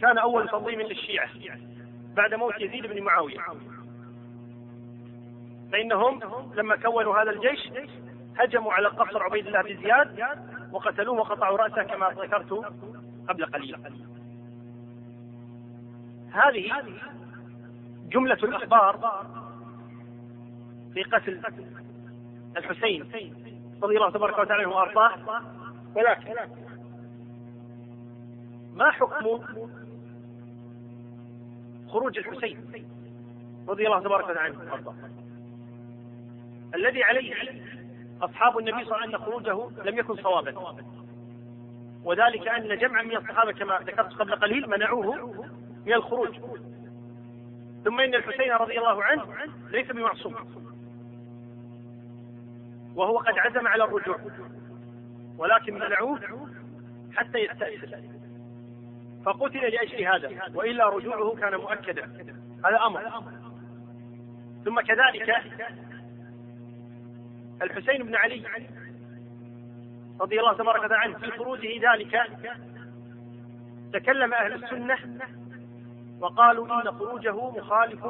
كان 0.00 0.18
أول 0.18 0.48
تنظيم 0.48 0.80
للشيعة 0.80 1.28
بعد 2.16 2.34
موت 2.34 2.60
يزيد 2.60 2.86
بن 2.86 3.02
معاوية. 3.02 3.38
فإنهم 5.72 6.20
لما 6.54 6.76
كونوا 6.76 7.22
هذا 7.22 7.30
الجيش 7.30 7.70
هجموا 8.36 8.72
على 8.72 8.88
قصر 8.88 9.22
عبيد 9.22 9.46
الله 9.46 9.62
بن 9.62 9.82
زياد 9.82 10.20
وقتلوه 10.72 11.18
وقطعوا 11.20 11.58
رأسه 11.58 11.82
كما 11.82 12.08
ذكرت 12.08 12.52
قبل 13.28 13.46
قليل. 13.46 13.76
هذه 16.32 16.82
جملة 18.08 18.34
الأخبار 18.34 19.26
في 20.94 21.02
قتل 21.02 21.42
الحسين 22.56 23.10
رضي 23.82 23.96
الله 23.96 24.10
تبارك 24.10 24.38
وتعالى 24.38 24.62
عنه 24.62 24.74
وأرضاه. 24.74 25.42
ولكن 25.96 26.34
ما 28.78 28.90
حكم 28.90 29.40
خروج 31.88 32.18
الحسين 32.18 32.88
رضي 33.68 33.86
الله 33.86 34.00
تبارك 34.00 34.24
وتعالى 34.24 34.40
عنه؟ 34.40 34.72
وأرضاه 34.72 34.94
الذي 36.74 37.04
عليه 37.04 37.34
أصحاب 38.22 38.58
النبي 38.58 38.84
صلى 38.84 38.96
الله 38.96 38.96
عليه 38.96 39.08
وسلم 39.08 39.14
أن 39.14 39.24
خروجه 39.24 39.82
لم 39.90 39.98
يكن 39.98 40.16
صوابا. 40.16 40.54
وذلك 42.04 42.48
أن 42.48 42.78
جمعا 42.78 43.02
من 43.02 43.16
الصحابة 43.16 43.52
كما 43.52 43.78
ذكرت 43.78 44.12
قبل 44.12 44.34
قليل 44.34 44.70
منعوه 44.70 45.34
من 45.86 45.92
الخروج. 45.92 46.40
ثم 47.84 48.00
إن 48.00 48.14
الحسين 48.14 48.52
رضي 48.52 48.78
الله 48.78 49.04
عنه 49.04 49.24
ليس 49.70 49.86
بمعصوم. 49.86 50.34
وهو 52.94 53.18
قد 53.18 53.38
عزم 53.38 53.66
على 53.66 53.84
الرجوع. 53.84 54.18
ولكن 55.38 55.74
منعوه 55.74 56.48
حتى 57.16 57.38
يستأسل 57.38 58.17
فقتل 59.28 59.60
لأجل 59.60 60.04
هذا 60.04 60.42
وإلا 60.54 60.88
رجوعه 60.88 61.36
كان 61.40 61.60
مؤكدا. 61.60 62.04
هذا 62.64 62.86
أمر. 62.86 63.22
ثم 64.64 64.80
كذلك 64.80 65.34
الحسين 67.62 68.02
بن 68.02 68.14
علي 68.14 68.42
رضي 70.20 70.40
الله 70.40 70.52
تبارك 70.52 70.84
وتعالى 70.84 71.04
عنه 71.04 71.18
في 71.18 71.30
خروجه 71.30 71.92
ذلك 71.92 72.22
تكلم 73.92 74.34
أهل 74.34 74.64
السنة 74.64 74.98
وقالوا 76.20 76.82
إن 76.82 76.90
خروجه 76.98 77.50
مخالف 77.50 78.04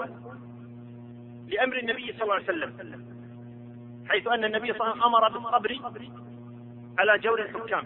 لأمر 1.46 1.78
النبي 1.78 2.12
صلى 2.12 2.22
الله 2.22 2.34
عليه 2.34 2.44
وسلم 2.44 3.04
حيث 4.08 4.26
أن 4.26 4.44
النبي 4.44 4.72
صلى 4.72 4.80
الله 4.80 5.16
عليه 5.16 5.26
وسلم 5.26 5.46
أمر 5.46 5.58
بالصبر 5.58 6.10
على 6.98 7.18
جور 7.18 7.42
الحكام 7.42 7.84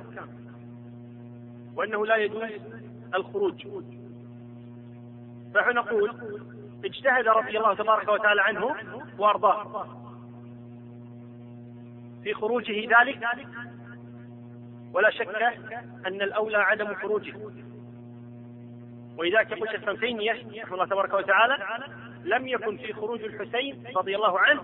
وأنه 1.76 2.06
لا 2.06 2.16
يجوز 2.16 2.81
الخروج. 3.14 3.66
فنقول 5.54 6.10
اجتهد 6.84 7.28
رضي 7.28 7.58
الله 7.58 7.74
تبارك 7.74 8.08
وتعالى 8.08 8.42
عنه 8.42 8.76
وأرضاه. 9.18 9.86
في 12.22 12.34
خروجه 12.34 12.80
ذلك 12.80 13.28
ولا 14.94 15.10
شك 15.10 15.42
أن 16.06 16.22
الأولى 16.22 16.56
عدم 16.56 16.94
خروجه. 16.94 17.34
ولذلك 19.16 19.50
يقول 19.50 19.68
شيخ 19.68 19.88
ابن 19.88 19.98
رحمه 20.62 20.74
الله 20.74 20.86
تبارك 20.86 21.14
وتعالى 21.14 21.56
لم 22.24 22.48
يكن 22.48 22.76
في 22.76 22.92
خروج 22.92 23.22
الحسين 23.22 23.84
رضي 23.96 24.16
الله 24.16 24.38
عنه 24.38 24.62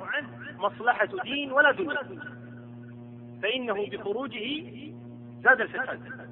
مصلحة 0.58 1.08
دين 1.22 1.52
ولا 1.52 1.72
دنيا. 1.72 2.02
فإنه 3.42 3.86
بخروجه 3.86 4.64
زاد 5.42 5.60
الفساد. 5.60 6.27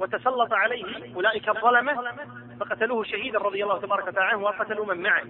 وتسلط 0.00 0.52
عليه 0.52 1.14
أولئك 1.14 1.48
الظلمة 1.48 2.14
فقتلوه 2.60 3.04
شهيدا 3.04 3.38
رضي 3.38 3.64
الله 3.64 3.78
تبارك 3.78 4.06
وتعالى 4.06 4.30
عنه 4.30 4.42
وقتلوا 4.42 4.94
من 4.94 5.02
معه. 5.02 5.24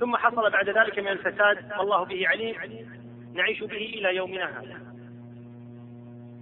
ثم 0.00 0.16
حصل 0.16 0.50
بعد 0.50 0.68
ذلك 0.68 0.98
من 0.98 1.08
الفساد 1.08 1.68
ما 1.68 1.80
الله 1.80 2.04
به 2.04 2.28
عليم. 2.28 2.56
نعيش 3.34 3.60
به 3.60 3.76
إلى 3.76 4.16
يومنا 4.16 4.60
هذا. 4.60 4.80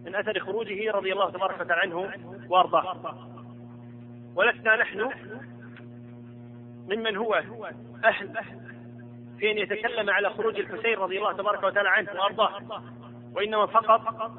من 0.04 0.14
أثر 0.14 0.38
خروجه 0.38 0.90
رضي 0.90 1.12
الله 1.12 1.30
تبارك 1.30 1.60
وتعالى 1.60 1.82
عنه 1.82 2.12
وأرضاه. 2.48 3.16
ولسنا 4.34 4.76
نحن 4.76 5.10
ممن 6.88 7.16
هو 7.16 7.34
أهل 8.04 8.32
في 9.38 9.50
أن 9.50 9.58
يتكلم 9.58 10.10
على 10.10 10.30
خروج 10.30 10.58
الحسين 10.58 10.98
رضي 10.98 11.18
الله 11.18 11.32
تبارك 11.32 11.62
وتعالى 11.62 11.88
عنه 11.88 12.10
وأرضاه. 12.12 12.82
وإنما 13.34 13.66
فقط 13.66 14.30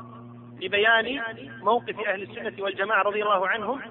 لبيان 0.61 1.21
موقف 1.61 1.99
أهل 1.99 2.21
السنة 2.21 2.53
والجماعة 2.63 3.01
رضي 3.03 3.23
الله 3.23 3.47
عنهم 3.47 3.81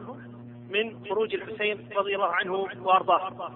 من 0.70 1.04
خروج 1.08 1.34
الحسين 1.34 1.88
رضي 1.96 2.14
الله 2.14 2.34
عنه 2.34 2.52
وأرضاه. 2.80 3.52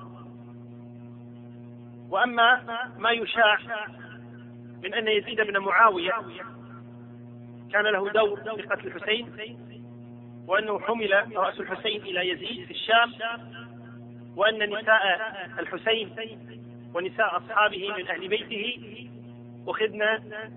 وأما 2.10 2.60
ما 2.98 3.10
يشاع 3.10 3.58
من 4.82 4.94
أن 4.94 5.08
يزيد 5.08 5.40
بن 5.40 5.58
معاوية 5.58 6.12
كان 7.72 7.84
له 7.84 8.10
دور 8.10 8.40
في 8.56 8.62
قتل 8.62 8.86
الحسين 8.86 9.58
وأنه 10.48 10.78
حمل 10.78 11.36
رأس 11.36 11.60
الحسين 11.60 12.02
إلى 12.02 12.28
يزيد 12.28 12.66
في 12.66 12.70
الشام 12.70 13.12
وأن 14.36 14.70
نساء 14.70 15.02
الحسين 15.58 16.10
ونساء 16.94 17.36
أصحابه 17.36 17.94
من 17.96 18.08
أهل 18.08 18.28
بيته 18.28 18.78
أخذن 19.68 20.02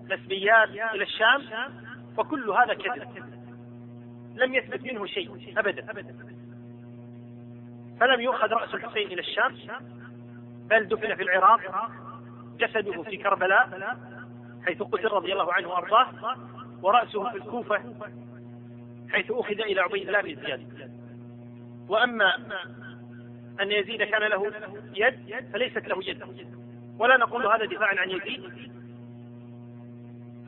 مسبيات 0.09 0.69
إلى 0.69 1.03
الشام 1.03 1.41
وكل 2.17 2.49
هذا 2.49 2.73
كذب. 2.73 3.37
لم 4.35 4.53
يثبت 4.53 4.83
منه 4.83 5.05
شيء 5.05 5.53
أبدا. 5.57 5.87
فلم 7.99 8.21
يؤخذ 8.21 8.53
رأس 8.53 8.73
الحسين 8.73 9.07
إلى 9.07 9.21
الشام 9.21 9.57
بل 10.69 10.87
دفن 10.87 11.15
في 11.15 11.23
العراق 11.23 11.91
جسده 12.59 13.03
في 13.03 13.17
كربلاء 13.17 13.97
حيث 14.65 14.83
قتل 14.83 15.07
رضي 15.07 15.33
الله 15.33 15.53
عنه 15.53 15.67
وأرضاه 15.67 16.37
ورأسه 16.81 17.29
في 17.29 17.37
الكوفة 17.37 17.81
حيث 19.09 19.31
أخذ 19.31 19.61
إلى 19.61 19.81
عبيد 19.81 20.07
الله 20.07 20.21
بن 20.21 20.35
زياد. 20.35 20.91
وأما 21.89 22.35
أن 23.61 23.71
يزيد 23.71 24.03
كان 24.03 24.21
له 24.21 24.53
يد 24.95 25.49
فليست 25.53 25.87
له 25.87 26.03
يد. 26.03 26.23
ولا 26.99 27.17
نقول 27.17 27.45
هذا 27.45 27.65
دفاعا 27.65 27.95
عن 27.99 28.09
يزيد. 28.09 28.71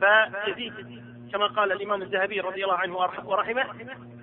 فيزيد 0.00 1.02
كما 1.32 1.46
قال 1.46 1.72
الإمام 1.72 2.02
الذهبي 2.02 2.40
رضي 2.40 2.64
الله 2.64 2.76
عنه 2.76 2.96
ورحمه 3.24 3.66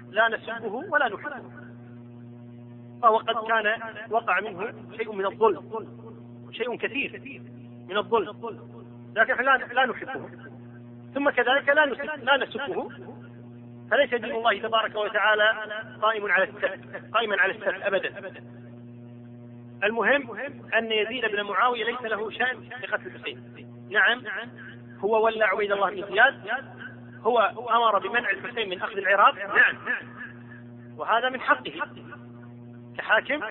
لا 0.09 0.27
نسبه 0.29 0.73
ولا 0.73 1.07
نحبه. 1.07 1.41
فهو 3.01 3.17
قد 3.17 3.47
كان 3.47 3.81
وقع 4.09 4.39
منه 4.39 4.73
شيء 4.97 5.11
من 5.11 5.25
الظلم 5.25 5.87
شيء 6.51 6.77
كثير 6.77 7.41
من 7.89 7.97
الظلم. 7.97 8.67
لكن 9.15 9.43
لا 9.43 9.57
لا 9.57 9.85
نحبه. 9.85 10.29
ثم 11.13 11.29
كذلك 11.29 11.69
لا 11.69 11.85
لا 12.15 12.37
نسبه. 12.37 12.89
فليس 13.91 14.09
دين 14.09 14.35
الله 14.35 14.59
تبارك 14.59 14.95
وتعالى 14.95 15.53
قائم 16.01 16.31
على 16.31 16.43
السب 16.43 17.13
قائما 17.13 17.41
على 17.41 17.53
السب 17.53 17.81
ابدا. 17.81 18.33
المهم 19.83 20.37
أن 20.73 20.91
يزيد 20.91 21.25
بن 21.25 21.43
معاوية 21.43 21.85
ليس 21.85 22.01
له 22.01 22.29
شأن 22.29 22.59
في 22.59 22.87
قتل 22.87 23.05
الحسين. 23.05 23.43
نعم 23.89 24.21
هو 24.99 25.25
ولى 25.25 25.43
عبيد 25.43 25.71
الله 25.71 25.89
بن 25.89 26.13
زياد 26.13 26.35
هو 27.23 27.39
أمر 27.69 27.99
بمنع 27.99 28.29
الحسين 28.29 28.69
من 28.69 28.81
أخذ 28.81 28.97
العراق؟ 28.97 29.35
نعم. 29.35 29.77
وهذا 30.97 31.29
من 31.29 31.41
حقه. 31.41 31.81
كحاكم 32.97 33.43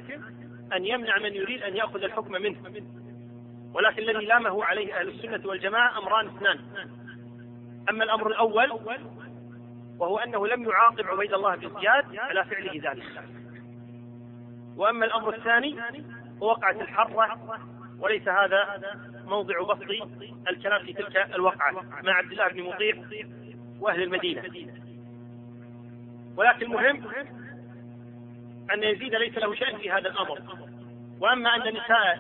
أن 0.73 0.85
يمنع 0.85 1.19
من 1.19 1.35
يريد 1.35 1.63
أن 1.63 1.77
يأخذ 1.77 2.03
الحكم 2.03 2.33
منه. 2.33 2.59
ولكن 3.75 4.03
الذي 4.03 4.27
لامه 4.27 4.65
عليه 4.65 5.01
أهل 5.01 5.09
السنة 5.09 5.49
والجماعة 5.49 5.99
أمران 5.99 6.27
اثنان. 6.27 6.59
أما 7.91 8.05
الأمر 8.05 8.27
الأول 8.27 8.73
وهو 9.99 10.19
أنه 10.19 10.47
لم 10.47 10.63
يعاقب 10.63 11.07
عبيد 11.07 11.35
الله 11.35 11.57
بن 11.57 11.81
زياد 11.81 12.17
على 12.17 12.45
فعله 12.45 12.91
ذلك. 12.91 13.25
وأما 14.77 15.07
الأمر 15.07 15.35
الثاني 15.35 15.77
ووقعت 16.41 16.81
الحرة 16.81 17.39
وليس 17.99 18.29
هذا 18.29 18.83
موضع 19.25 19.63
بسط 19.63 20.09
الكلام 20.49 20.85
في 20.85 20.93
تلك 20.93 21.17
الوقعة. 21.35 21.73
مع 22.03 22.13
عبد 22.13 22.33
الله 22.33 22.49
بن 22.49 22.63
مطيع 22.63 22.95
وأهل 23.81 24.03
المدينة. 24.03 24.43
ولكن 26.37 26.67
المهم 26.67 27.03
أن 28.75 28.83
يزيد 28.83 29.15
ليس 29.15 29.39
له 29.39 29.55
شأن 29.55 29.79
في 29.79 29.91
هذا 29.91 30.09
الأمر. 30.09 30.39
وأما 31.21 31.55
أن 31.57 31.61
نساء 31.61 32.19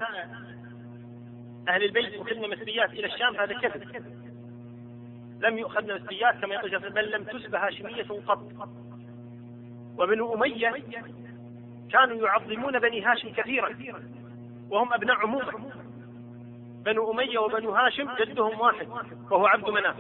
أهل 1.69 1.83
البيت 1.83 2.21
اخذن 2.21 2.51
مسبيات 2.51 2.91
إلى 2.91 3.07
الشام 3.07 3.37
هذا 3.37 3.59
كذب. 3.61 4.07
لم 5.41 5.59
يؤخذن 5.59 5.95
مسبيات 5.95 6.35
كما 6.41 6.55
يقول 6.55 6.79
بل 6.79 7.11
لم 7.11 7.25
تسب 7.25 7.55
هاشمية 7.55 8.03
قط. 8.27 8.69
وبنو 9.99 10.35
أمية 10.35 10.75
كانوا 11.93 12.27
يعظمون 12.27 12.79
بني 12.79 13.03
هاشم 13.03 13.33
كثيرا. 13.33 13.77
وهم 14.71 14.93
أبناء 14.93 15.17
عمومة. 15.17 15.73
بنو 16.85 17.13
أمية 17.13 17.39
وبنو 17.39 17.71
هاشم 17.71 18.15
جدهم 18.21 18.61
واحد 18.61 18.89
وهو 19.31 19.47
عبد 19.47 19.71
مناف. 19.71 19.97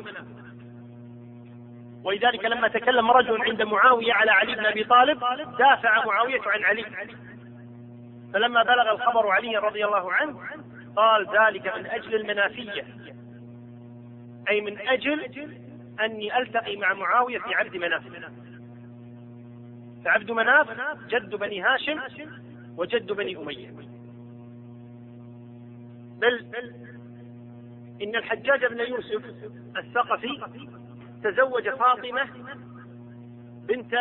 ولذلك 2.07 2.45
لما 2.45 2.69
تكلم 2.69 3.11
رجل 3.11 3.43
عند 3.43 3.63
معاوية 3.63 4.13
على 4.13 4.31
علي 4.31 4.55
بن 4.55 4.67
أبي 4.67 4.85
طالب 4.85 5.21
دافع 5.59 6.07
معاوية 6.07 6.41
عن 6.47 6.65
علي. 6.65 6.85
فلما 8.33 8.63
بلغ 8.63 8.93
الخبر 8.93 9.29
علي 9.29 9.57
رضي 9.57 9.85
الله 9.85 10.13
عنه 10.13 10.41
قال 10.97 11.27
ذلك 11.27 11.77
من 11.77 11.87
أجل 11.87 12.15
المنافية. 12.15 12.85
أي 14.51 14.61
من 14.61 14.79
أجل 14.79 15.51
أني 16.01 16.39
ألتقي 16.39 16.77
مع 16.77 16.95
معاوية 16.95 17.39
في 17.39 17.55
عبد 17.55 17.77
مناف. 17.77 18.03
فعبد 20.05 20.31
مناف 20.31 20.69
جد 21.09 21.35
بني 21.35 21.63
هاشم 21.63 22.01
وجد 22.77 23.13
بني 23.13 23.37
أمية. 23.37 23.71
بل 26.19 26.47
إن 28.03 28.17
الحجاج 28.17 28.65
بن 28.67 28.81
يوسف 28.81 29.25
الثقفي 29.77 30.41
تزوج 31.31 31.69
فاطمة 31.69 32.29
بنت 33.69 33.95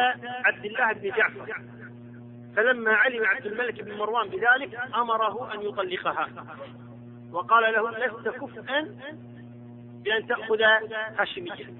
عبد 0.46 0.66
الله 0.66 0.94
بن 0.94 1.10
جعفر. 1.10 1.62
فلما 2.56 2.94
علم 2.94 3.26
عبد 3.26 3.46
الملك 3.46 3.82
بن 3.82 3.98
مروان 3.98 4.30
بذلك 4.30 4.80
أمره 4.96 5.54
أن 5.54 5.62
يطلقها. 5.62 6.30
وقال 7.32 7.74
له 7.74 7.92
لست 7.92 8.30
كفءا 8.30 8.96
بأن 10.04 10.28
تأخذ 10.28 10.62
هاشمية. 11.18 11.74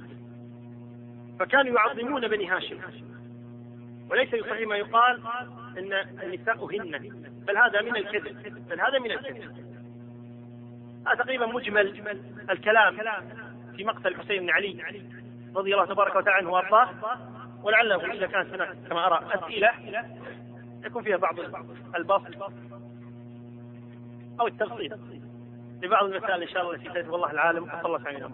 فكانوا 1.40 1.76
يعظمون 1.76 2.28
بني 2.28 2.48
هاشم. 2.48 2.80
وليس 4.10 4.34
يصحيح 4.34 4.68
ما 4.68 4.76
يقال 4.76 5.22
إن 5.78 5.94
النساء 6.24 6.66
هن 6.66 6.92
بل 7.48 7.58
هذا 7.58 7.82
من 7.82 7.96
الكذب 7.96 8.68
بل 8.70 8.82
هذا 8.82 9.00
من 9.00 9.12
الكذب. 9.12 9.66
هذا 11.08 11.16
تقريبا 11.16 11.46
مجمل 11.46 12.20
الكلام 12.50 12.98
في 13.78 13.84
مقتل 13.84 14.08
الحسين 14.08 14.42
بن 14.42 14.50
علي. 14.50 15.06
رضي 15.56 15.74
الله 15.74 15.86
تبارك 15.86 16.16
وتعالى 16.16 16.38
عنه 16.38 16.52
وأرضاه. 16.52 16.90
ولعله 17.64 18.14
إذا 18.14 18.28
كانت 18.28 18.54
هناك 18.54 18.78
كما 18.90 19.08
أرى 19.08 19.30
أسئلة 19.34 19.72
يكون 20.86 21.04
فيها 21.04 21.18
بعض 21.18 21.40
البسط 21.96 22.52
أو 24.40 24.48
التبسيط 24.48 25.00
لبعض 25.84 26.04
المسائل 26.04 26.42
إن 26.42 26.48
شاء 26.48 26.62
الله 26.62 26.76
التي 26.76 26.90
تجد 26.90 27.08
والله 27.08 27.32
العالم 27.32 27.64
وصلى 27.64 27.86
الله 27.86 28.08
عليه 28.08 28.30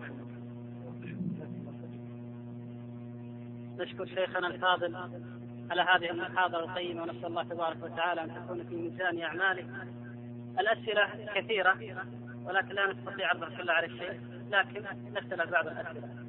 نشكر 3.79 4.05
شيخنا 4.05 4.47
الفاضل 4.47 4.95
على 5.71 5.81
هذه 5.81 6.11
المحاضرة 6.11 6.59
القيمة 6.59 7.01
ونسأل 7.01 7.25
الله 7.25 7.43
تبارك 7.43 7.77
وتعالى 7.83 8.23
أن 8.23 8.35
تكون 8.35 8.63
في 8.63 8.75
ميزان 8.75 9.21
أعماله. 9.21 9.67
الأسئلة 10.59 11.07
كثيرة 11.35 11.75
ولكن 12.45 12.75
لا 12.75 12.93
نستطيع 12.93 13.27
عرضها 13.27 13.49
كلها 13.49 13.75
على 13.75 13.85
الشيخ 13.85 14.15
لكن 14.49 14.85
نسأل 15.13 15.51
بعض 15.51 15.67
الأسئلة. 15.67 16.20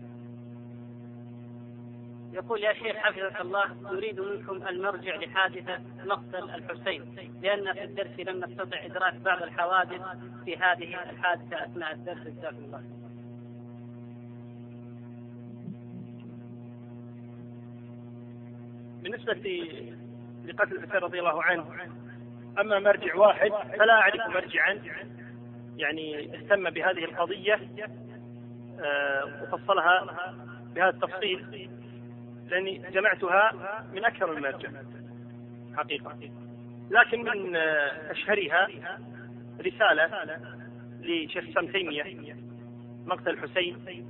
يقول 2.32 2.62
يا 2.62 2.72
شيخ 2.72 2.96
حفظك 2.96 3.40
الله 3.40 3.64
نريد 3.92 4.20
منكم 4.20 4.68
المرجع 4.68 5.16
لحادثة 5.16 5.78
مقتل 6.04 6.50
الحسين 6.50 7.14
لأن 7.42 7.72
في 7.72 7.84
الدرس 7.84 8.20
لم 8.20 8.44
نستطع 8.44 8.84
إدراك 8.84 9.14
بعض 9.14 9.42
الحوادث 9.42 10.02
في 10.44 10.56
هذه 10.56 11.10
الحادثة 11.10 11.64
أثناء 11.64 11.92
الدرس. 11.92 12.18
جزاكم 12.18 12.64
الله 12.64 12.82
بالنسبة 19.02 19.32
لقتل 20.44 20.76
الحسين 20.76 21.00
رضي 21.00 21.18
الله 21.18 21.42
عنه 21.42 21.66
أما 22.60 22.78
مرجع 22.78 23.16
واحد 23.16 23.50
فلا 23.50 23.92
أعرف 23.92 24.26
مرجعا. 24.26 24.82
يعني 25.76 26.36
اهتم 26.36 26.70
بهذه 26.70 27.04
القضية 27.04 27.60
آه، 28.80 29.42
وفصلها 29.42 30.34
بهذا 30.74 30.88
التفصيل. 30.88 31.70
لأني 32.52 32.78
جمعتها 32.78 33.52
من 33.92 34.04
أكثر 34.04 34.34
من 34.34 34.42
مرجع 34.42 34.68
حقيقة. 35.76 36.18
لكن 36.90 37.24
من 37.24 37.56
آه، 37.56 38.10
أشهرها 38.10 38.68
رسالة 39.60 40.38
لشيخ 41.00 41.44
سام 41.54 41.66
تيمية 41.66 42.36
مقتل 43.06 43.30
الحسين 43.30 44.06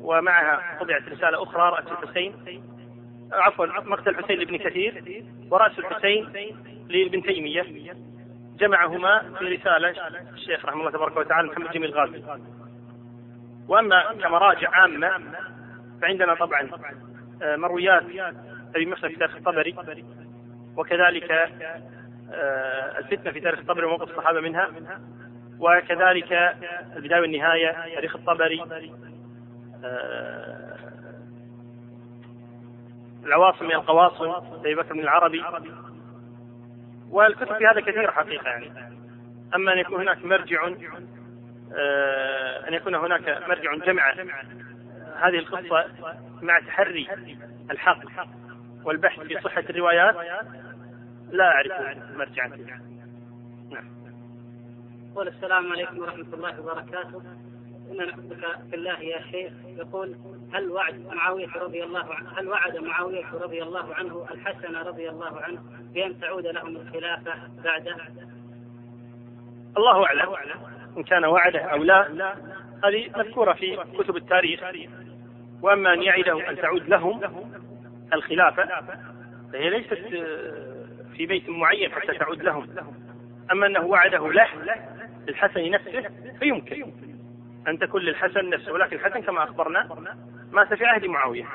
ومعها 0.00 0.78
طبعت 0.80 1.02
رسالة 1.08 1.42
أخرى 1.42 1.62
رأس 1.70 1.86
الحسين. 1.92 2.62
عفوا 3.32 3.66
مقتل 3.66 4.10
الحسين 4.10 4.38
لابن 4.38 4.56
كثير 4.56 5.24
ورأس 5.50 5.78
الحسين 5.78 6.28
لابن 6.88 7.22
تيمية. 7.22 7.94
جمعهما 8.58 9.34
في 9.38 9.44
رسالة 9.44 10.18
الشيخ 10.34 10.64
رحمه 10.64 10.80
الله 10.80 10.90
تبارك 10.90 11.16
وتعالى 11.16 11.48
محمد 11.48 11.70
جميل 11.70 11.90
غازي. 11.90 12.22
وأما 13.68 14.12
كمراجع 14.22 14.70
عامة 14.70 15.55
فعندنا 16.02 16.34
طبعا 16.34 16.70
آه، 17.42 17.56
مرويات 17.56 18.02
أبي 18.74 18.86
محسن 18.86 19.08
في 19.08 19.16
تاريخ 19.16 19.36
الطبري 19.36 19.74
وكذلك 20.76 21.30
آه، 22.32 22.98
الفتنة 22.98 23.32
في 23.32 23.40
تاريخ 23.40 23.58
الطبري 23.58 23.86
وموقف 23.86 24.10
الصحابة 24.10 24.40
منها 24.40 24.70
وكذلك 25.58 26.32
البداية 26.96 27.20
والنهاية 27.20 27.94
تاريخ 27.94 28.16
الطبري 28.16 28.64
آه، 29.84 30.76
العواصم 33.24 33.64
من 33.64 33.72
القواصم 33.72 34.30
أبي 34.60 34.74
بكر 34.74 34.92
بن 34.92 35.00
العربي 35.00 35.44
والكتب 37.10 37.56
في 37.58 37.66
هذا 37.66 37.80
كثيرة 37.80 38.10
حقيقة 38.10 38.48
يعني. 38.48 38.96
أما 39.54 39.72
أن 39.72 39.78
يكون 39.78 40.00
هناك 40.00 40.24
مرجع 40.24 40.66
أن 42.68 42.74
يكون 42.74 42.94
هناك 42.94 43.42
مرجع 43.48 43.74
جمع 43.74 44.12
هذه 45.20 45.38
القصة 45.38 45.86
مع 46.42 46.60
تحري 46.60 47.08
الحق 47.70 47.98
والبحث 48.84 49.20
في 49.20 49.40
صحة 49.40 49.64
الروايات 49.70 50.16
لا 51.30 51.44
أعرف 51.44 51.72
مرجعا 52.16 52.48
نعم. 53.70 53.96
السلام 55.28 55.72
عليكم 55.72 55.98
ورحمة 55.98 56.34
الله 56.34 56.60
وبركاته. 56.60 57.22
إن 57.90 57.96
نحبك 57.96 58.70
في 58.70 58.76
الله 58.76 59.00
يا 59.00 59.22
شيخ. 59.30 59.52
يقول 59.66 60.16
هل 60.54 60.70
وعد 60.70 61.06
معاوية 61.06 61.52
رضي 61.56 61.84
الله 61.84 62.14
عنه 62.14 62.30
هل 62.38 62.48
وعد 62.48 62.76
معاوية 62.76 63.26
رضي 63.32 63.62
الله 63.62 63.94
عنه 63.94 64.26
الحسن 64.30 64.76
رضي 64.76 65.08
الله 65.08 65.40
عنه 65.40 65.62
بأن 65.94 66.20
تعود 66.20 66.46
لهم 66.46 66.76
الخلافة 66.76 67.32
بعده؟ 67.64 67.96
الله 69.76 70.06
أعلم 70.06 70.36
إن 70.96 71.02
كان 71.02 71.24
وعده 71.24 71.60
أو 71.60 71.82
لا. 71.82 72.34
هذه 72.84 73.10
مذكورة 73.16 73.52
في 73.52 73.76
كتب 73.98 74.16
التاريخ. 74.16 74.60
وأما 75.66 75.92
أن 75.92 76.02
يعدهم 76.02 76.40
أن 76.40 76.56
تعود 76.56 76.88
لهم 76.88 77.20
الخلافة 78.12 78.68
فهي 79.52 79.70
ليست 79.70 79.94
في 81.16 81.26
بيت 81.26 81.48
معين 81.48 81.92
حتى 81.92 82.18
تعود 82.18 82.42
لهم. 82.42 82.68
أما 83.52 83.66
أنه 83.66 83.80
وعده 83.80 84.32
له 84.32 84.48
للحسن 85.28 85.70
نفسه 85.70 86.04
فيمكن 86.38 86.92
أن 87.68 87.78
تكون 87.78 88.02
للحسن 88.02 88.50
نفسه. 88.50 88.72
ولكن 88.72 88.96
الحسن 88.96 89.22
كما 89.22 89.42
أخبرنا 89.44 89.88
مات 90.52 90.74
في 90.74 90.84
عهد 90.84 91.04
معاوية 91.04 91.46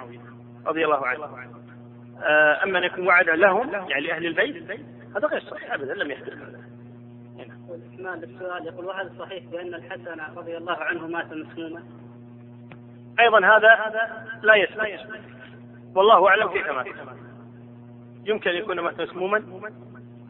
رضي 0.65 0.85
الله 0.85 1.07
عنه. 1.07 1.23
آه، 2.23 2.63
أما 2.63 2.79
أن 2.79 2.83
يكون 2.83 3.07
وعدا 3.07 3.35
لهم 3.35 3.73
يعني 3.73 4.01
لأهل 4.01 4.25
البيت 4.25 4.71
هذا 5.15 5.27
غير 5.27 5.41
صحيح 5.41 5.73
أبدا 5.73 5.93
لم 5.93 6.11
يحدث. 6.11 6.33
إكمال 7.93 8.23
السؤال 8.23 8.67
يقول 8.67 8.85
وهل 8.85 9.11
صحيح 9.19 9.43
بأن 9.45 9.73
الحسن 9.73 10.37
رضي 10.37 10.57
الله 10.57 10.77
عنه 10.77 11.07
مات 11.07 11.33
مسموما؟ 11.33 11.83
أيضا 13.19 13.39
هذا 13.39 13.93
لا 14.43 14.55
يثبت 14.55 15.19
والله 15.95 16.27
أعلم 16.27 16.47
كيف 16.47 16.69
مات 16.69 16.85
يمكن 18.25 18.49
أن 18.49 18.55
يكون 18.55 18.79
مات 18.79 19.01
مسموما. 19.01 19.43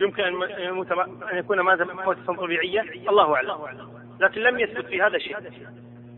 يمكن 0.01 0.23
أن 0.23 1.37
يكون 1.37 1.59
مات 1.59 1.81
موتة 1.81 2.33
طبيعية 2.33 2.81
الله 3.09 3.35
أعلم. 3.35 3.57
لكن 4.19 4.41
لم 4.41 4.59
يثبت 4.59 4.85
في 4.85 5.01
هذا 5.01 5.17
شيء. 5.17 5.37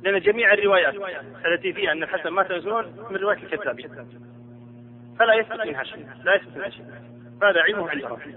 لأن 0.04 0.20
جميع 0.20 0.54
الروايات 0.54 0.96
التي 1.46 1.74
فيها 1.74 1.92
أن 1.92 2.04
الحسن 2.04 2.30
مات 2.30 2.52
مسموما 2.52 2.94
من 3.10 3.16
رواية 3.18 3.38
الكذابين. 3.38 3.90
فلا 5.20 5.34
يثبت 5.34 5.68
منها 5.68 5.84
شيء. 5.84 6.08
لا 6.24 6.36
يثبت 6.36 6.58
منها 6.58 6.70
شيء. 6.70 6.86
هذا 7.44 7.62
علمه 7.62 7.90
عند 7.90 8.04
ربه 8.06 8.36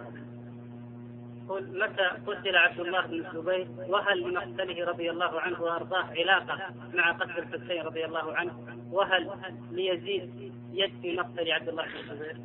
يقول 1.47 1.63
متى 1.63 2.03
قتل 2.27 2.57
عبد 2.57 2.81
الله 2.81 3.01
بن 3.01 3.15
الزبير؟ 3.15 3.67
وهل 3.89 4.21
لمقتله 4.21 4.87
رضي 4.87 5.11
الله 5.11 5.41
عنه 5.41 5.63
وأرضاه 5.63 6.05
علاقة 6.19 6.59
مع 6.95 7.13
قتل 7.13 7.39
الحسين 7.39 7.83
رضي 7.83 8.05
الله 8.05 8.37
عنه؟ 8.37 8.53
وهل 8.93 9.31
ليزيد 9.73 10.53
يد 10.73 10.93
في 11.03 11.17
مقتل 11.17 11.53
عبد 11.53 11.69
الله 11.69 11.83
بن 11.83 12.11
الزبير؟ 12.11 12.37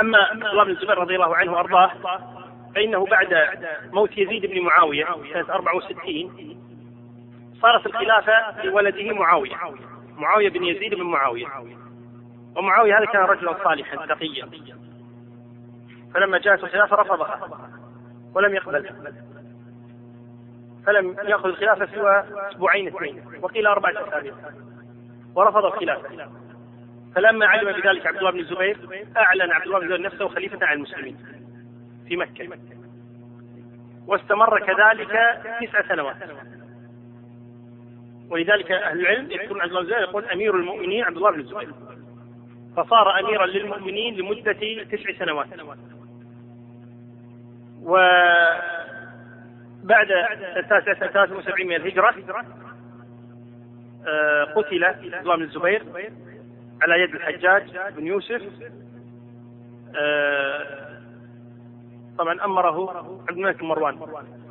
أما 0.00 0.18
عبد 0.18 0.44
الله 0.44 0.64
بن 0.64 0.70
الزبير 0.70 0.98
رضي 0.98 1.14
الله 1.14 1.36
عنه 1.36 1.52
وأرضاه 1.52 1.90
فإنه 2.74 3.06
بعد 3.06 3.48
موت 3.92 4.18
يزيد 4.18 4.46
بن 4.46 4.60
معاوية 4.60 5.04
سنة 5.32 5.54
64 5.54 6.58
صارت 7.62 7.86
الخلافة 7.86 8.64
لولده 8.64 9.14
معاوية 9.14 9.56
معاوية 10.16 10.48
بن 10.48 10.64
يزيد 10.64 10.94
بن 10.94 11.02
معاوية. 11.02 11.46
ومعاوية 12.56 12.98
هذا 12.98 13.04
كان 13.04 13.22
رجلا 13.22 13.64
صالحا 13.64 14.06
تقيا. 14.06 14.48
فلما 16.14 16.38
جاءت 16.38 16.64
الخلافة 16.64 16.96
رفضها 16.96 17.68
ولم 18.34 18.54
يقبل 18.54 18.90
فلم 20.86 21.16
يأخذ 21.24 21.48
الخلافة 21.48 21.86
سوى 21.94 22.24
أسبوعين 22.50 22.88
اثنين 22.88 23.22
وقيل 23.42 23.66
أربعة 23.66 24.08
أسابيع 24.08 24.34
ورفض 25.34 25.64
الخلافة. 25.64 26.30
فلما 27.14 27.46
علم 27.46 27.72
بذلك 27.72 28.06
عبد 28.06 28.16
الله 28.16 28.30
بن 28.30 28.38
الزبير 28.38 28.78
أعلن 29.16 29.52
عبد 29.52 29.64
الله 29.64 29.78
بن 29.78 29.84
الزبير 29.84 30.06
نفسه 30.06 30.28
خليفة 30.28 30.66
على 30.66 30.76
المسلمين 30.76 31.16
في 32.08 32.16
مكة. 32.16 32.58
واستمر 34.06 34.58
كذلك 34.58 35.10
تسع 35.60 35.88
سنوات. 35.88 36.16
ولذلك 38.30 38.72
أهل 38.72 39.00
العلم 39.00 39.30
يذكرون 39.30 39.60
عبد 39.60 39.70
الله 39.70 39.80
بن 39.80 39.86
الزبير 39.86 40.02
يقول 40.02 40.24
أمير 40.24 40.56
المؤمنين 40.56 41.04
عبد 41.04 41.16
الله 41.16 41.30
بن 41.30 41.40
الزبير. 41.40 41.74
فصار 42.76 43.20
أميرا 43.20 43.46
للمؤمنين 43.46 44.14
لمدة 44.14 44.84
تسع 44.90 45.18
سنوات. 45.18 45.46
وبعد 47.82 48.60
التاسعة 50.56 50.94
73 50.94 51.66
من 51.66 51.76
الهجرة 51.76 52.14
آه، 54.06 54.44
قتل 54.44 54.84
عبد 54.84 55.04
الله 55.04 55.36
بن 55.36 55.42
الزبير 55.42 55.82
على 56.82 57.02
يد 57.02 57.14
الحجاج 57.14 57.78
بن 57.96 58.06
يوسف. 58.06 58.42
آه، 59.96 60.82
طبعا 62.18 62.44
أمره 62.44 62.98
عبد 63.28 63.38
الملك 63.38 63.62
مروان 63.62 63.98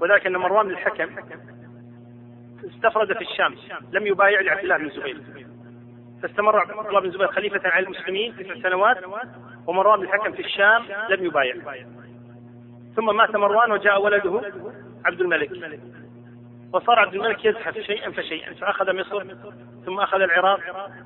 وذلك 0.02 0.26
ان 0.28 0.38
مروان 0.38 0.66
بن 0.68 0.72
الحكم 0.72 1.10
استفرد 2.76 3.14
في 3.14 3.22
الشام 3.22 3.56
لم 3.92 4.08
يبايع 4.08 4.42
لعبد 4.42 4.64
الله 4.64 4.78
بن 4.78 4.86
الزبير. 4.86 5.22
فاستمر 6.22 6.60
عبد 6.60 6.88
الله 6.88 7.00
بن 7.00 7.08
الزبير 7.08 7.28
خليفة 7.28 7.70
على 7.70 7.86
المسلمين 7.86 8.36
تسع 8.36 8.70
سنوات 8.70 8.98
ومروان 9.68 10.00
بن 10.00 10.06
الحكم 10.06 10.32
في 10.32 10.40
الشام 10.42 10.84
لم 11.10 11.26
يبايع. 11.26 11.56
ثم 12.96 13.16
مات 13.16 13.36
مروان 13.36 13.72
وجاء 13.72 14.02
ولده 14.02 14.42
عبد 15.06 15.22
الملك. 15.22 15.52
وصار 16.74 17.00
عبد 17.00 17.14
الملك 17.14 17.46
يزحف 17.46 17.80
شيئا 17.80 18.12
فشيئا 18.12 18.54
فأخذ 18.54 18.96
مصر 18.96 19.24
ثم 19.86 20.00
أخذ 20.00 20.22
العراق 20.22 20.60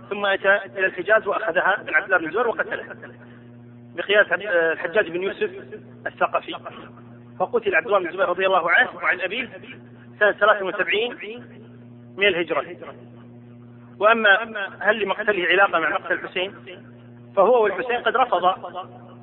ثم 0.10 0.26
أتى 0.26 0.56
إلى 0.66 0.86
الحجاز 0.86 1.28
وأخذها 1.28 1.84
من 1.88 1.96
عبد 1.96 2.06
الله 2.06 2.18
بن 2.18 2.26
الزبير 2.26 2.48
وقتله. 2.48 2.96
بقياس 3.96 4.28
الحجاج 4.32 5.12
بن 5.12 5.24
يوسف 5.24 5.50
الثقفي. 6.08 6.56
فقتل 7.40 7.76
عبد 7.76 7.86
الله 7.86 8.00
بن 8.00 8.08
الزبير 8.08 8.30
رضي 8.30 8.46
الله 8.46 8.72
عنه 8.72 8.96
وعن 8.96 9.22
أبيه 9.22 9.50
سنة 10.20 10.32
73 10.32 11.18
من 12.18 12.28
الهجرة. 12.28 12.66
وأما 14.00 14.56
هل 14.80 15.00
لمقتله 15.00 15.48
علاقة 15.48 15.80
مع 15.80 15.90
مقتل 15.90 16.14
الحسين؟ 16.14 16.54
فهو 17.36 17.64
والحسين 17.64 17.98
قد 17.98 18.16
رفض 18.18 18.44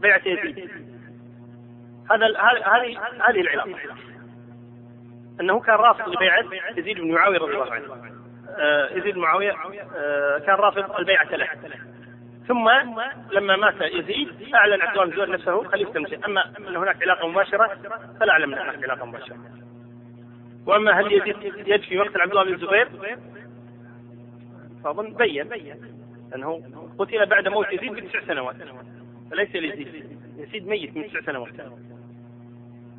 بيعة 0.00 0.22
يزيد. 0.26 0.91
هذا 2.10 2.26
هذه 2.66 2.98
هذه 3.28 3.40
العلاقة. 3.40 3.78
أنه 5.40 5.60
كان 5.60 5.74
رافض 5.74 6.08
لبيعة 6.08 6.44
يزيد 6.76 7.00
بن 7.00 7.12
معاوية 7.12 7.38
رضي 7.38 7.52
الله 7.52 7.72
عنه. 7.72 7.84
آه، 8.58 8.88
يزيد 8.90 9.14
بن 9.14 9.20
معاوية 9.20 9.52
آه، 9.96 10.38
كان 10.38 10.54
رافض 10.54 10.96
البيعة 10.98 11.36
له. 11.36 11.48
ثم 12.48 12.70
لما 13.32 13.56
مات 13.56 13.80
يزيد 13.80 14.54
أعلن 14.54 14.82
عبد 14.82 14.98
الله 14.98 15.26
بن 15.26 15.32
نفسه 15.32 15.64
خليفة 15.64 15.96
المسلمين 15.96 16.24
أما 16.24 16.44
أن 16.58 16.76
هناك 16.76 17.02
علاقة 17.02 17.28
مباشرة 17.28 17.78
فلا 18.20 18.32
أعلم 18.32 18.54
أن 18.54 18.58
هناك 18.58 18.84
علاقة 18.84 19.06
مباشرة. 19.06 19.36
وأما 20.66 21.00
هل 21.00 21.12
يزيد 21.12 21.36
يد 21.66 21.82
في 21.82 21.98
مقتل 21.98 22.20
عبد 22.20 22.30
الله 22.30 22.44
بن 22.44 22.54
الزبير؟ 22.54 22.88
فأظن 24.84 25.14
بين. 25.14 25.52
أنه 26.34 26.62
قتل 26.98 27.26
بعد 27.26 27.48
موت 27.48 27.72
يزيد 27.72 27.92
بتسع 27.92 28.20
سنوات. 28.20 28.56
فليس 29.30 29.56
ليزيد. 29.56 30.18
يزيد 30.36 30.66
ميت 30.68 30.96
من 30.96 31.08
تسع 31.08 31.20
سنوات. 31.20 31.52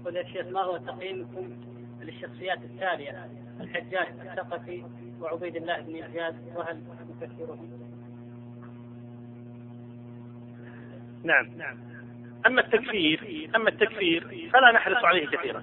قل 0.06 0.16
يا 0.16 0.24
شيخ 0.24 0.48
ما 0.48 0.62
هو 0.62 0.78
تقييمكم 0.78 1.58
للشخصيات 2.02 2.58
التالية؟ 2.58 3.30
الحجاج 3.62 4.08
الثقفي 4.20 4.84
وعبيد 5.22 5.56
الله 5.56 5.80
بن 5.80 6.12
زياد 6.14 6.36
وهل 6.56 6.82
تكفرهم؟ 7.22 7.70
نعم. 11.24 11.46
نعم 11.58 11.78
أما 12.46 12.62
التكفير 12.62 13.50
أما 13.56 13.70
التكفير 13.70 14.50
فلا 14.54 14.72
نحرص 14.72 15.06
عليه 15.06 15.28
كثيرا. 15.28 15.62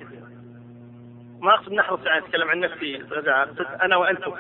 ما 1.41 1.55
أقصد 1.55 1.73
نحرص 1.73 2.01
يعني 2.07 2.19
اتكلم 2.19 2.49
عن 2.49 2.61
نفسي 2.61 3.03
أنا 3.83 3.97
وأنتم. 3.97 4.33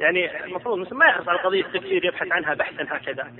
يعني 0.00 0.44
المفروض 0.44 0.74
المسلم 0.74 0.98
ما 0.98 1.06
يحرص 1.06 1.28
على 1.28 1.38
قضية 1.38 1.64
التكفير 1.66 2.04
يبحث 2.04 2.32
عنها 2.32 2.54
بحثا 2.54 2.82
هكذا. 2.96 3.32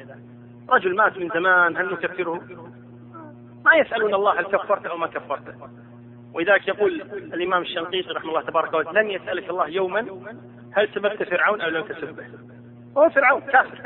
رجل 0.69 0.97
مات 0.97 1.19
من 1.19 1.29
زمان 1.29 1.77
هل 1.77 1.93
نكفره؟ 1.93 2.70
ما 3.65 3.75
يسألون 3.75 4.15
الله 4.15 4.41
هل 4.41 4.45
كفرته 4.45 4.91
أو 4.91 4.97
ما 4.97 5.07
كفرته 5.07 5.55
ولذلك 6.35 6.69
يقول 6.69 7.01
الإمام 7.13 7.63
الشنقيطي 7.63 8.11
رحمه 8.11 8.31
الله 8.31 8.43
تبارك 8.43 8.75
وتعالى 8.75 9.01
لن 9.01 9.11
يسألك 9.11 9.51
الله 9.51 9.69
يوما 9.69 10.01
هل 10.73 10.89
سببت 10.95 11.23
فرعون 11.23 11.61
أو 11.61 11.69
لم 11.69 11.83
تسبه. 11.83 12.25
هو 12.97 13.11
فرعون 13.11 13.41
كافر 13.41 13.81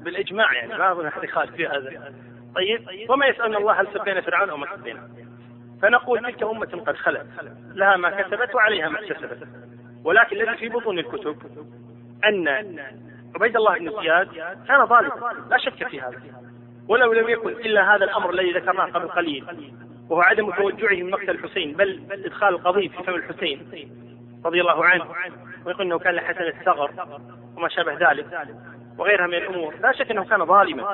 بالإجماع 0.00 0.52
يعني 0.52 0.78
ما 0.78 0.92
أظن 0.92 1.06
أحد 1.06 1.24
يخالف 1.24 1.54
في 1.54 1.66
هذا. 1.66 2.14
طيب 2.54 3.10
وما 3.10 3.26
يسألون 3.26 3.56
الله 3.56 3.80
هل 3.80 3.88
سبينا 3.94 4.20
فرعون 4.20 4.50
أو 4.50 4.56
ما 4.56 4.66
سبينا 4.76 5.08
فنقول 5.82 6.18
تلك 6.18 6.42
أمة 6.42 6.82
قد 6.86 6.96
خلت 6.96 7.26
لها 7.74 7.96
ما 7.96 8.10
كسبت 8.10 8.54
وعليها 8.54 8.88
ما 8.88 9.00
اكتسبت. 9.00 9.48
ولكن 10.04 10.36
الذي 10.36 10.56
في 10.56 10.68
بطون 10.68 10.98
الكتب 10.98 11.36
أن 12.24 12.48
عبيد 13.34 13.56
الله 13.56 13.78
بن 13.78 14.02
زياد 14.02 14.28
كان 14.68 14.86
ظالما 14.86 15.46
لا 15.50 15.58
شك 15.58 15.88
في 15.88 16.00
هذا. 16.00 16.43
ولو 16.88 17.12
لم 17.12 17.28
يكن 17.28 17.48
إلا 17.48 17.94
هذا 17.96 18.04
الأمر 18.04 18.30
الذي 18.30 18.52
ذكرناه 18.52 18.84
قبل 18.84 19.08
قليل 19.08 19.44
وهو 20.10 20.20
عدم 20.20 20.50
توجعه 20.50 20.94
من 20.94 21.10
مقتل 21.10 21.30
الحسين 21.30 21.72
بل 21.72 22.02
إدخال 22.10 22.54
القضيب 22.54 22.92
في 22.92 23.02
فم 23.02 23.14
الحسين 23.14 23.66
رضي 24.44 24.60
الله 24.60 24.84
عنه 24.84 25.04
ويقول 25.66 25.86
أنه 25.86 25.98
كان 25.98 26.14
لحسن 26.14 26.42
الثغر 26.42 26.90
وما 27.56 27.68
شابه 27.68 28.10
ذلك 28.10 28.26
وغيرها 28.98 29.26
من 29.26 29.34
الأمور 29.34 29.74
لا 29.82 29.92
شك 29.92 30.10
أنه 30.10 30.24
كان 30.24 30.44
ظالما 30.44 30.88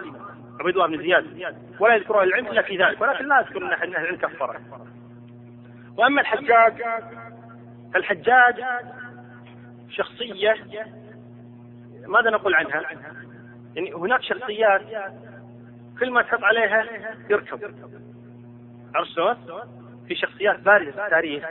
عبيد 0.60 0.76
الله 0.76 0.86
بن 0.86 1.02
زياد 1.02 1.56
ولا 1.80 1.94
يذكر 1.94 2.22
العلم 2.22 2.46
إلا 2.46 2.62
في 2.62 2.76
ذلك 2.76 3.00
ولكن 3.00 3.28
لا 3.28 3.40
يذكر 3.40 3.66
أن 3.66 3.72
أهل 3.72 3.88
العلم 3.88 4.16
كفره 4.16 4.60
وأما 5.96 6.20
الحجاج 6.20 6.82
فالحجاج 7.94 8.64
شخصية 9.90 10.54
ماذا 12.06 12.30
نقول 12.30 12.54
عنها؟ 12.54 12.82
يعني 13.74 13.92
هناك 13.92 14.22
شخصيات 14.22 14.82
كل 16.00 16.10
ما 16.10 16.22
تحط 16.22 16.44
عليها 16.44 16.86
يركب 17.30 17.74
عرفت 18.94 19.10
شلون؟ 19.14 19.36
في 20.08 20.14
شخصيات 20.14 20.60
بارزه 20.60 20.90
في 20.90 21.04
التاريخ. 21.04 21.44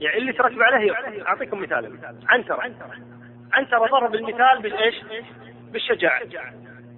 يعني 0.00 0.18
اللي 0.18 0.32
تركب 0.32 0.62
عليه 0.62 0.86
يركب 0.86 1.26
أعطيكم 1.26 1.62
مثال. 1.62 1.98
عنترة. 2.28 2.72
عنترة 3.52 3.86
ضرب 3.86 4.14
المثال 4.14 4.62
بالإيش؟ 4.62 4.94
بالشجاعة. 5.72 6.20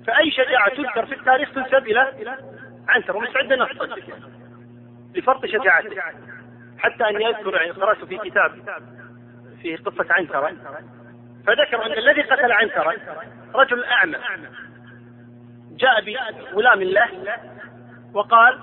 فأي 0.07 0.30
شجاعة 0.30 0.74
تذكر 0.74 1.07
في 1.07 1.14
التاريخ 1.14 1.55
تنسب 1.55 1.87
إلى 1.87 2.37
عنترة. 2.89 3.16
ومستعد 3.16 3.53
أن 3.53 3.66
لفرط 5.14 5.47
شجاعته 5.47 6.01
حتى 6.78 7.05
أن 7.05 7.22
يذكر 7.22 7.55
يعني 7.55 7.70
قرأت 7.70 8.05
في 8.05 8.18
كتاب 8.18 8.53
في 9.62 9.76
قصة 9.76 10.07
عنترة. 10.11 10.57
فذكر 11.47 11.87
أن 11.87 11.93
الذي 11.93 12.22
قتل 12.22 12.53
عنترة 12.53 12.95
رجل 13.55 13.84
أعمى. 13.84 14.18
جاء 15.77 16.01
بغلام 16.53 16.83
له 16.83 17.09
وقال 18.14 18.59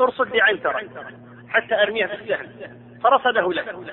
ارصد 0.00 0.28
لي 0.28 0.42
عنترة 0.42 0.82
حتى 1.48 1.82
أرميها 1.82 2.06
في 2.06 2.14
السهم. 2.14 2.48
فرصده 3.02 3.52
له. 3.52 3.84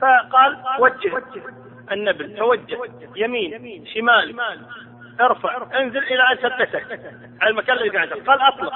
فقال 0.00 0.58
وجه 0.78 1.22
النبل 1.92 2.36
توجه 2.36 2.78
يمين 3.16 3.86
شمال 3.86 4.36
ارفع 5.20 5.80
انزل 5.80 5.98
إلى 5.98 6.22
ان 6.22 6.36
ثبته 6.36 6.80
على 7.40 7.50
المكان 7.50 7.76
الذي 7.76 7.98
عنده 7.98 8.14
قال 8.14 8.40
أطلق. 8.40 8.72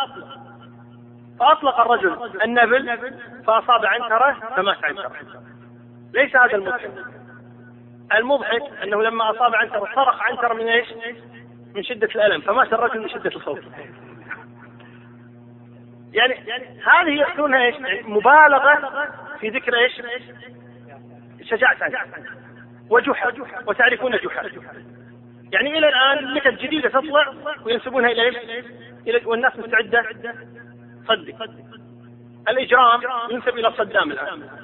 فأطلق 1.41 1.81
الرجل 1.81 2.43
النبل 2.45 3.13
فأصاب 3.47 3.85
عنتره 3.85 4.33
فمات 4.57 4.85
عنتره 4.85 5.13
ليس 6.15 6.37
هذا 6.37 6.55
المضحك. 6.55 6.91
المضحك 8.15 8.63
أنه 8.83 9.03
لما 9.03 9.31
أصاب 9.31 9.55
عنتره 9.55 9.89
صرخ 9.95 10.23
عنتره 10.23 10.55
من 10.55 10.69
إيش؟ 10.69 10.89
من 11.75 11.83
شدة 11.83 12.07
الألم 12.07 12.41
فمات 12.41 12.72
الرجل 12.72 13.01
من 13.01 13.09
شدة 13.09 13.31
الخوف 13.37 13.59
يعني 16.12 16.35
هذه 16.85 17.20
يكونها 17.20 17.64
إيش؟ 17.64 17.75
مبالغة 18.05 18.93
في 19.41 19.49
ذكر 19.49 19.75
إيش؟ 19.79 19.93
شجاعة 21.43 21.77
وجحا 22.91 23.33
وتعرفون 23.66 24.12
جحا 24.12 24.49
يعني 25.53 25.79
إلى 25.79 25.89
الآن 25.89 26.35
نكت 26.35 26.62
جديده 26.62 26.89
تطلع 26.89 27.33
وينسبونها 27.64 28.11
إلى؟ 28.11 28.29
إلى 29.07 29.27
والناس 29.27 29.57
مستعدة 29.57 30.05
تصدق 31.05 31.51
الإجرام 32.49 33.01
ينسب 33.31 33.59
إلى 33.59 33.72
صدام 33.72 34.12
الآن 34.12 34.64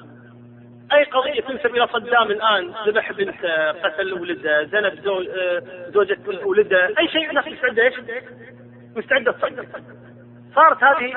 أي 0.93 1.03
قضية 1.03 1.41
تنسب 1.41 1.75
إلى 1.75 1.87
صدام 1.87 2.31
الآن؟ 2.31 2.73
ذبح 2.87 3.11
بنت 3.11 3.45
قتل 3.83 4.13
ولده 4.13 4.63
زنب 4.63 4.99
زوجة 5.93 6.17
ولده. 6.45 6.87
أي 6.99 7.07
شيء 7.07 7.29
الناس 7.29 7.47
مستعدة؟ 7.47 7.83
إيش؟ 7.83 7.93
مستعدة 8.95 9.31
تصدق. 9.31 9.65
صارت 10.55 10.83
هذه 10.83 11.13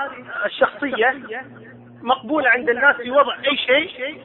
الشخصية 0.47 1.22
مقبولة 2.03 2.49
عند 2.49 2.68
الناس 2.68 2.97
في 2.97 3.11
وضع 3.11 3.37
أي 3.37 3.57
شيء 3.57 4.22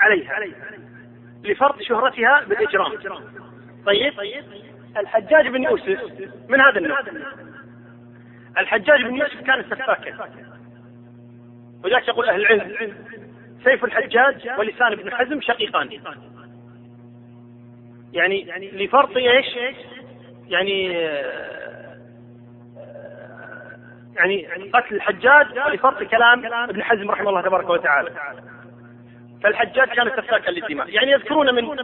عليها 0.00 0.40
لفرض 1.44 1.82
شهرتها 1.82 2.44
بالإجرام. 2.48 2.92
طيب 3.86 4.12
الحجاج 4.96 5.48
بن 5.48 5.62
يوسف 5.62 6.00
من 6.48 6.60
هذا 6.60 6.78
النوع؟ 6.78 7.00
الحجاج 8.58 9.02
بن 9.02 9.16
يوسف 9.16 9.40
كان 9.40 9.62
سفاكا 9.62 10.28
ولذلك 11.84 12.08
يقول 12.08 12.28
أهل 12.28 12.40
العلم. 12.40 12.94
سيف 13.64 13.84
الحجاج 13.84 14.48
ولسان 14.58 14.92
ابن 14.92 15.14
حزم 15.14 15.40
شقيقان. 15.40 16.00
يعني 18.12 18.70
لفرط 18.72 19.16
إيش؟ 19.16 19.74
يعني 20.48 20.92
يعني 24.16 24.70
قتل 24.74 24.94
الحجاج 24.94 25.46
لفرط 25.74 26.02
كلام 26.02 26.46
ابن 26.46 26.82
حزم 26.82 27.10
رحمه 27.10 27.28
الله 27.28 27.40
تبارك 27.40 27.70
وتعالى. 27.70 28.10
فالحجاج 29.42 29.88
كان 29.88 30.10
سفاكا 30.10 30.50
للدماء. 30.50 30.88
يعني 30.88 31.10
يذكرون 31.10 31.54
من 31.54 31.78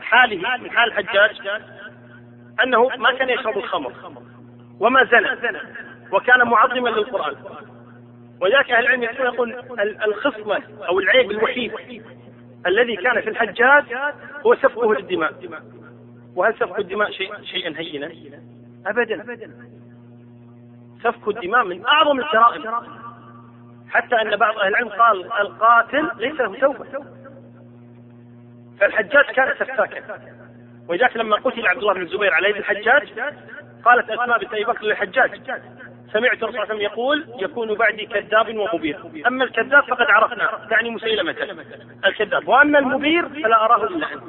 حاله 0.00 0.36
من 0.58 0.70
حال 0.70 0.88
الحجاج 0.88 1.60
أنه 2.64 2.88
ما 2.88 3.12
كان 3.12 3.28
يشرب 3.28 3.58
الخمر 3.58 3.92
وما 4.80 5.04
زنى 5.04 5.60
وكان 6.12 6.46
معظما 6.48 6.88
للقرآن. 6.88 7.36
ولذلك 8.40 8.70
أهل 8.70 8.86
العلم 8.86 9.02
يقول 9.02 9.54
الخصله 10.04 10.62
أو 10.88 10.98
العيب 10.98 11.30
الوحيد 11.30 11.72
الذي 12.66 12.96
كان 12.96 13.20
في 13.20 13.30
الحجاج 13.30 13.84
هو 14.46 14.54
سفكه 14.54 14.94
للدماء 14.94 15.32
وهل 16.34 16.54
سفك 16.54 16.78
الدماء 16.78 17.10
شيء 17.10 17.42
شيئا 17.42 17.74
هينا؟ 17.76 18.10
ابدا. 18.86 19.24
سفك 21.02 21.28
الدماء 21.28 21.64
من 21.64 21.86
أعظم 21.86 22.20
الجرائم 22.20 22.62
حتى 23.88 24.14
أن 24.14 24.36
بعض 24.36 24.58
أهل 24.58 24.68
العلم 24.68 24.88
قال 24.88 25.32
القاتل 25.40 26.10
ليس 26.16 26.40
له 26.40 26.60
توبة. 26.60 27.04
فالحجاج 28.80 29.24
كان 29.24 29.54
سفاكا. 29.54 30.20
ولذلك 30.88 31.16
لما 31.16 31.36
قتل 31.36 31.66
عبد 31.66 31.78
الله 31.78 31.94
بن 31.94 32.02
الزبير 32.02 32.34
على 32.34 32.50
يد 32.50 32.56
الحجاج 32.56 33.08
قالت 33.84 34.10
أسماء 34.10 34.38
بنت 34.38 34.52
أبي 34.52 34.64
بكر 34.64 34.84
للحجاج. 34.84 35.40
سمعت 36.16 36.42
الرسول 36.42 36.48
صلى 36.48 36.48
الله 36.48 36.60
عليه 36.60 36.74
وسلم 36.74 36.80
يقول 36.80 37.26
يكون 37.38 37.74
بعدي 37.74 38.06
كذاب 38.06 38.56
ومبير. 38.56 39.00
أما 39.26 39.44
الكذاب 39.44 39.84
فقد 39.84 40.06
عرفنا 40.08 40.66
تعني 40.70 40.90
مسيلمة. 40.90 41.36
الكذاب. 42.06 42.48
وأما 42.48 42.78
المبير 42.78 43.28
فلا 43.28 43.64
أراه 43.64 43.84
إلا 43.84 44.12
أنت. 44.12 44.22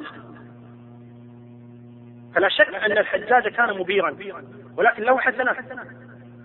فلا 2.34 2.48
شك 2.48 2.74
أن 2.74 2.98
الحجاج 2.98 3.48
كان 3.48 3.78
مبيرا. 3.78 4.16
ولكن 4.76 5.02
له 5.02 5.18
حسنات 5.18 5.56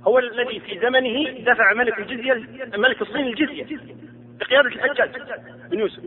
هو 0.08 0.20
الذي 0.20 0.60
في 0.60 0.80
زمنه 0.80 1.40
دفع 1.54 1.74
ملك 1.74 2.00
الجزية 2.00 2.34
ملك 2.78 3.02
الصين 3.02 3.28
الجزية 3.28 3.80
بقيادة 4.40 4.68
الحجاج 4.68 5.10
بن 5.72 5.80
يوسف. 5.80 6.04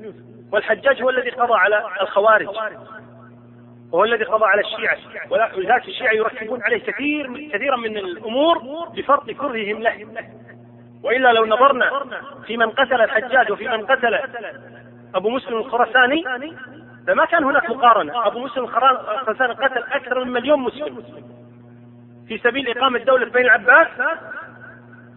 والحجاج 0.53 1.03
هو 1.03 1.11
الذي 1.11 1.31
قضى 1.31 1.55
على 1.55 1.85
الخوارج. 2.01 2.49
وهو 3.93 4.05
الذي 4.05 4.25
قضى 4.25 4.45
على 4.45 4.61
الشيعة. 4.61 4.99
ولذلك 5.31 5.89
الشيعة 5.89 6.13
يركبون 6.13 6.63
عليه 6.63 6.79
كثير 6.79 7.51
كثيرا 7.53 7.77
من 7.77 7.97
الأمور 7.97 8.59
بفرط 8.97 9.31
كرههم 9.31 9.83
له. 9.83 10.07
وإلا 11.03 11.33
لو 11.33 11.47
نظرنا 11.47 11.91
في 12.47 12.57
من 12.57 12.71
قتل 12.71 13.01
الحجاج 13.01 13.53
وفي 13.53 13.69
من 13.69 13.87
قتل 13.87 14.21
أبو 15.15 15.31
مسلم 15.31 15.57
الخرساني 15.57 16.25
فما 17.07 17.25
كان 17.25 17.45
هناك 17.45 17.71
مقارنة. 17.71 18.27
أبو 18.27 18.39
مسلم 18.39 18.65
الخرساني 18.65 19.53
قتل 19.53 19.83
أكثر 19.83 20.25
من 20.25 20.33
مليون 20.33 20.61
مسلم. 20.61 21.05
في 22.29 22.39
سبيل 22.39 22.79
إقامة 22.79 22.99
دولة 22.99 23.31
بين 23.31 23.45
العباس 23.45 23.89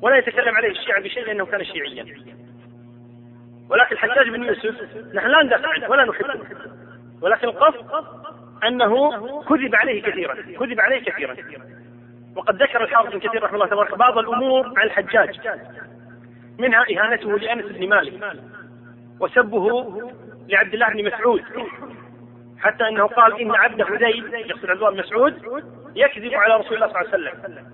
ولا 0.02 0.18
يتكلم 0.18 0.56
عليه 0.56 0.70
الشيعة 0.70 1.02
بشيء 1.02 1.26
لأنه 1.26 1.46
كان 1.46 1.64
شيعيا. 1.64 2.06
ولكن 3.70 3.96
الحجاج 3.96 4.30
بن 4.30 4.44
يوسف 4.44 4.98
نحن 5.14 5.28
لا 5.28 5.44
ندافع 5.44 5.70
عنه 5.70 5.90
ولا 5.90 6.06
نحبه. 6.06 6.40
ولكن 7.22 7.48
القصد 7.48 7.86
أنه 8.68 9.12
كذب 9.42 9.76
عليه 9.76 10.02
كثيرا 10.02 10.34
كذب 10.34 10.80
عليه 10.80 11.04
كثيرا. 11.04 11.36
وقد 12.36 12.64
ذكر 12.64 12.84
الحافظ 12.84 13.08
ابن 13.08 13.20
كثير 13.20 13.44
رحمه 13.44 13.56
الله 13.56 13.68
تبارك 13.68 13.98
بعض 13.98 14.18
الأمور 14.18 14.74
عن 14.78 14.86
الحجاج. 14.86 15.40
منها 16.60 16.86
إهانته 16.92 17.40
لأنس 17.40 17.66
بن 17.66 17.90
مالك 17.90 18.14
وسبه 19.20 19.94
لعبد 20.50 20.74
الله 20.74 20.90
بن 20.90 21.08
مسعود. 21.08 21.44
حتى 22.60 22.88
أنه 22.88 23.08
قال 23.08 23.42
إن 23.42 23.56
عبد 23.56 23.82
هذيل 23.82 24.34
يقصد 24.34 24.70
عبد 24.70 24.82
الله 24.82 24.92
بن 24.92 25.00
مسعود 25.00 25.64
يكذب 25.96 26.34
على 26.34 26.56
رسول 26.56 26.74
الله 26.74 26.88
صلى 26.88 27.02
الله 27.02 27.14
عليه 27.14 27.40
وسلم. 27.40 27.66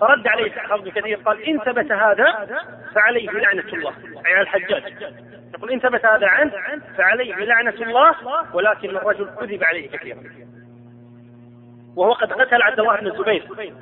فرد 0.00 0.26
عليه 0.26 0.50
حافظ 0.50 0.88
كثير 0.88 1.16
قال 1.16 1.42
إن 1.42 1.58
ثبت 1.58 1.92
هذا 1.92 2.48
فعليه 2.94 3.30
لعنة 3.30 3.72
الله 3.72 3.94
أي 4.26 4.34
على 4.34 4.42
الحجاج. 4.42 5.14
يقول 5.54 5.70
إن 5.70 5.80
ثبت 5.80 6.04
هذا 6.04 6.26
عنه 6.26 6.52
فعليه 6.96 7.34
لعنة 7.34 7.70
الله 7.70 8.14
ولكن 8.54 8.96
الرجل 8.96 9.30
كذب 9.40 9.64
عليه 9.64 9.90
كثيرا. 9.90 10.18
وهو 11.96 12.12
قد 12.12 12.32
قتل 12.32 12.62
عبد 12.62 12.80
الله 12.80 12.96
بن 12.96 13.06
الزبير. 13.06 13.74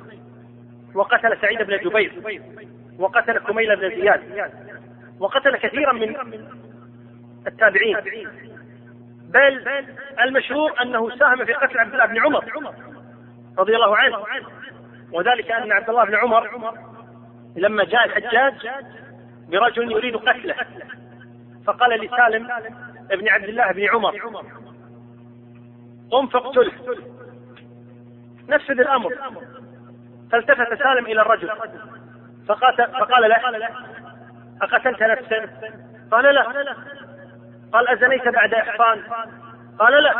وقتل 0.95 1.37
سعيد 1.41 1.61
بن 1.61 1.77
جبير. 1.77 2.41
وقتل 2.99 3.37
كميل 3.39 3.75
بن 3.75 3.89
زياد. 3.89 4.51
وقتل 5.19 5.57
كثيرا 5.57 5.93
من 5.93 6.15
التابعين. 7.47 7.97
بل 9.29 9.83
المشهور 10.19 10.81
أنه 10.81 11.09
ساهم 11.17 11.45
في 11.45 11.53
قتل 11.53 11.79
عبد 11.79 11.93
الله 11.93 12.05
بن 12.05 12.19
عمر 12.19 12.45
رضي 13.59 13.75
الله 13.75 13.97
عنه. 13.97 14.17
وذلك 15.11 15.51
أن 15.51 15.71
عبد 15.71 15.89
الله 15.89 16.05
بن 16.05 16.15
عمر 16.15 16.73
لما 17.55 17.83
جاء 17.83 18.05
الحجاج 18.05 18.69
برجل 19.49 19.91
يريد 19.91 20.15
قتله. 20.15 20.55
فقال 21.69 21.99
لسالم 21.99 22.49
ابن 23.11 23.29
عبد 23.29 23.43
الله 23.43 23.71
بن 23.71 23.87
عمر 23.89 24.13
قم 26.11 26.27
فاقتله. 26.27 26.71
نفذ 28.49 28.79
الأمر. 28.79 29.09
فالتفت 30.31 30.83
سالم 30.83 31.05
إلى 31.05 31.21
الرجل 31.21 31.49
فقال 32.47 32.75
فقال 32.75 33.29
له 33.29 33.69
أقتلت 34.61 35.03
نفسا؟ 35.03 35.49
قال 36.11 36.35
لا. 36.35 36.43
قال 37.73 37.87
أزنيت 37.87 38.27
بعد 38.27 38.53
احصان 38.53 39.03
قال 39.79 40.03
لا. 40.03 40.11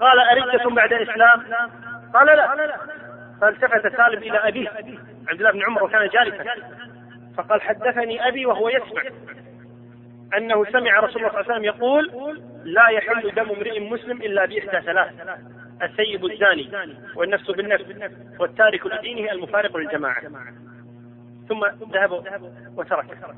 قال 0.00 0.20
اردت 0.20 0.66
بعد 0.66 0.92
اسلام 0.92 1.44
قال 2.14 2.26
لا. 2.26 2.76
فالتفت 3.40 3.96
سالم 3.96 4.22
إلى 4.22 4.38
أبيه 4.48 4.68
عبد 5.28 5.40
الله 5.40 5.52
بن 5.52 5.62
عمر 5.62 5.84
وكان 5.84 6.08
جالسا. 6.08 6.44
فقال 7.36 7.62
حدثني 7.62 8.28
أبي 8.28 8.46
وهو 8.46 8.68
يسمع. 8.68 9.02
أنه 10.36 10.64
سمع 10.64 11.00
رسول 11.00 11.16
الله 11.16 11.28
صلى 11.28 11.40
الله 11.40 11.52
عليه 11.52 11.54
وسلم 11.54 11.64
يقول 11.64 12.10
لا 12.64 12.88
يحل 12.88 13.30
دم 13.30 13.50
امرئ 13.50 13.80
مسلم 13.80 14.16
إلا 14.22 14.46
بإحدى 14.46 14.86
ثلاث 14.86 15.12
السيب 15.82 16.24
الزاني 16.24 16.70
والنفس 17.16 17.50
بالنفس 17.50 17.84
والتارك 18.40 18.86
لدينه 18.86 19.32
المفارق 19.32 19.76
للجماعة. 19.76 20.22
ثم 21.48 21.64
ذهب 21.92 22.12
وتركه. 22.76 23.34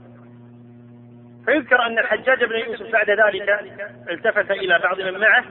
فيذكر 1.45 1.87
أن 1.87 1.99
الحجاج 1.99 2.45
بن 2.45 2.57
يوسف 2.57 2.93
بعد 2.93 3.11
ذلك 3.11 3.49
التفت 4.11 4.51
إلى 4.51 4.78
بعض 4.78 5.01
من 5.01 5.20
معه 5.20 5.45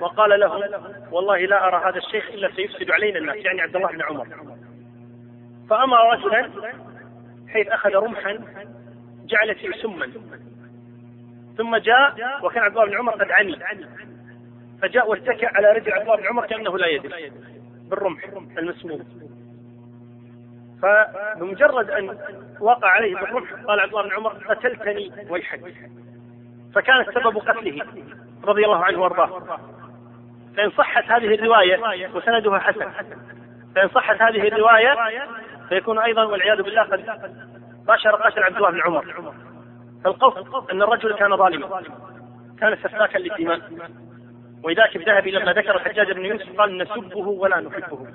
وقال 0.00 0.40
له 0.40 0.52
والله 1.10 1.38
لا 1.38 1.68
أرى 1.68 1.90
هذا 1.90 1.98
الشيخ 1.98 2.30
إلا 2.30 2.50
سيفسد 2.56 2.90
علينا 2.90 3.18
الناس 3.18 3.36
يعني 3.36 3.60
عبد 3.60 3.76
الله 3.76 3.88
بن 3.88 4.02
عمر. 4.02 4.26
فأمر 5.70 6.12
رجلا 6.12 6.50
حيث 7.48 7.68
أخذ 7.68 7.94
رمحا 7.94 8.38
جعل 9.26 9.54
فيه 9.54 9.70
سما. 9.70 10.12
ثم 11.56 11.76
جاء 11.76 12.14
وكان 12.42 12.62
عبد 12.62 12.76
الله 12.76 12.90
بن 12.90 12.96
عمر 12.98 13.12
قد 13.12 13.30
عمي 13.30 13.58
فجاء 14.82 15.10
واتكى 15.10 15.46
على 15.46 15.72
رجل 15.72 15.92
عبد 15.92 16.02
الله 16.02 16.16
بن 16.16 16.26
عمر 16.26 16.46
كأنه 16.46 16.78
لا 16.78 16.86
يدري. 16.86 17.32
بالرمح 17.90 18.24
المسموم. 18.58 19.04
فبمجرد 20.82 21.90
أن 21.90 22.18
وقع 22.60 22.88
عليه 22.88 23.14
بالرمح 23.14 23.52
قال 23.52 23.80
عبد 23.80 23.92
الله 23.92 24.02
بن 24.02 24.12
عمر 24.12 24.30
قتلتني 24.30 25.12
ويحك 25.30 25.60
فكانت 26.74 27.10
سبب 27.10 27.38
قتله 27.38 27.86
رضي 28.44 28.64
الله 28.64 28.84
عنه 28.84 29.00
وأرضاه. 29.00 29.58
فإن 30.56 30.70
صحت 30.70 31.04
هذه 31.04 31.34
الرواية 31.34 32.08
وسندها 32.14 32.58
حسن. 32.58 32.90
فإن 33.74 33.88
صحت 33.88 34.22
هذه 34.22 34.48
الرواية 34.48 34.96
فيكون 35.68 35.98
أيضا 35.98 36.24
والعياذ 36.24 36.62
بالله 36.62 36.82
قد 36.82 37.04
باشر 37.86 38.14
قتل 38.14 38.42
عبد 38.42 38.56
الله 38.56 38.70
بن 38.70 38.80
عمر. 38.80 39.34
فالقصد 40.04 40.70
أن 40.70 40.82
الرجل 40.82 41.14
كان 41.14 41.36
ظالما 41.36 41.82
كان 42.58 42.76
سفاكا 42.76 43.18
للدماء 43.18 43.60
ولذلك 44.64 44.96
الذهبي 44.96 45.30
لما 45.30 45.52
ذكر 45.52 45.76
الحجاج 45.76 46.12
بن 46.12 46.24
يوسف 46.24 46.60
قال 46.60 46.78
نسبه 46.78 47.28
ولا 47.28 47.60
نحبه. 47.60 48.06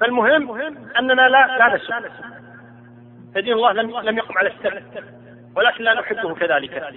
فالمهم 0.00 0.56
أننا 0.98 1.28
لا 1.28 1.58
لا 1.58 1.74
نسب. 1.74 2.12
فدين 3.34 3.52
الله 3.52 3.72
لم 3.72 4.00
لم 4.00 4.18
يقم 4.18 4.38
على 4.38 4.48
السب 4.48 5.04
ولكن 5.56 5.84
لا 5.84 5.94
نحبه 5.94 6.34
كذلك. 6.34 6.94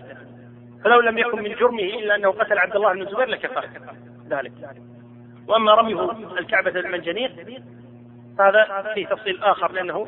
فلو 0.84 1.00
لم 1.02 1.18
يكن 1.18 1.44
من 1.44 1.56
جرمه 1.56 1.84
إلا 1.84 2.16
أنه 2.16 2.32
قتل 2.32 2.58
عبد 2.58 2.76
الله 2.76 2.94
بن 2.94 3.02
الزبير 3.02 3.28
لكفاه 3.28 3.70
ذلك. 4.30 4.54
وأما 5.48 5.74
رميه 5.74 6.12
الكعبة 6.40 6.80
المنجنيق 6.80 7.32
هذا 8.40 8.92
في 8.94 9.06
تفصيل 9.06 9.44
آخر 9.44 9.72
لأنه 9.72 10.08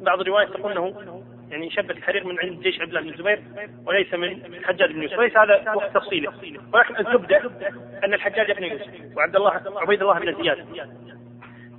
بعض 0.00 0.20
الروايات 0.20 0.48
تقول 0.48 0.72
أنه 0.72 1.19
يعني 1.50 1.70
شبك 1.70 1.96
الحرير 1.96 2.26
من 2.26 2.40
عند 2.40 2.60
جيش 2.60 2.80
عبد 2.80 2.88
الله 2.88 3.00
بن 3.00 3.08
الزبير 3.08 3.42
وليس 3.86 4.14
من 4.14 4.44
الحجاج 4.54 4.92
بن 4.92 5.02
يوسف. 5.02 5.18
وليس 5.18 5.36
هذا 5.36 5.72
وقت 5.74 5.94
تفصيله 5.94 6.32
ولكن 6.72 7.06
الزبدة 7.06 7.50
أن 8.04 8.14
الحجاج 8.14 8.52
بن 8.52 8.64
يوسف 8.64 9.16
وعبد 9.16 9.36
الله 9.36 9.60
عبيد 9.76 10.02
الله 10.02 10.18
بن 10.18 10.42
زياد 10.42 10.66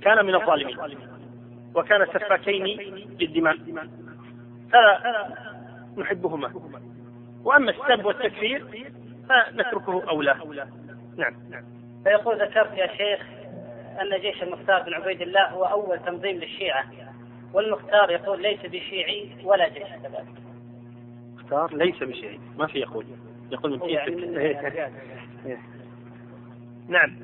كان 0.02 0.26
من 0.26 0.34
الظالمين 0.34 0.78
وكان 1.74 2.06
سفاكين 2.06 2.64
للدماء. 3.20 3.56
فلا 4.72 5.28
نحبهما 5.98 6.52
وأما 7.44 7.70
السب 7.70 8.04
والتكفير 8.04 8.64
فنتركه 9.28 10.08
أولى. 10.08 10.36
نعم. 11.16 11.34
فيقول 12.04 12.42
ذكرت 12.42 12.78
يا 12.78 12.86
شيخ 12.86 13.20
أن 14.00 14.20
جيش 14.20 14.42
المختار 14.42 14.82
بن 14.82 14.94
عبيد 14.94 15.22
الله 15.22 15.48
هو 15.48 15.64
أول 15.64 15.98
تنظيم 15.98 16.36
للشيعة. 16.36 16.84
والمختار 17.52 18.10
يقول 18.10 18.42
ليس 18.42 18.60
بشيعي 18.60 19.30
ولا 19.44 19.68
جيش. 19.68 19.82
كذلك 19.82 20.26
مختار 21.36 21.74
ليس 21.74 22.02
بشيعي. 22.02 22.40
ما 22.58 22.66
في 22.66 22.78
يقول. 22.78 23.06
يقول 23.50 23.70
من 23.72 23.88
يعني 23.88 24.42
نعم. 26.88 27.16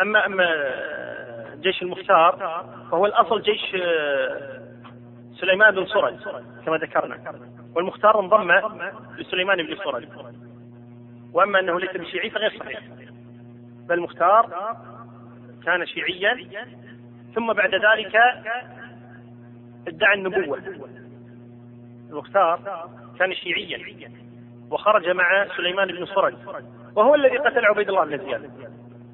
اما 0.00 0.26
أما 0.26 0.46
جيش 1.60 1.82
المختار 1.82 2.36
فهو 2.90 3.06
الأصل 3.06 3.42
جيش 3.42 3.74
آه، 3.74 4.62
سليمان 5.34 5.74
بن 5.74 5.86
سرج 5.86 6.14
كما 6.66 6.76
ذكرنا. 6.76 7.40
والمختار 7.74 8.20
انضم 8.20 8.52
لسليمان 9.18 9.62
بن 9.62 9.76
سرج. 9.76 10.08
وأما 11.32 11.60
أنه 11.60 11.80
ليس 11.80 11.90
بشيعي 11.90 12.30
فغير 12.30 12.58
صحيح. 12.58 12.80
بل 13.88 13.94
المختار 13.94 14.76
كان 15.64 15.86
شيعيا 15.86 16.48
ثم 17.34 17.52
بعد 17.52 17.74
ذلك 17.74 18.16
ادعى 19.88 20.14
النبوة. 20.14 20.58
المختار 22.10 22.88
كان 23.18 23.34
شيعيا 23.34 24.10
وخرج 24.70 25.08
مع 25.08 25.46
سليمان 25.56 25.88
بن 25.88 26.06
سرج 26.06 26.34
وهو 26.96 27.14
الذي 27.14 27.38
قتل 27.38 27.64
عبيد 27.64 27.88
الله 27.88 28.04
بن 28.04 28.18
زياد 28.18 28.50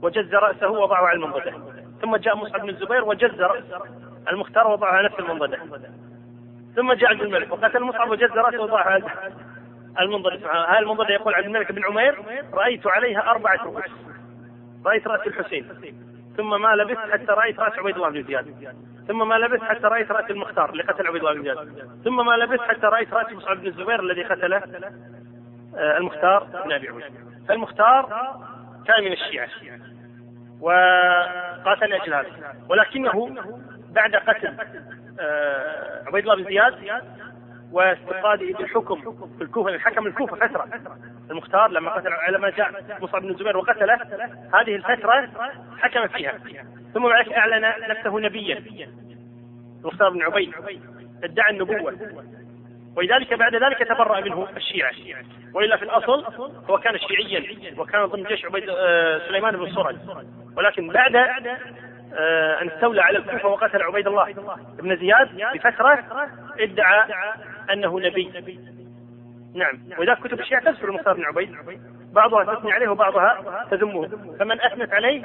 وجز 0.02 0.34
رأسه 0.34 0.68
ووضعه 0.68 1.06
على 1.06 1.16
المنضدة 1.16 1.52
ثم 2.02 2.16
جاء 2.16 2.36
مصعب 2.36 2.60
بن 2.60 2.68
الزبير 2.68 3.04
وجز 3.04 3.40
رأس 3.40 3.64
المختار 4.28 4.66
ووضعه 4.66 4.92
على 4.92 5.08
نفس 5.08 5.18
المنضدة 5.18 5.58
ثم 6.76 6.92
جاء 6.92 7.10
عبد 7.10 7.20
الملك 7.22 7.52
وقتل 7.52 7.82
مصعب 7.82 8.10
وجز 8.10 8.30
رأسه 8.30 8.60
ووضعه 8.60 8.84
على 8.84 9.04
المنضدة 10.00 10.52
هذه 10.52 10.78
المنضدة 10.78 11.14
يقول 11.14 11.34
عبد 11.34 11.46
الملك 11.46 11.72
بن 11.72 11.84
عمير 11.84 12.18
رأيت 12.52 12.86
عليها 12.86 13.30
أربعة 13.30 13.64
رؤوس 13.64 13.84
رأيت 14.86 15.06
رأس 15.06 15.26
الحسين 15.26 15.68
ثم 16.36 16.62
ما 16.62 16.68
لبثت 16.74 17.12
حتى 17.12 17.32
رأيت 17.32 17.60
رأس 17.60 17.78
عبيد 17.78 17.96
الله 17.96 18.08
بن 18.08 18.22
زياد. 18.22 18.74
ثم 19.09 19.28
ما 19.28 19.34
لبثت 19.34 19.62
حتى 19.62 19.86
رأيت 19.86 20.11
رأس 20.11 20.30
المختار 20.30 20.70
اللي 20.70 20.82
قتل 20.82 21.07
عبيد 21.07 21.24
الله 21.24 21.34
بن 21.34 21.42
زياد. 21.42 21.57
ثم 22.05 22.26
ما 22.26 22.32
لبثت 22.32 22.61
حتى 22.62 22.86
رأيت 22.86 23.12
رأس 23.14 23.32
مصعب 23.32 23.57
بن 23.57 23.66
الزبير 23.66 24.00
الذي 24.00 24.22
قتل 24.24 24.53
آه، 24.55 25.96
المختار 25.98 26.44
بن 26.64 26.72
أبي 26.72 26.88
عبيد 26.88 27.05
فالمختار 27.48 28.07
كان 28.86 29.05
من 29.05 29.12
الشيعة 29.12 29.48
وقاتل 30.61 31.90
لأجل 31.90 32.14
هذا. 32.14 32.55
ولكنه 32.68 33.36
بعد 33.90 34.14
قتل 34.16 34.57
آه، 35.20 36.03
عبيد 36.07 36.28
الله 36.28 36.36
بن 36.36 36.44
زياد 36.44 36.74
واستفاده 37.72 38.59
بالحكم 38.59 39.00
في 39.38 39.44
الكوفة 39.44 39.78
حكم 39.78 40.07
الكوفة 40.07 40.36
فترة. 40.36 40.68
المختار 41.30 41.70
لما 41.70 41.90
قتل 41.90 42.10
لما 42.28 42.50
جاء 42.50 42.70
مصعب 43.00 43.22
بن 43.22 43.30
الزبير 43.30 43.56
وقتله 43.56 43.94
هذه 44.54 44.76
الفترة 44.76 45.28
حكم 45.78 46.06
فيها. 46.08 46.38
ثم 46.94 47.08
بعد 47.08 47.28
أعلن 47.28 47.72
نفسه 47.88 48.20
نبيا 48.20 48.62
المختار 49.80 50.10
بن 50.10 50.22
عبيد 50.22 50.52
ادعى 51.24 51.50
النبوة. 51.50 51.96
ولذلك 52.96 53.34
بعد 53.34 53.54
ذلك 53.54 53.78
تبرأ 53.78 54.20
منه 54.20 54.48
الشيعة. 54.56 54.92
وإلا 55.54 55.76
في 55.76 55.82
الأصل 55.82 56.24
هو 56.70 56.78
كان 56.78 56.98
شيعيا 56.98 57.44
وكان 57.78 58.06
ضمن 58.06 58.24
جيش 58.24 58.44
عبيد 58.44 58.68
آه، 58.68 59.18
سليمان 59.28 59.56
بن 59.56 59.74
سرج 59.74 59.96
ولكن 60.56 60.88
بعد 60.88 61.16
آه، 62.14 62.62
أن 62.62 62.70
استولى 62.70 63.02
على 63.02 63.18
الكوفة 63.18 63.48
وقتل 63.48 63.82
عبيد 63.82 64.06
الله 64.06 64.32
بن 64.78 64.96
زياد 64.96 65.28
بفترة 65.54 66.04
ادعى 66.60 67.14
أنه 67.72 68.00
نبي. 68.00 68.71
نعم. 69.55 69.78
ولذلك 69.98 70.18
كتب 70.18 70.40
الشيعة 70.40 70.64
تذكر 70.64 70.88
المختار 70.88 71.14
بن 71.14 71.24
عبيد. 71.24 71.50
بعضها 72.12 72.55
تثني 72.55 72.72
عليه 72.72 72.88
وبعضها 72.88 73.64
تذمه. 73.70 74.09
فمن 74.38 74.61
أثنت 74.61 74.92
عليه 74.92 75.22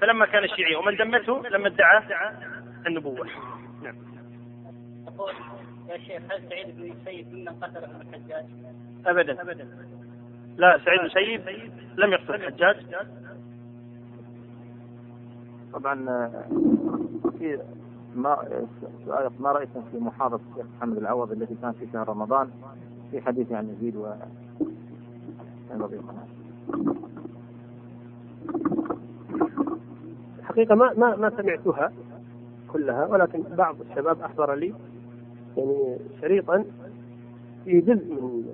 فلما 0.00 0.26
كان 0.26 0.44
الشيعي 0.44 0.74
ومن 0.74 0.96
ذمته 0.96 1.42
لما 1.48 1.66
ادعى 1.66 2.02
النبوة. 2.86 3.26
نعم. 3.82 3.94
يا 5.88 5.98
شيخ 5.98 6.22
هل 6.30 6.48
سعيد 6.48 6.76
بن 6.76 6.82
المسيب 6.82 7.34
ممن 7.34 7.48
قتل 7.48 7.84
ابن 7.84 8.00
الحجاج؟ 8.00 8.44
أبدا. 9.06 9.42
أبدا 9.42 9.68
لا 10.56 10.78
سعيد 10.84 11.00
بن 11.00 11.48
المسيب 11.48 11.72
لم 11.96 12.12
يقتل 12.12 12.34
الحجاج. 12.34 12.76
طبعا 15.72 15.94
في 17.38 17.58
ما 18.14 18.36
سؤالك 19.04 19.40
ما 19.40 19.52
رأيكم 19.52 19.84
في 19.90 19.98
محاضره 19.98 20.40
الشيخ 20.50 20.66
محمد 20.76 20.96
العوض 20.96 21.32
التي 21.32 21.54
كانت 21.62 21.76
في 21.76 21.86
شهر 21.92 22.08
رمضان؟ 22.08 22.50
في 23.12 23.20
حديث 23.20 23.52
عن 23.52 23.68
يزيد 23.68 23.96
و. 23.96 24.06
الحقيقة 30.38 30.74
ما 30.74 30.92
ما 30.96 31.16
ما 31.16 31.30
سمعتها 31.36 31.92
كلها 32.72 33.06
ولكن 33.06 33.42
بعض 33.42 33.76
الشباب 33.90 34.20
أحضر 34.20 34.54
لي 34.54 34.74
يعني 35.56 35.96
شريطا 36.20 36.64
في 37.64 37.80
جزء 37.80 38.04
من 38.04 38.44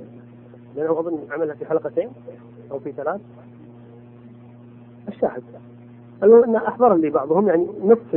لأنه 0.77 1.01
أظن 1.01 1.19
عملها 1.31 1.55
في 1.55 1.67
حلقتين 1.67 2.09
أو 2.71 2.79
في 2.79 2.93
ثلاث. 2.93 3.21
الشاهد. 5.09 5.43
المهم 6.23 6.45
أن 6.45 6.57
أحضر 6.57 6.95
لي 6.95 7.11
بعضهم 7.11 7.49
يعني 7.49 7.67
نصف 7.85 8.15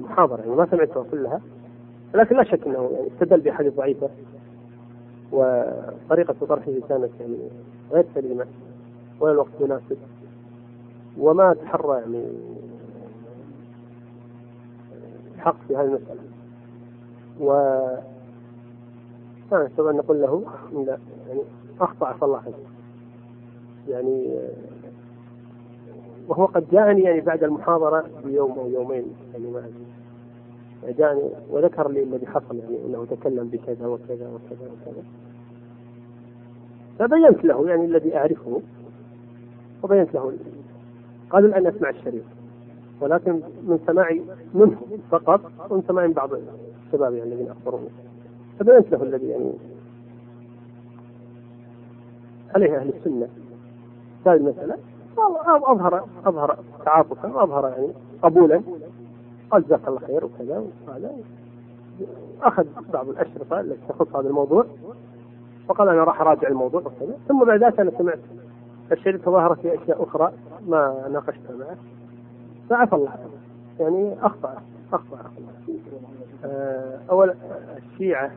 المحاضرة 0.00 0.40
يعني 0.40 0.54
ما 0.56 0.66
سمعتها 0.70 1.04
كلها 1.10 1.40
لكن 2.14 2.36
لا 2.36 2.44
شك 2.44 2.66
أنه 2.66 2.90
يعني 2.92 3.08
استدل 3.14 3.40
بحديث 3.40 3.74
ضعيفة. 3.74 4.10
وطريقة 5.32 6.34
طرحه 6.48 6.72
كانت 6.88 7.10
يعني 7.20 7.38
غير 7.92 8.04
سليمة 8.14 8.46
ولا 9.20 9.32
الوقت 9.32 9.50
مناسب. 9.60 9.98
وما 11.18 11.54
تحرى 11.54 12.00
يعني 12.00 12.24
حق 15.38 15.56
في 15.68 15.76
هذه 15.76 15.84
المسألة. 15.84 16.20
و 17.40 17.52
ما 19.52 19.64
نستطيع 19.64 19.90
أن 19.90 19.96
نقول 19.96 20.20
له 20.20 20.44
لا 20.72 20.98
يعني 21.28 21.40
أخطأ 21.80 22.16
صلى 22.20 22.26
الله 22.26 22.42
وسلم 22.48 22.64
يعني 23.88 24.38
وهو 26.28 26.44
قد 26.44 26.68
جاءني 26.70 27.02
يعني 27.02 27.20
بعد 27.20 27.44
المحاضرة 27.44 28.04
بيوم 28.24 28.58
أو 28.58 28.68
يومين 28.68 29.04
يعني 29.32 29.50
ما 29.50 29.58
أدري. 29.58 29.97
جاءني 30.84 31.30
وذكر 31.50 31.88
لي 31.88 32.02
الذي 32.02 32.26
حصل 32.26 32.56
يعني 32.56 32.76
أنه 32.86 33.06
تكلم 33.10 33.48
بكذا 33.48 33.86
وكذا 33.86 34.28
وكذا 34.28 34.70
وكذا. 34.72 35.02
فبينت 36.98 37.44
له 37.44 37.68
يعني 37.68 37.84
الذي 37.84 38.16
أعرفه 38.16 38.60
وبينت 39.82 40.14
له. 40.14 40.32
قال 41.30 41.44
الآن 41.44 41.66
أسمع 41.66 41.90
الشريط 41.90 42.24
ولكن 43.00 43.32
من 43.62 43.78
سماعي 43.86 44.22
منه 44.54 44.76
فقط 45.10 45.40
ومن 45.70 45.82
سماع 45.88 46.06
بعض 46.06 46.30
الشباب 46.86 47.14
يعني 47.14 47.32
الذين 47.32 47.50
أخبروني 47.50 47.88
فبينت 48.58 48.92
له 48.92 49.02
الذي 49.02 49.28
يعني 49.28 49.52
عليه 52.54 52.76
أهل 52.76 52.88
السنة. 52.88 53.28
هذه 54.26 54.36
المسألة 54.36 54.76
أظهر 55.46 56.04
أظهر 56.26 56.58
تعاطفا 56.84 57.28
وأظهر 57.28 57.68
يعني 57.68 57.88
قبولا. 58.22 58.62
قال 59.50 59.64
جزاك 59.64 59.88
الله 59.88 59.98
خير 59.98 60.24
وكذا 60.24 60.64
وهذا 60.86 61.12
أخذ 62.42 62.66
بعض 62.92 63.08
الأشرطة 63.08 63.60
التي 63.60 63.80
تخص 63.88 64.16
هذا 64.16 64.28
الموضوع 64.28 64.66
فقال 65.68 65.88
أنا 65.88 66.04
راح 66.04 66.20
أراجع 66.20 66.48
الموضوع 66.48 66.80
وكذا. 66.80 67.18
ثم 67.28 67.44
بعد 67.44 67.64
ذلك 67.64 67.80
أنا 67.80 67.92
سمعت 67.98 68.18
الشريط 68.92 69.24
تظاهرت 69.24 69.60
في 69.60 69.82
أشياء 69.82 70.02
أخرى 70.02 70.32
ما 70.68 71.08
ناقشتها 71.12 71.56
معه. 71.56 71.76
فعفى 72.70 72.94
الله 72.94 73.14
يعني 73.80 74.16
أخطأ 74.22 74.62
أخطأ. 74.92 75.30
آه، 76.44 76.98
أول 77.10 77.34
الشيعة 77.76 78.30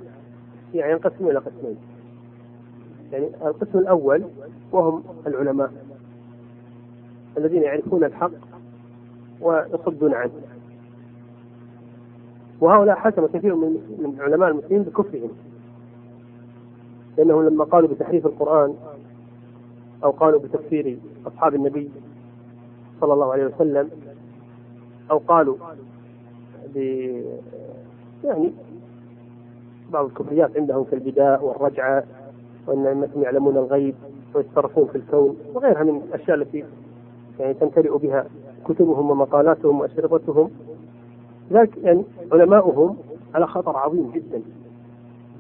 الشيعة 0.67 0.87
ينقسمون 0.91 1.31
إلى 1.31 1.39
قسمين. 1.39 1.77
يعني 3.11 3.25
القسم 3.45 3.79
الأول 3.79 4.23
وهم 4.71 5.03
العلماء 5.27 5.71
الذين 7.37 7.63
يعرفون 7.63 8.03
الحق 8.03 8.31
ويصدون 9.41 10.13
عنه. 10.13 10.31
وهؤلاء 12.61 12.95
حكم 12.95 13.25
كثير 13.25 13.55
من 13.55 13.69
من 13.99 14.21
علماء 14.21 14.49
المسلمين 14.49 14.83
بكفرهم. 14.83 15.29
لأنهم 17.17 17.43
لما 17.47 17.63
قالوا 17.63 17.89
بتحريف 17.89 18.25
القرآن 18.25 18.75
أو 20.03 20.11
قالوا 20.11 20.39
بتكفير 20.39 20.97
أصحاب 21.27 21.55
النبي 21.55 21.89
صلى 23.01 23.13
الله 23.13 23.31
عليه 23.31 23.45
وسلم 23.45 23.89
أو 25.11 25.17
قالوا 25.17 25.55
ب 26.75 26.77
يعني 28.23 28.51
بعض 29.89 30.05
الكفريات 30.05 30.57
عندهم 30.57 30.83
كالبداء 30.83 31.45
والرجعة 31.45 32.03
وأن 32.67 32.87
أئمتهم 32.87 33.21
يعلمون 33.23 33.57
الغيب 33.57 33.95
ويتصرفون 34.33 34.87
في 34.87 34.95
الكون 34.97 35.37
وغيرها 35.53 35.83
من 35.83 36.01
الأشياء 36.07 36.37
التي 36.37 36.63
يعني 37.39 37.53
تمتلئ 37.53 37.97
بها 37.97 38.25
كتبهم 38.65 39.09
ومقالاتهم 39.11 39.79
وأشرطتهم. 39.81 40.51
لذلك 41.51 41.77
يعني 41.77 42.03
علماؤهم 42.31 42.97
على 43.35 43.47
خطر 43.47 43.77
عظيم 43.77 44.11
جدا. 44.11 44.41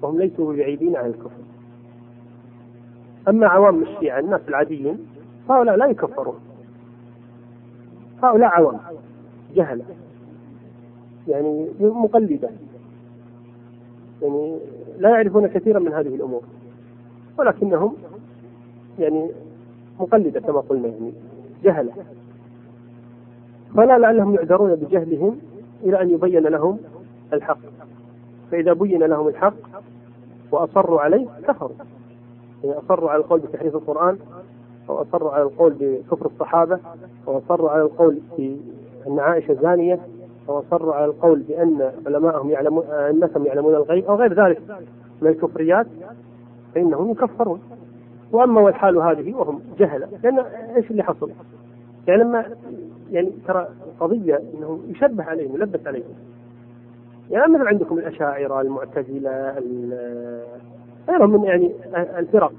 وهم 0.01 0.19
ليسوا 0.19 0.53
بعيدين 0.53 0.95
عن 0.95 1.05
الكفر. 1.05 1.41
أما 3.27 3.47
عوام 3.47 3.81
الشيعة 3.81 4.19
الناس 4.19 4.41
العاديين 4.47 4.97
فهؤلاء 5.47 5.75
لا 5.75 5.85
يكفرون. 5.85 6.39
هؤلاء 8.23 8.49
عوام 8.49 8.77
جهلة. 9.55 9.85
يعني 11.27 11.69
مقلدة. 11.79 12.49
يعني 14.21 14.59
لا 14.99 15.09
يعرفون 15.09 15.47
كثيرا 15.47 15.79
من 15.79 15.93
هذه 15.93 16.15
الأمور. 16.15 16.43
ولكنهم 17.39 17.95
يعني 18.99 19.31
مقلدة 19.99 20.39
كما 20.39 20.59
قلنا 20.59 20.87
يعني 20.87 21.13
جهلة. 21.63 21.91
فلا 23.75 23.97
لعلهم 23.97 24.35
يعذرون 24.35 24.75
بجهلهم 24.75 25.50
إلى 25.83 26.01
أن 26.01 26.09
يبين 26.09 26.43
لهم 26.43 26.79
الحق. 27.33 27.57
فإذا 28.51 28.73
بين 28.73 29.03
لهم 29.03 29.27
الحق 29.27 29.53
وأصروا 30.51 31.01
عليه 31.01 31.27
كفروا. 31.47 31.75
يعني 32.63 32.77
أصروا 32.77 33.09
على 33.09 33.19
القول 33.19 33.39
بتحريف 33.39 33.75
القرآن 33.75 34.17
أو 34.89 35.01
أصروا 35.01 35.31
على 35.31 35.43
القول 35.43 35.73
بكفر 35.79 36.25
الصحابة 36.25 36.79
أو 37.27 37.37
أصروا 37.37 37.69
على 37.69 37.81
القول 37.81 38.19
بأن 38.37 39.19
عائشة 39.19 39.53
زانية 39.53 39.99
أو 40.49 40.59
أصروا 40.59 40.93
على 40.93 41.05
القول 41.05 41.39
بأن 41.39 41.91
علماءهم 42.05 42.49
يعلمون 42.49 42.83
أئمتهم 42.85 43.45
يعلمون 43.45 43.75
الغيب 43.75 44.05
أو 44.05 44.15
غير 44.15 44.45
ذلك 44.45 44.61
من 45.21 45.29
الكفريات 45.29 45.87
فإنهم 46.75 47.11
يكفرون. 47.11 47.61
وأما 48.31 48.61
والحال 48.61 48.97
هذه 48.97 49.33
وهم 49.33 49.61
جهلة. 49.79 50.07
لأن 50.23 50.39
إيش 50.75 50.91
اللي 50.91 51.03
حصل؟ 51.03 51.31
يعني 52.07 52.23
لما 52.23 52.45
يعني 53.11 53.31
ترى 53.47 53.67
قضية 54.01 54.41
أنه 54.53 54.79
يشبه 54.87 55.23
عليهم 55.23 55.55
يلبس 55.55 55.87
عليهم. 55.87 56.13
يعني 57.31 57.53
مثل 57.53 57.67
عندكم 57.67 57.97
الأشاعرة 57.97 58.61
المعتزلة 58.61 59.55
غيرهم 61.09 61.41
من 61.41 61.43
يعني 61.43 61.71
الفرق. 61.93 62.53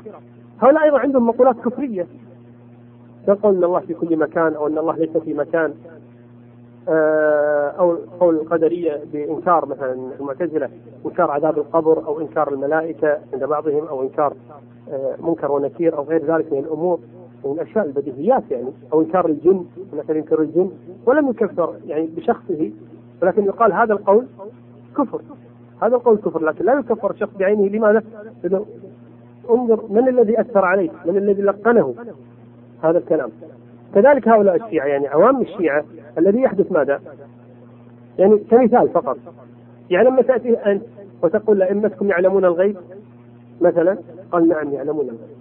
هؤلاء 0.61 0.85
أيضا 0.85 0.99
عندهم 0.99 1.27
مقولات 1.27 1.57
كفرية. 1.57 2.07
يقول 3.29 3.57
أن 3.57 3.65
الله 3.65 3.81
في 3.81 3.95
كل 3.95 4.17
مكان 4.17 4.55
أو 4.55 4.67
أن 4.67 4.79
الله 4.79 4.97
ليس 4.97 5.17
في 5.17 5.35
مكان. 5.35 5.75
آه، 6.89 7.69
أو 7.79 7.99
قول 8.21 8.35
القدرية 8.35 9.01
بإنكار 9.13 9.67
مثلا 9.67 9.93
المعتزلة 10.21 10.71
إنكار 11.07 11.31
عذاب 11.31 11.59
القبر 11.59 12.07
أو 12.07 12.21
إنكار 12.21 12.53
الملائكة 12.53 13.19
عند 13.33 13.45
بعضهم 13.45 13.87
أو 13.87 14.03
إنكار 14.03 14.35
آه، 14.93 15.15
منكر 15.21 15.53
ونكير 15.53 15.97
أو 15.97 16.03
غير 16.03 16.35
ذلك 16.35 16.53
من 16.53 16.59
الأمور. 16.59 17.01
من 17.45 17.53
الأشياء 17.53 17.87
البديهيات 17.87 18.43
يعني 18.51 18.73
أو 18.93 19.01
إنكار 19.01 19.27
الجن 19.27 19.65
مثلا 19.93 20.17
ينكر 20.17 20.43
الجن 20.43 20.71
ولم 21.07 21.29
يكفر 21.29 21.75
يعني 21.87 22.07
بشخصه 22.07 22.71
ولكن 23.23 23.45
يقال 23.45 23.73
هذا 23.73 23.93
القول 23.93 24.27
كفر. 24.97 25.21
هذا 25.83 25.97
القول 25.97 26.17
كفر 26.17 26.45
لكن 26.45 26.65
لا 26.65 26.79
يكفر 26.79 27.11
الشخص 27.11 27.37
بعينه. 27.37 27.69
لماذا؟ 27.69 28.03
انظر 29.51 29.85
من 29.89 30.09
الذي 30.09 30.41
أثر 30.41 30.65
عليه 30.65 30.91
من 31.07 31.17
الذي 31.17 31.43
لقنه 31.43 31.95
هذا 32.83 32.99
الكلام. 32.99 33.31
كذلك 33.95 34.29
هؤلاء 34.29 34.57
الشيعة 34.57 34.87
يعني 34.87 35.09
عوام 35.09 35.41
الشيعة 35.41 35.85
الذي 36.19 36.41
يحدث 36.41 36.73
ماذا؟ 36.73 37.01
يعني 38.19 38.39
كمثال 38.39 38.89
فقط. 38.89 39.17
يعني 39.91 40.09
لما 40.09 40.23
تأتي 40.23 40.55
أنت 40.55 40.83
وتقول 41.23 41.59
لأئمتكم 41.59 42.09
يعلمون 42.09 42.45
الغيب 42.45 42.77
مثلا؟ 43.61 43.99
قال 44.33 44.49
نعم 44.49 44.73
يعلمون 44.73 45.05
الغيب. 45.05 45.32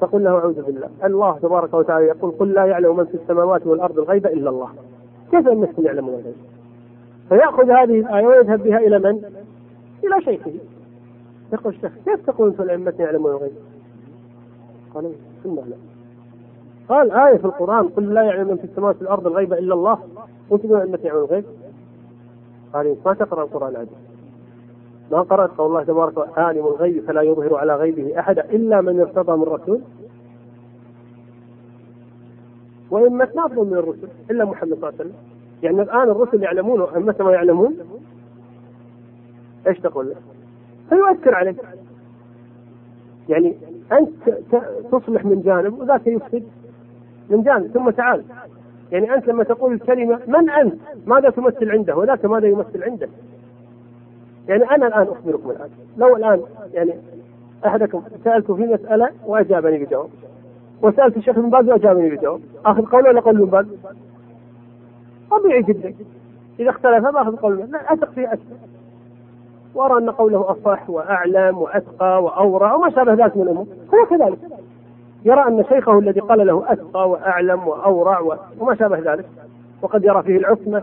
تقول 0.00 0.24
له 0.24 0.30
أعوذ 0.30 0.62
بالله. 0.62 0.88
الله 1.04 1.38
تبارك 1.38 1.74
وتعالى 1.74 2.06
يقول 2.06 2.30
قل 2.30 2.52
لا 2.52 2.64
يعلم 2.64 2.96
من 2.96 3.04
في 3.04 3.14
السماوات 3.14 3.66
والأرض 3.66 3.98
الغيب 3.98 4.26
إلا 4.26 4.50
الله. 4.50 4.68
كيف 5.30 5.48
أئمتكم 5.48 5.86
يعلمون 5.86 6.14
الغيب؟ 6.14 6.34
فيأخذ 7.28 7.70
هذه 7.70 8.00
الآية 8.00 8.26
ويذهب 8.26 8.62
بها 8.62 8.78
إلى 8.78 8.98
من؟ 8.98 9.24
إلى 10.04 10.20
شيخه. 10.24 10.52
يقول 11.52 11.74
الشيخ 11.74 11.92
كيف 12.04 12.26
تقول 12.26 12.48
أنتم 12.48 12.62
الأئمة 12.62 12.94
يعلمون 12.98 13.30
الغيب؟ 13.30 13.52
قال 14.94 15.12
ثم 15.44 15.54
لا 15.54 15.76
قال 16.88 17.10
آية 17.12 17.36
في 17.36 17.44
القرآن 17.44 17.88
قل 17.88 18.14
لا 18.14 18.22
يعلم 18.22 18.48
من 18.48 18.56
في 18.56 18.64
السماوات 18.64 18.96
والأرض 19.00 19.26
الغيب 19.26 19.52
إلا 19.52 19.74
الله. 19.74 19.98
وأنت 20.50 20.66
تقول 20.66 20.80
أنك 20.80 21.04
يعلم 21.04 21.18
الغيب؟ 21.18 21.44
قال 22.72 22.96
ما 23.06 23.14
تقرأ 23.14 23.42
القرآن 23.42 23.76
عادي. 23.76 23.90
ما 25.12 25.22
قرأت 25.22 25.50
قول 25.50 25.66
الله 25.66 25.84
تبارك 25.84 26.16
وتعالى 26.18 26.40
عالم 26.40 26.66
الغيب 26.66 27.04
فلا 27.06 27.22
يظهر 27.22 27.54
على 27.54 27.76
غيبه 27.76 28.18
أحدا 28.18 28.44
إلا 28.44 28.80
من 28.80 29.00
ارتضى 29.00 29.36
من 29.36 29.42
رسول 29.42 29.80
وإما 32.90 33.28
نافذ 33.36 33.64
من 33.64 33.74
الرسل 33.74 34.08
إلا 34.30 34.44
محمد 34.44 34.74
صلى 34.74 34.74
الله 34.74 34.86
عليه 34.86 34.96
وسلم 34.96 35.14
يعني 35.62 35.82
الآن 35.82 36.10
الرسل 36.10 36.42
يعلمون 36.42 36.80
وأمة 36.80 37.14
ما 37.20 37.32
يعلمون 37.32 37.76
إيش 39.66 39.78
تقول؟ 39.78 40.14
فيؤثر 40.88 41.34
عليك 41.34 41.56
يعني 43.28 43.56
أنت 43.92 44.38
تصلح 44.92 45.24
من 45.24 45.42
جانب 45.42 45.80
وذاك 45.80 46.06
يفسد 46.06 46.44
من 47.30 47.42
جانب 47.42 47.66
ثم 47.66 47.90
تعال 47.90 48.24
يعني 48.92 49.14
أنت 49.14 49.28
لما 49.28 49.44
تقول 49.44 49.72
الكلمة 49.72 50.20
من 50.26 50.50
أنت؟ 50.50 50.74
ماذا 51.06 51.30
تمثل 51.30 51.70
عنده؟ 51.70 51.96
وذاك 51.96 52.24
ماذا 52.24 52.48
يمثل 52.48 52.82
عنده؟ 52.82 53.08
يعني 54.48 54.64
أنا 54.64 54.86
الآن 54.86 55.06
أخبركم 55.08 55.50
الآن. 55.50 55.68
لو 55.96 56.16
الآن 56.16 56.42
يعني 56.72 56.94
أحدكم 57.66 58.02
سألته 58.24 58.54
في 58.54 58.62
مسألة 58.62 59.10
وأجابني 59.26 59.84
بجواب. 59.84 60.08
وسألت 60.82 61.16
الشيخ 61.16 61.38
بن 61.38 61.50
باز 61.50 61.68
وأجابني 61.68 62.10
بجواب. 62.10 62.40
آخذ 62.66 62.84
قوله 62.84 63.08
ولا 63.08 63.20
قول 63.20 63.36
بن 63.36 63.44
باز؟ 63.44 63.66
طبيعي 65.30 65.62
جدا. 65.62 65.94
إذا 66.60 66.70
اختلف 66.70 67.04
باخذ 67.04 67.36
قول 67.36 67.58
لا 67.58 67.92
أثق 67.92 68.10
فيه 68.10 68.26
أكثر 68.26 68.56
وأرى 69.74 69.98
أن 69.98 70.10
قوله 70.10 70.50
أصح 70.50 70.90
وأعلم 70.90 71.58
وأتقى 71.58 72.22
وأورع 72.22 72.74
وما 72.74 72.90
شابه 72.90 73.12
ذلك 73.12 73.36
من 73.36 73.42
الأمور. 73.42 73.66
هو 73.94 74.06
كذلك. 74.06 74.38
يرى 75.24 75.48
أن 75.48 75.64
شيخه 75.68 75.98
الذي 75.98 76.20
قال 76.20 76.46
له 76.46 76.72
أتقى 76.72 77.10
وأعلم 77.10 77.68
وأورع 77.68 78.38
وما 78.58 78.74
شابه 78.74 79.12
ذلك. 79.12 79.26
وقد 79.82 80.04
يرى 80.04 80.22
فيه 80.22 80.36
العصمة. 80.36 80.82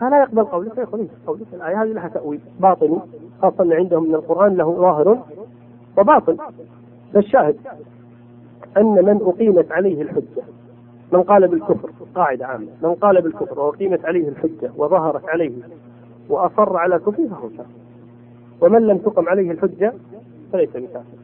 فلا 0.00 0.20
يقبل 0.22 0.70
فيقول 0.74 1.00
إيه 1.00 1.08
قولك 1.26 1.46
الآية 1.54 1.82
هذه 1.82 1.88
لها 1.92 2.08
تأويل 2.08 2.40
باطني 2.60 2.98
خاصة 3.42 3.64
أن 3.64 3.72
عندهم 3.72 4.08
من 4.08 4.14
القرآن 4.14 4.56
له 4.56 4.72
ظاهر 4.76 5.22
وباطن. 5.98 6.36
فالشاهد 7.14 7.56
أن 8.76 8.84
من 9.04 9.20
أقيمت 9.22 9.72
عليه 9.72 10.02
الحجة 10.02 10.42
من 11.12 11.22
قال 11.22 11.48
بالكفر 11.48 11.90
قاعدة 12.14 12.46
عامة 12.46 12.68
من 12.82 12.94
قال 12.94 13.22
بالكفر 13.22 13.60
وأقيمت 13.60 14.04
عليه 14.04 14.28
الحجة 14.28 14.70
وظهرت 14.76 15.28
عليه 15.28 15.52
وأصر 16.28 16.76
على 16.76 16.98
كفره 16.98 17.26
فهو 17.28 17.48
كافر 17.48 17.70
ومن 18.60 18.86
لم 18.86 18.98
تقم 18.98 19.28
عليه 19.28 19.50
الحجة 19.50 19.92
فليس 20.52 20.70
بكافر 20.70 21.18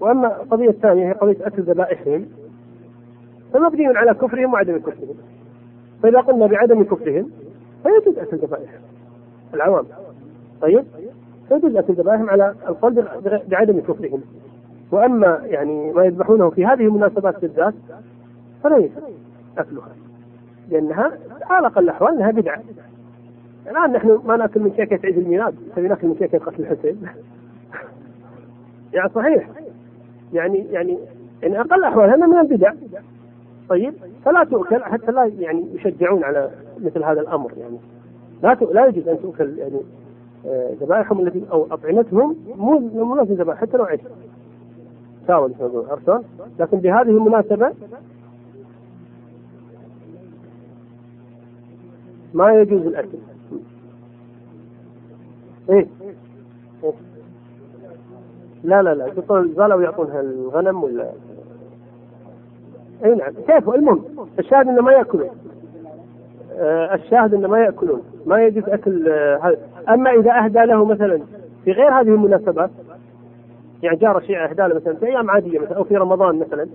وأما 0.00 0.42
القضية 0.42 0.68
الثانية 0.68 1.08
هي 1.08 1.12
قضية 1.12 1.46
أكل 1.46 1.62
ذبائحهم 1.62 2.26
فمبني 3.52 3.86
على 3.86 4.14
كفرهم 4.14 4.52
وعدم 4.52 4.78
كفرهم. 4.78 5.14
فإذا 6.04 6.20
قلنا 6.20 6.46
بعدم 6.46 6.82
كفرهم 6.82 7.30
فيجوز 7.82 8.18
أكل 8.18 8.36
ذبائحهم. 8.36 8.80
العوام. 9.54 9.84
طيب؟ 10.60 10.84
فيجوز 11.48 11.76
أكل 11.76 11.92
ذبائحهم 11.92 12.30
على 12.30 12.54
القول 12.68 13.04
بعدم 13.48 13.80
كفرهم 13.80 14.20
وأما 14.92 15.40
يعني 15.44 15.92
ما 15.92 16.04
يذبحونه 16.04 16.50
في 16.50 16.66
هذه 16.66 16.82
المناسبات 16.82 17.40
بالذات 17.40 17.74
فليس 18.62 18.90
أكلها. 19.58 19.88
لأنها 20.70 21.12
على 21.42 21.66
أقل 21.66 21.82
الاحوال 21.82 22.14
أنها 22.14 22.30
بدعة. 22.30 22.62
الآن 23.70 23.92
نحن 23.92 24.20
ما 24.24 24.36
نأكل 24.36 24.60
من 24.60 24.70
كيكه 24.70 25.06
عيد 25.06 25.18
الميلاد 25.18 25.54
نبي 25.78 25.88
نأكل 25.88 26.06
من 26.06 26.14
كيكه 26.14 26.38
قتل 26.38 26.62
الحسين. 26.62 27.02
يعني 28.94 29.10
صحيح. 29.14 29.48
يعني 30.32 30.66
يعني 30.70 30.98
يعني 31.42 31.60
أقل 31.60 31.78
الاحوال 31.78 32.10
هذا 32.10 32.26
من 32.26 32.38
البدع. 32.38 32.72
طيب 33.68 33.94
فلا 34.24 34.44
تؤكل 34.44 34.84
حتى 34.84 35.12
لا 35.12 35.24
يعني 35.24 35.66
يشجعون 35.74 36.24
على 36.24 36.50
مثل 36.78 37.04
هذا 37.04 37.20
الأمر 37.20 37.52
يعني 37.58 37.78
لا 38.42 38.54
لا 38.72 38.86
يجوز 38.86 39.08
أن 39.08 39.22
تؤكل 39.22 39.58
يعني 39.58 39.80
آه، 40.46 40.70
ذبائحهم 40.80 41.26
التي 41.26 41.44
أو 41.52 41.66
أطعمتهم 41.70 42.36
مو 42.56 42.78
مو 42.78 43.22
ذبائح 43.22 43.60
حتى 43.60 43.76
لو 43.76 43.84
عيش 43.84 44.00
ساوى 45.26 45.54
عرفتوا؟ 45.90 46.18
لكن 46.58 46.78
بهذه 46.78 47.10
المناسبة 47.10 47.72
ما 52.34 52.52
يجوز 52.52 52.86
الأكل 52.86 53.18
إيه؟, 55.70 55.86
إيه؟ 56.84 56.92
لا 58.64 58.82
لا 58.82 58.94
لا 58.94 59.06
يحطون 59.06 59.44
الزبالة 59.44 59.76
ويعطونها 59.76 60.20
الغنم 60.20 60.82
ولا 60.82 61.12
اي 63.04 63.14
نعم. 63.14 63.32
كيف 63.48 63.68
المهم 63.68 64.04
الشاهد 64.38 64.68
إنه 64.68 64.82
ما 64.82 64.92
يأكلون. 64.92 65.28
آه 66.58 66.94
الشاهد 66.94 67.34
إنه 67.34 67.48
ما 67.48 67.58
يأكلون 67.58 68.02
ما 68.26 68.42
يجوز 68.42 68.68
أكل 68.68 69.08
آه 69.08 69.56
أما 69.88 70.10
إذا 70.10 70.44
أهدى 70.44 70.58
له 70.58 70.84
مثلا 70.84 71.20
في 71.64 71.72
غير 71.72 72.00
هذه 72.00 72.08
المناسبات 72.08 72.70
يعني 73.82 73.96
جار 73.96 74.20
شيء 74.20 74.44
أهدى 74.44 74.62
له 74.62 74.74
مثلا 74.74 74.94
في 74.94 75.06
أيام 75.06 75.30
عادية 75.30 75.58
مثلا 75.58 75.76
أو 75.76 75.84
في 75.84 75.96
رمضان 75.96 76.38
مثلا 76.38 76.68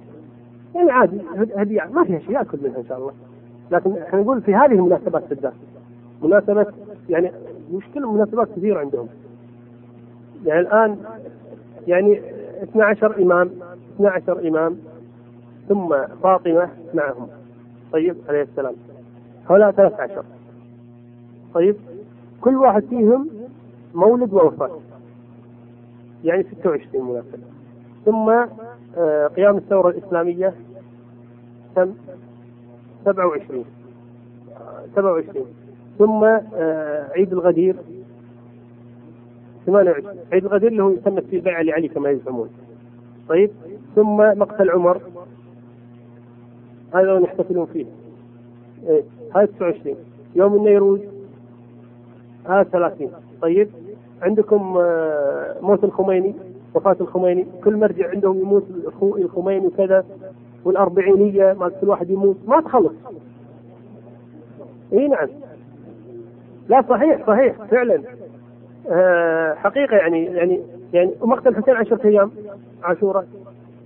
يعني 0.75 0.91
عادي 0.91 1.21
هدية 1.55 1.89
ما 1.93 2.03
فيها 2.03 2.19
شيء 2.19 2.31
يأكل 2.31 2.57
منها 2.63 2.77
إن 2.77 2.85
شاء 2.89 2.97
الله. 2.97 3.11
لكن 3.71 3.97
إحنا 3.97 4.19
نقول 4.19 4.41
في 4.41 4.55
هذه 4.55 4.71
المناسبات 4.71 5.23
بالذات 5.29 5.53
مناسبة 6.23 6.65
يعني 7.09 7.31
مشكلة 7.73 8.11
مناسبات 8.11 8.47
كثيرة 8.55 8.79
عندهم. 8.79 9.07
يعني 10.45 10.59
الآن 10.59 10.97
يعني 11.87 12.21
12 12.63 13.21
إمام 13.21 13.49
12 13.95 14.47
إمام 14.47 14.77
ثم 15.69 15.95
فاطمة 16.23 16.69
معهم. 16.93 17.27
طيب 17.93 18.15
عليه 18.29 18.41
السلام. 18.41 18.73
هؤلاء 19.49 19.71
13 19.71 20.23
طيب 21.53 21.75
كل 22.41 22.55
واحد 22.55 22.83
فيهم 22.89 23.29
مولد 23.95 24.33
ووفاة. 24.33 24.79
يعني 26.23 26.43
26 26.43 27.05
مناسبة. 27.05 27.37
ثم 28.05 28.29
آه، 28.97 29.27
قيام 29.27 29.57
الثورة 29.57 29.89
الإسلامية 29.89 30.53
كم 31.75 31.93
27 33.05 33.65
27 34.95 35.45
ثم 35.99 36.23
آه، 36.23 37.11
عيد 37.15 37.33
الغدير 37.33 37.75
28 39.65 40.17
عيد 40.33 40.45
الغدير 40.45 40.71
اللي 40.71 40.83
هو 40.83 40.89
يسمى 40.89 41.21
في 41.21 41.39
بيع 41.39 41.61
لعلي 41.61 41.87
كما 41.87 42.09
يزعمون. 42.09 42.49
طيب 43.29 43.51
ثم 43.95 44.17
مقتل 44.17 44.69
عمر 44.69 45.01
هذا 46.93 47.19
يحتفلون 47.19 47.65
فيه. 47.65 47.85
إيه 48.87 49.03
هذا 49.35 49.45
29 49.45 49.95
يوم 50.35 50.55
النيروز 50.55 50.99
هذا 52.45 52.63
30 52.63 53.11
طيب 53.41 53.69
عندكم 54.21 54.77
آه، 54.77 55.55
موت 55.61 55.83
الخميني 55.83 56.35
وفاة 56.75 56.95
الخميني. 57.01 57.45
كل 57.63 57.75
مرجع 57.75 58.09
عندهم 58.09 58.39
يموت 58.39 58.63
الخميني 59.01 59.67
وكذا 59.67 60.05
والأربعينية 60.65 61.53
ما 61.53 61.69
كل 61.69 61.89
واحد 61.89 62.09
يموت. 62.09 62.37
ما 62.47 62.61
تخلص. 62.61 62.93
إي 64.93 65.07
نعم. 65.07 65.29
لا 66.69 66.83
صحيح 66.89 67.27
صحيح 67.27 67.55
فعلا. 67.71 68.03
آه 68.89 69.53
حقيقة 69.53 69.95
يعني 69.97 70.25
يعني 70.25 70.61
يعني 70.93 71.11
مقتل 71.21 71.47
الحسين 71.47 71.75
عشرة 71.75 72.07
أيام 72.07 72.31
عاشوراء. 72.83 73.27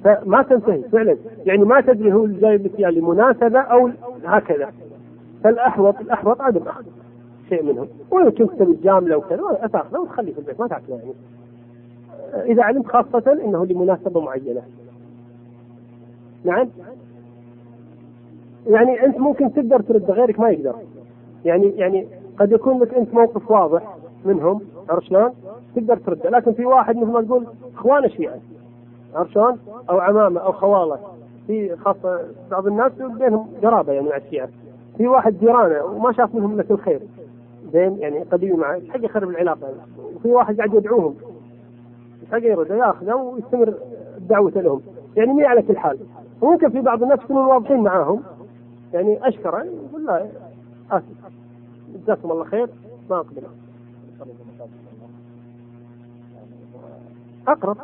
فما 0.04 0.44
تنتهي 0.44 0.82
فعلا. 0.82 1.18
يعني 1.46 1.66
ما 1.66 1.82
تدري 1.82 2.14
هو 2.14 2.28
جايب 2.28 2.66
لك 2.66 2.80
لمناسبة 2.80 3.60
أو 3.60 3.90
هكذا. 4.26 4.72
فالأحوط 5.44 6.00
الأحوط 6.00 6.42
عدم 6.42 6.62
أخذ 6.68 6.84
شيء 7.50 7.64
منهم. 7.64 7.88
ويمكن 8.12 8.48
تسوي 8.48 8.74
الجاملة 8.74 9.18
وكذا 9.18 9.70
تاخذه 9.74 10.00
وتخليه 10.00 10.34
في 10.34 10.40
البيت 10.40 10.60
ما 10.60 10.68
تاكله 10.68 10.96
يعني. 10.96 11.14
إذا 12.52 12.64
علمت 12.64 12.88
خاصة 12.88 13.32
أنه 13.46 13.66
لمناسبة 13.66 14.22
معينة. 14.22 14.62
نعم؟ 16.44 16.70
يعني 18.68 19.06
أنت 19.06 19.20
ممكن 19.20 19.54
تقدر 19.54 19.82
ترد 19.82 20.12
غيرك 20.12 20.40
ما 20.40 20.50
يقدر. 20.50 20.76
يعني 21.46 21.70
يعني 21.70 22.08
قد 22.40 22.52
يكون 22.52 22.80
لك 22.80 22.94
أنت 22.94 23.14
موقف 23.14 23.52
واضح 23.52 23.98
منهم 24.26 24.62
عرفت 24.90 25.08
شلون؟ 25.08 25.32
تقدر 25.76 25.98
ترده 25.98 26.30
لكن 26.30 26.54
في 26.54 26.66
واحد 26.66 26.98
مثل 26.98 27.12
ما 27.12 27.22
تقول 27.22 27.48
اخوان 27.76 28.06
الشيعة 28.06 28.38
عرفت 29.16 29.32
شلون؟ 29.32 29.60
أو 29.90 30.00
عمامة 30.00 30.40
أو 30.40 30.52
خوالة. 30.52 31.00
في 31.48 31.76
خاصه 31.76 32.22
بعض 32.52 32.68
الناس 32.68 32.92
بينهم 32.92 33.48
قرابه 33.64 33.94
يعني 33.94 34.10
مع 34.10 34.18
الشيعه 34.18 34.50
في 34.98 35.08
واحد 35.08 35.40
جيرانه 35.40 35.84
وما 35.86 36.12
شاف 36.12 36.36
منهم 36.36 36.60
إلا 36.60 36.66
الخير. 36.72 37.02
زين؟ 37.74 37.98
يعني 37.98 38.24
قديم 38.24 38.60
معه 38.60 38.82
حق 38.90 39.06
يخرب 39.06 39.30
العلاقة. 39.30 39.74
وفي 40.16 40.32
واحد 40.32 40.58
قاعد 40.58 40.74
يدعوهم. 40.74 41.16
حق 42.32 42.44
يرد 42.44 42.70
ياخذه 42.70 43.16
ويستمر 43.16 43.74
دعوته 44.20 44.62
لهم. 44.62 44.82
يعني 45.16 45.34
مي 45.34 45.46
على 45.46 45.62
كل 45.62 45.78
حال. 45.78 46.00
وممكن 46.42 46.70
في 46.70 46.82
بعض 46.82 47.04
الناس 47.04 47.20
يكونوا 47.20 47.54
واضحين 47.54 47.80
معاهم. 47.80 48.24
يعني 48.94 49.28
أشكره 49.28 49.64
يقول 49.64 50.06
لا 50.06 50.28
آسف. 50.92 51.04
جزاكم 52.04 52.32
الله 52.32 52.44
خير. 52.44 52.70
ما 53.10 53.16
اقبل 53.16 53.44
أقرب. 57.48 57.78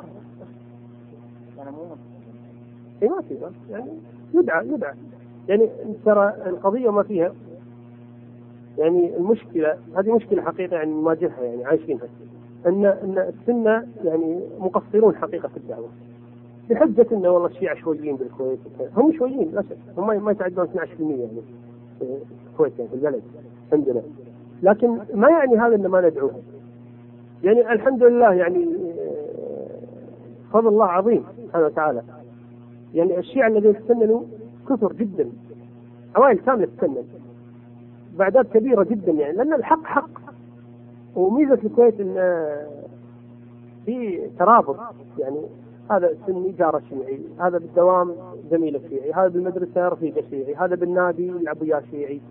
اي 3.03 3.07
ما 3.09 3.21
في 3.21 3.37
يعني 3.71 3.91
يدعى 4.33 4.67
يدعى. 4.67 4.93
يعني 5.47 5.69
ترى 6.05 6.33
القضية 6.45 6.89
ما 6.89 7.03
فيها. 7.03 7.33
يعني 8.77 9.17
المشكلة 9.17 9.77
هذه 9.97 10.15
مشكلة 10.15 10.41
حقيقة 10.41 10.75
يعني 10.75 10.91
نواجهها 10.91 11.43
يعني 11.43 11.65
عايشينها. 11.65 12.07
أن 12.65 12.85
أن 12.85 13.17
السنة 13.17 13.87
يعني 14.03 14.39
مقصرون 14.59 15.15
حقيقة 15.15 15.47
في 15.47 15.57
الدعوة. 15.57 15.87
بحجة 16.69 17.07
انه 17.11 17.29
والله 17.29 17.47
الشيعة 17.47 17.75
شويين 17.75 18.15
بالكويت. 18.15 18.59
هم 18.97 19.13
شويين 19.17 19.41
للاسف 19.41 19.77
هم 19.97 20.23
ما 20.23 20.31
يتعدون 20.31 20.67
12% 20.67 20.75
يعني 21.01 21.41
في 21.99 22.17
الكويت 22.51 22.73
يعني 22.79 22.89
في 22.89 22.95
البلد 22.95 23.21
عندنا 23.73 24.01
لكن 24.63 24.99
ما 25.13 25.29
يعني 25.29 25.57
هذا 25.57 25.75
إن 25.75 25.87
ما 25.87 26.01
ندعوهم 26.09 26.41
يعني 27.43 27.71
الحمد 27.71 28.03
لله 28.03 28.33
يعني 28.33 28.65
فضل 30.53 30.67
الله 30.67 30.85
عظيم. 30.85 31.23
سبحانه 31.49 31.65
وتعالى. 31.65 32.01
يعني 32.93 33.19
الشيعة 33.19 33.47
الذين 33.47 33.85
تسننوا 33.85 34.21
كثر 34.69 34.93
جدا. 34.93 35.29
عوائل 36.15 36.37
كاملة 36.37 36.67
تسنن. 36.77 37.03
بأعداد 38.17 38.45
كبيرة 38.45 38.83
جدا 38.83 39.11
يعني. 39.11 39.37
لأن 39.37 39.53
الحق 39.53 39.83
حق. 39.83 40.09
وميزة 41.15 41.59
الكويت 41.63 41.99
أن 41.99 42.15
في 43.85 44.27
ترابط. 44.39 44.77
يعني 45.17 45.41
هذا 45.91 46.13
سني 46.27 46.51
جار 46.51 46.81
شيعي. 46.89 47.19
هذا 47.39 47.57
بالدوام 47.57 48.15
زميله 48.51 48.79
شيعي. 48.89 49.11
هذا 49.13 49.27
بالمدرسة 49.27 49.87
رفيقة 49.87 50.23
شيعي. 50.29 50.55
هذا 50.55 50.75
بالنادي 50.75 51.27
يلعب 51.27 51.61
وياه 51.61 51.83
شيعي. 51.91 52.21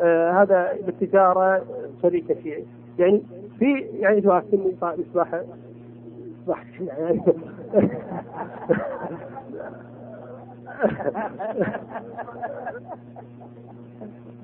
آه 0.00 0.42
هذا 0.42 0.72
بالتجارة 0.86 1.62
شريكة 2.02 2.34
شيعي. 2.42 2.64
يعني 2.98 3.22
في 3.58 3.72
يعني 3.80 4.20
سني 4.22 4.76
يصبح 4.98 5.42
يصبح 6.42 6.80
يعني 6.80 7.22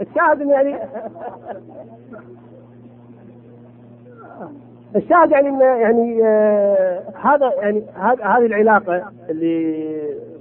الشاهد 0.00 0.40
يعني 0.40 0.76
الشاهد 4.96 5.30
يعني 5.30 5.48
إن 5.48 5.60
يعني 5.60 6.24
آه 6.24 7.02
هذا 7.22 7.52
يعني 7.54 7.82
هذه 8.22 8.46
العلاقة 8.46 9.12
اللي 9.28 9.82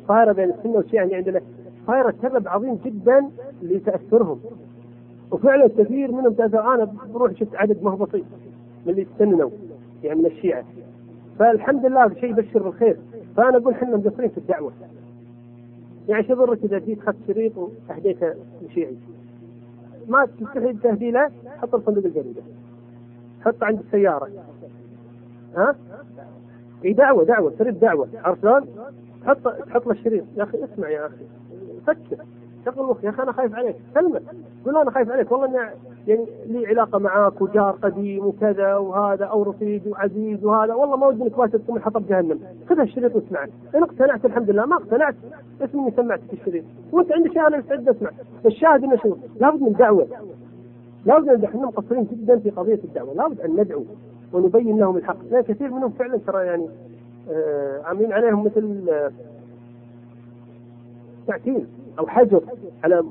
صايرة 0.07 0.31
بين 0.31 0.49
السنة 0.49 0.71
والشيعة 0.73 1.03
اللي 1.03 1.15
عندنا 1.15 1.41
صايرة 1.87 2.13
سبب 2.21 2.47
عظيم 2.47 2.79
جدا 2.85 3.29
لتأثرهم. 3.61 4.39
وفعلا 5.31 5.67
كثير 5.67 6.11
منهم 6.11 6.33
تأثر. 6.33 6.73
أنا 6.73 6.93
بروح 7.13 7.31
شفت 7.31 7.55
عدد 7.55 7.83
بسيط 7.83 8.25
من 8.85 8.91
اللي 8.91 9.05
تسننوا 9.05 9.49
يعني 10.03 10.19
من 10.19 10.25
الشيعة. 10.25 10.63
فالحمد 11.41 11.85
لله 11.85 12.13
شيء 12.13 12.29
يبشر 12.29 12.63
بالخير. 12.63 12.97
فأنا 13.37 13.57
أقول 13.57 13.73
إحنا 13.73 13.97
مقصرين 13.97 14.29
في 14.29 14.37
الدعوة. 14.37 14.71
يعني 16.09 16.27
شو 16.27 16.33
ضرك 16.33 16.63
إذا 16.63 16.79
جيت 16.79 16.99
اخذت 16.99 17.17
شريط 17.27 17.53
واهديته 17.57 18.33
لشيعي 18.61 18.95
ما 20.07 20.25
تستحي 20.25 20.73
تهديله 20.73 21.31
حط 21.61 21.75
الصندوق 21.75 22.05
الجريدة. 22.05 22.41
حطه 23.45 23.65
عند 23.65 23.79
السيارة. 23.79 24.29
ها؟ 25.57 25.75
إي 26.85 26.93
دعوة 26.93 27.23
دعوة 27.23 27.51
تريد 27.59 27.79
دعوة. 27.79 28.07
عرفت 28.15 28.41
شلون؟ 28.41 28.65
حط 29.25 29.47
تحط 29.47 29.85
له 29.85 29.91
الشريط. 29.91 30.23
يا 30.37 30.43
أخي 30.43 30.63
اسمع 30.63 30.89
يا 30.89 31.05
أخي. 31.05 31.25
فكر. 31.87 32.25
شغل 32.65 32.85
مخ 32.85 33.03
يا 33.03 33.09
أخي 33.09 33.23
أنا 33.23 33.31
خايف 33.31 33.55
عليك. 33.55 33.75
كلمة. 33.93 34.21
قول 34.65 34.77
أنا 34.77 34.91
خايف 34.91 35.11
عليك. 35.11 35.31
والله 35.31 35.45
إني 35.47 35.71
يعني 36.07 36.25
لي 36.45 36.67
علاقة 36.67 36.99
معاك 36.99 37.41
وجار 37.41 37.71
قديم 37.81 38.25
وكذا 38.25 38.75
وهذا 38.75 39.25
أو 39.25 39.43
رفيق 39.43 39.81
وعزيز 39.87 40.45
وهذا. 40.45 40.73
والله 40.73 40.97
ما 40.97 41.07
ودي 41.07 41.23
إنك 41.23 41.37
باشر 41.37 41.57
تكون 41.57 41.81
حطب 41.81 42.07
جهنم 42.07 42.39
خذ 42.69 42.79
الشريط 42.79 43.15
واسمع. 43.15 43.43
ان 43.75 43.83
اقتنعت 43.83 44.25
الحمد 44.25 44.49
لله. 44.49 44.65
ما 44.65 44.75
اقتنعت 44.75 45.15
اسمي 45.61 45.81
إني 45.81 45.91
سمعتك 45.91 46.33
الشريط. 46.33 46.63
وأنت 46.91 47.11
عندك 47.11 47.37
أنا 47.37 47.57
مستعد 47.57 47.89
أسمع. 47.89 48.09
الشاهد 48.45 48.83
إنه 48.83 48.95
شو 48.95 49.15
لابد 49.39 49.61
من 49.61 49.73
دعوة. 49.73 50.07
لابد 51.05 51.29
ان 51.29 51.43
إحنا 51.43 51.65
مقصرين 51.65 52.03
جدا 52.03 52.39
في 52.39 52.49
قضية 52.49 52.79
الدعوة. 52.83 53.13
لابد 53.13 53.41
أن 53.41 53.59
ندعو 53.59 53.83
ونبين 54.33 54.79
لهم 54.79 54.97
الحق. 54.97 55.17
لأن 55.31 55.41
كثير 55.41 55.71
منهم 55.71 55.89
فعلا 55.89 56.17
ترى 56.17 56.45
يعني 56.45 56.67
آه 57.31 57.81
عاملين 57.85 58.13
عليهم 58.13 58.45
مثل 58.45 58.89
آه 58.89 59.11
أو 61.99 62.07
حجر 62.07 62.41
على 62.83 63.03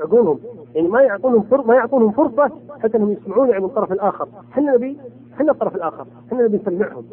عقولهم. 0.00 0.38
يعني 0.74 0.88
ما 0.88 1.02
يعطونهم 1.02 1.42
فرصه 1.42 1.66
ما 1.66 1.74
يعطونهم 1.74 2.12
فرصة 2.12 2.50
حتى 2.80 2.96
أنهم 2.96 3.12
يسمعون 3.12 3.48
يعني 3.48 3.60
من 3.60 3.68
الطرف 3.68 3.92
الآخر، 3.92 4.28
إحنا 4.52 4.74
نبي 4.74 4.96
إحنا 5.34 5.52
الطرف 5.52 5.76
الآخر، 5.76 6.06
إحنا 6.26 6.42
نبي 6.42 6.56
نسمعهم. 6.56 7.04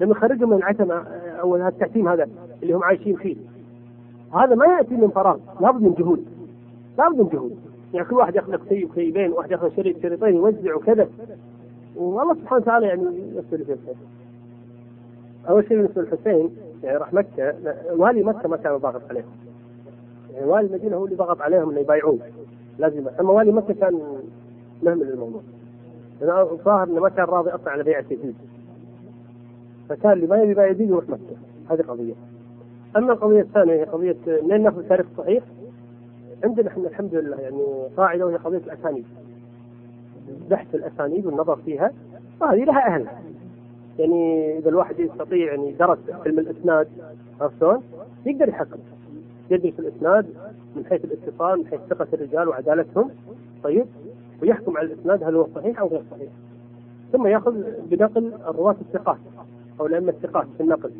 لما 0.00 0.10
نخرجهم 0.10 0.50
من 0.50 0.56
العتمة 0.56 0.94
أو 1.40 1.54
هذا 1.54 1.68
التعتيم 1.68 2.08
هذا 2.08 2.28
اللي 2.62 2.74
هم 2.74 2.84
عايشين 2.84 3.16
فيه. 3.16 3.36
هذا 4.34 4.54
ما 4.54 4.66
يأتي 4.66 4.96
من 4.96 5.08
فراغ، 5.08 5.38
لابد 5.60 5.82
من 5.82 5.94
جهود. 5.94 6.24
لابد 6.98 7.20
من 7.20 7.28
جهود. 7.28 7.56
يعني 7.94 8.06
كل 8.06 8.16
واحد 8.16 8.36
يأخذ 8.36 8.52
لك 8.52 8.60
كتيب 8.60 8.90
كتيبين، 8.92 9.32
واحد 9.32 9.50
يأخذ 9.50 9.76
شريط 9.76 10.02
شريطين 10.02 10.34
يوزع 10.36 10.74
وكذا. 10.74 11.08
والله 11.96 12.34
سبحانه 12.34 12.62
وتعالى 12.62 12.86
يعني 12.86 13.02
يغفر 13.34 13.64
في 13.64 13.72
الخير. 13.72 13.94
أول 15.48 15.68
شيء 15.68 15.76
بالنسبة 15.76 16.02
للحسين 16.02 16.50
يعني 16.82 16.98
راح 16.98 17.12
مكة 17.12 17.54
والي 17.96 18.22
مكة 18.22 18.48
ما 18.48 18.56
كان 18.56 18.76
ضاغط 18.76 19.02
عليهم. 19.10 19.24
يعني 20.34 20.46
والي 20.46 20.66
المدينة 20.66 20.96
هو 20.96 21.04
اللي 21.04 21.16
ضغط 21.16 21.40
عليهم 21.40 21.70
إنه 21.70 21.80
يبايعون 21.80 22.20
لازم 22.78 23.08
أما 23.20 23.30
والي 23.32 23.52
مكه 23.52 23.74
كان 23.74 24.00
مهمل 24.82 25.08
الموضوع 25.08 25.40
لأن 26.20 26.30
الظاهر 26.30 26.82
إنه 26.82 27.00
ما 27.00 27.08
كان 27.08 27.24
راضي 27.24 27.50
أصلا 27.50 27.70
على 27.70 27.82
بيعه 27.82 28.04
يزيد 28.10 28.34
فكان 29.88 30.12
اللي 30.12 30.26
ما 30.26 30.36
يبي 30.36 30.50
يبايع 30.50 30.70
يزيد 30.70 30.88
يروح 30.88 31.08
مكة. 31.08 31.36
هذه 31.70 31.82
قضية. 31.82 32.14
أما 32.96 33.12
القضية 33.12 33.40
الثانية 33.40 33.72
هي 33.72 33.84
قضية 33.84 34.16
منين 34.26 34.62
نأخذ 34.62 34.78
التاريخ 34.78 35.06
الصحيح 35.12 35.44
عندنا 36.44 36.68
إحنا 36.68 36.88
الحمد 36.88 37.14
لله 37.14 37.40
يعني 37.40 37.86
قاعدة 37.96 38.26
وهي 38.26 38.36
قضية 38.36 38.58
الأسانيد. 38.58 39.04
بحث 40.50 40.74
الأسانيد 40.74 41.26
والنظر 41.26 41.56
فيها. 41.56 41.92
وهذه 42.40 42.64
لها 42.64 42.86
اهلها 42.94 43.22
يعني 43.98 44.58
إذا 44.58 44.68
الواحد 44.68 45.00
يستطيع 45.00 45.52
يعني 45.52 45.72
درس 45.72 45.98
علم 46.26 46.38
الإسناد 46.38 46.88
عرفت؟ 47.40 47.82
يقدر 48.26 48.48
يحقق. 48.48 48.78
يدرس 49.52 49.72
الإسناد 49.78 50.26
من 50.76 50.84
حيث 50.86 51.04
الاتصال 51.04 51.58
من 51.58 51.66
حيث 51.66 51.80
ثقة 51.90 52.06
الرجال 52.12 52.48
وعدالتهم. 52.48 53.10
طيب. 53.64 53.86
ويحكم 54.42 54.76
على 54.76 54.86
الإسناد 54.92 55.24
هل 55.24 55.36
هو 55.36 55.46
صحيح 55.54 55.80
أو 55.80 55.88
غير 55.88 56.02
صحيح. 56.10 56.30
ثم 57.12 57.26
يأخذ 57.26 57.54
بنقل 57.90 58.32
الرواة 58.48 58.76
الثقات 58.80 59.18
أو 59.80 59.86
الأئمة 59.86 60.08
الثقات 60.08 60.46
في 60.56 60.62
النقل. 60.62 60.90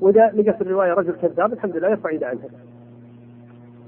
وإذا 0.00 0.30
لقى 0.34 0.52
في 0.52 0.60
الرواية 0.60 0.92
رجل 0.92 1.12
كذاب 1.12 1.52
الحمد 1.52 1.76
لله 1.76 1.88
يرفع 1.88 2.10
يده 2.10 2.26
عنها. 2.26 2.48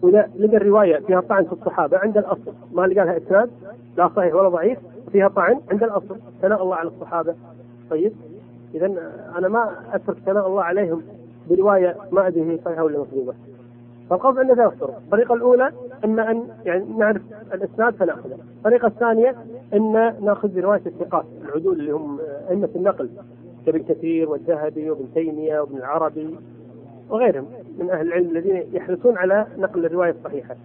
وإذا 0.02 0.30
لقى 0.38 0.56
الرواية 0.56 0.98
فيها 0.98 1.20
طعن 1.20 1.44
في 1.44 1.52
الصحابة 1.52 1.98
عند 1.98 2.18
الأصل 2.18 2.52
ما 2.72 2.82
لقى 2.82 3.04
لها 3.04 3.16
إسناد 3.16 3.50
لا 3.96 4.10
صحيح 4.16 4.34
ولا 4.34 4.48
ضعيف 4.48 4.78
فيها 5.12 5.28
طعن 5.28 5.60
عند 5.70 5.82
الأصل. 5.82 6.16
ثناء 6.42 6.62
الله 6.62 6.76
على 6.76 6.88
الصحابة. 6.88 7.34
طيب. 7.90 8.12
اذا 8.74 8.86
أنا 9.38 9.48
ما 9.48 9.70
أترك 9.92 10.16
ثناء 10.26 10.46
الله 10.46 10.62
عليهم 10.62 11.02
برواية 11.50 11.96
ما 12.12 12.26
أدري 12.26 12.52
هي 12.52 12.58
صحيحة 12.64 12.84
ولا 12.84 12.98
مكذوبة. 12.98 13.34
فالقصد 14.10 14.38
عندنا 14.38 14.54
ثلاث 14.54 14.78
طرق، 14.80 14.96
الطريقة 14.96 15.34
الأولى 15.34 15.72
إما 16.04 16.30
أن 16.30 16.44
يعني 16.64 16.84
نعرف 16.98 17.22
الإسناد 17.54 17.94
فنأخذه، 17.94 18.38
الطريقة 18.56 18.86
الثانية 18.86 19.36
أن 19.74 19.92
نأخذ 20.20 20.48
برواية 20.48 20.82
الثقات 20.86 21.24
العدول 21.44 21.80
اللي 21.80 21.92
هم 21.92 22.18
أئمة 22.50 22.68
النقل 22.76 23.10
كابن 23.66 23.82
كثير 23.82 24.30
والذهبي 24.30 24.90
وابن 24.90 25.04
تيمية 25.14 25.60
وابن 25.60 25.76
العربي 25.76 26.36
وغيرهم 27.10 27.46
من 27.78 27.90
أهل 27.90 28.06
العلم 28.06 28.30
الذين 28.30 28.64
يحرصون 28.72 29.18
على 29.18 29.46
نقل 29.58 29.86
الرواية 29.86 30.10
الصحيحة. 30.10 30.56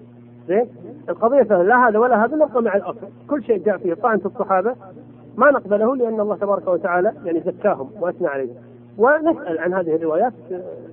زين؟ 0.48 0.68
القضية 1.10 1.44
فهذا 1.44 1.64
لا 1.64 1.88
هذا 1.90 2.00
ولا 2.00 2.26
هذا 2.26 2.36
نبقى 2.36 2.62
مع 2.62 2.76
الأصل، 2.76 3.08
كل 3.30 3.44
شيء 3.44 3.58
جاء 3.58 3.78
فيه 3.78 3.94
طعن 3.94 4.20
في 4.20 4.26
الصحابة 4.26 4.76
ما 5.38 5.52
نقبله 5.52 5.96
لأن 5.96 6.20
الله 6.20 6.36
تبارك 6.36 6.68
وتعالى 6.68 7.14
يعني 7.26 7.40
زكاهم 7.40 7.90
وأثنى 8.00 8.28
عليهم. 8.28 8.56
ونسأل 8.98 9.60
عن 9.60 9.74
هذه 9.74 9.96
الروايات 9.96 10.34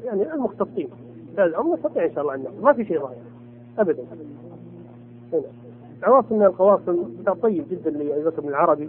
يعني 0.04 0.32
المختصين 0.34 0.88
الأمر 1.38 1.74
نستطيع 1.74 2.04
إن 2.04 2.14
شاء 2.14 2.22
الله 2.22 2.34
أن 2.34 2.44
ما 2.62 2.72
في 2.72 2.84
شيء 2.84 3.00
ضايع 3.00 3.18
أبدا. 3.78 4.04
هنا. 5.32 5.42
عواصم 6.02 6.36
من 6.36 6.42
القواصم 6.42 6.96
كتاب 7.22 7.36
طيب 7.42 7.64
جدا 7.70 7.90
لأبي 7.90 8.24
بكر 8.24 8.40
بن 8.40 8.48
العربي. 8.48 8.88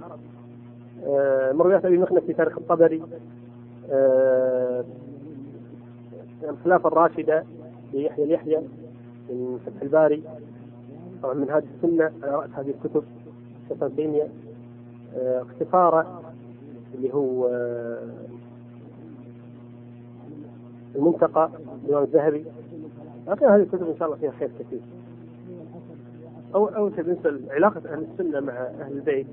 آه 1.07 1.51
مرويات 1.51 1.85
أبي 1.85 1.97
مخنف 1.97 2.23
في 2.25 2.33
تاريخ 2.33 2.57
الطبري. 2.57 3.03
آه 3.91 4.83
الخلافة 6.43 6.87
الراشدة 6.87 7.43
ليحيى 7.93 8.25
اليحيى 8.25 8.57
من 9.29 9.59
فتح 9.65 9.81
الباري. 9.81 10.23
طبعا 11.23 11.33
من 11.33 11.49
هذه 11.49 11.63
السنة 11.75 12.11
على 12.23 12.35
رأس 12.35 12.49
هذه 12.55 12.73
الكتب. 12.83 13.03
ابن 13.71 13.95
تيمية 13.95 14.27
آه 15.17 15.41
اختصاره 15.41 16.21
اللي 16.95 17.13
هو 17.13 17.47
آه 17.47 18.07
المنتقى 20.95 21.49
الإمام 21.85 22.03
الذهبي. 22.03 22.45
لكن 23.27 23.45
هذه 23.45 23.61
الكتب 23.61 23.87
إن 23.89 23.97
شاء 23.99 24.07
الله 24.07 24.19
فيها 24.19 24.31
خير 24.31 24.49
كثير. 24.59 24.79
أو 26.55 26.65
أول 26.65 26.95
شيء 26.95 27.03
بالنسبة 27.03 27.29
لعلاقة 27.29 27.81
أهل 27.93 28.05
السنة 28.11 28.39
مع 28.39 28.53
أهل 28.53 28.91
البيت. 28.91 29.27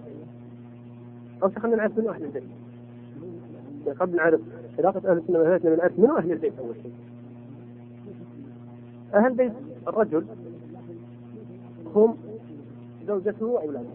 أول 1.43 1.53
شيء 1.53 1.63
خلينا 1.63 1.77
نعرف 1.77 1.99
منو 1.99 2.11
أهل 2.11 2.25
البيت. 2.25 2.45
يعني 3.87 3.99
قبل 3.99 4.17
نعرف 4.17 4.41
علاقة 4.79 5.11
أهل 5.11 5.19
السنة 5.19 5.39
مع 5.39 5.45
أهل 5.45 5.53
البيت 5.55 5.79
نعرف 5.79 5.99
منو 5.99 6.17
أهل 6.17 6.33
البيت 6.33 6.59
أول 6.59 6.75
شيء. 6.83 6.93
أهل 9.15 9.35
بيت 9.35 9.53
الرجل 9.89 10.27
هم 11.95 12.17
زوجته 13.07 13.47
وأولاده. 13.47 13.89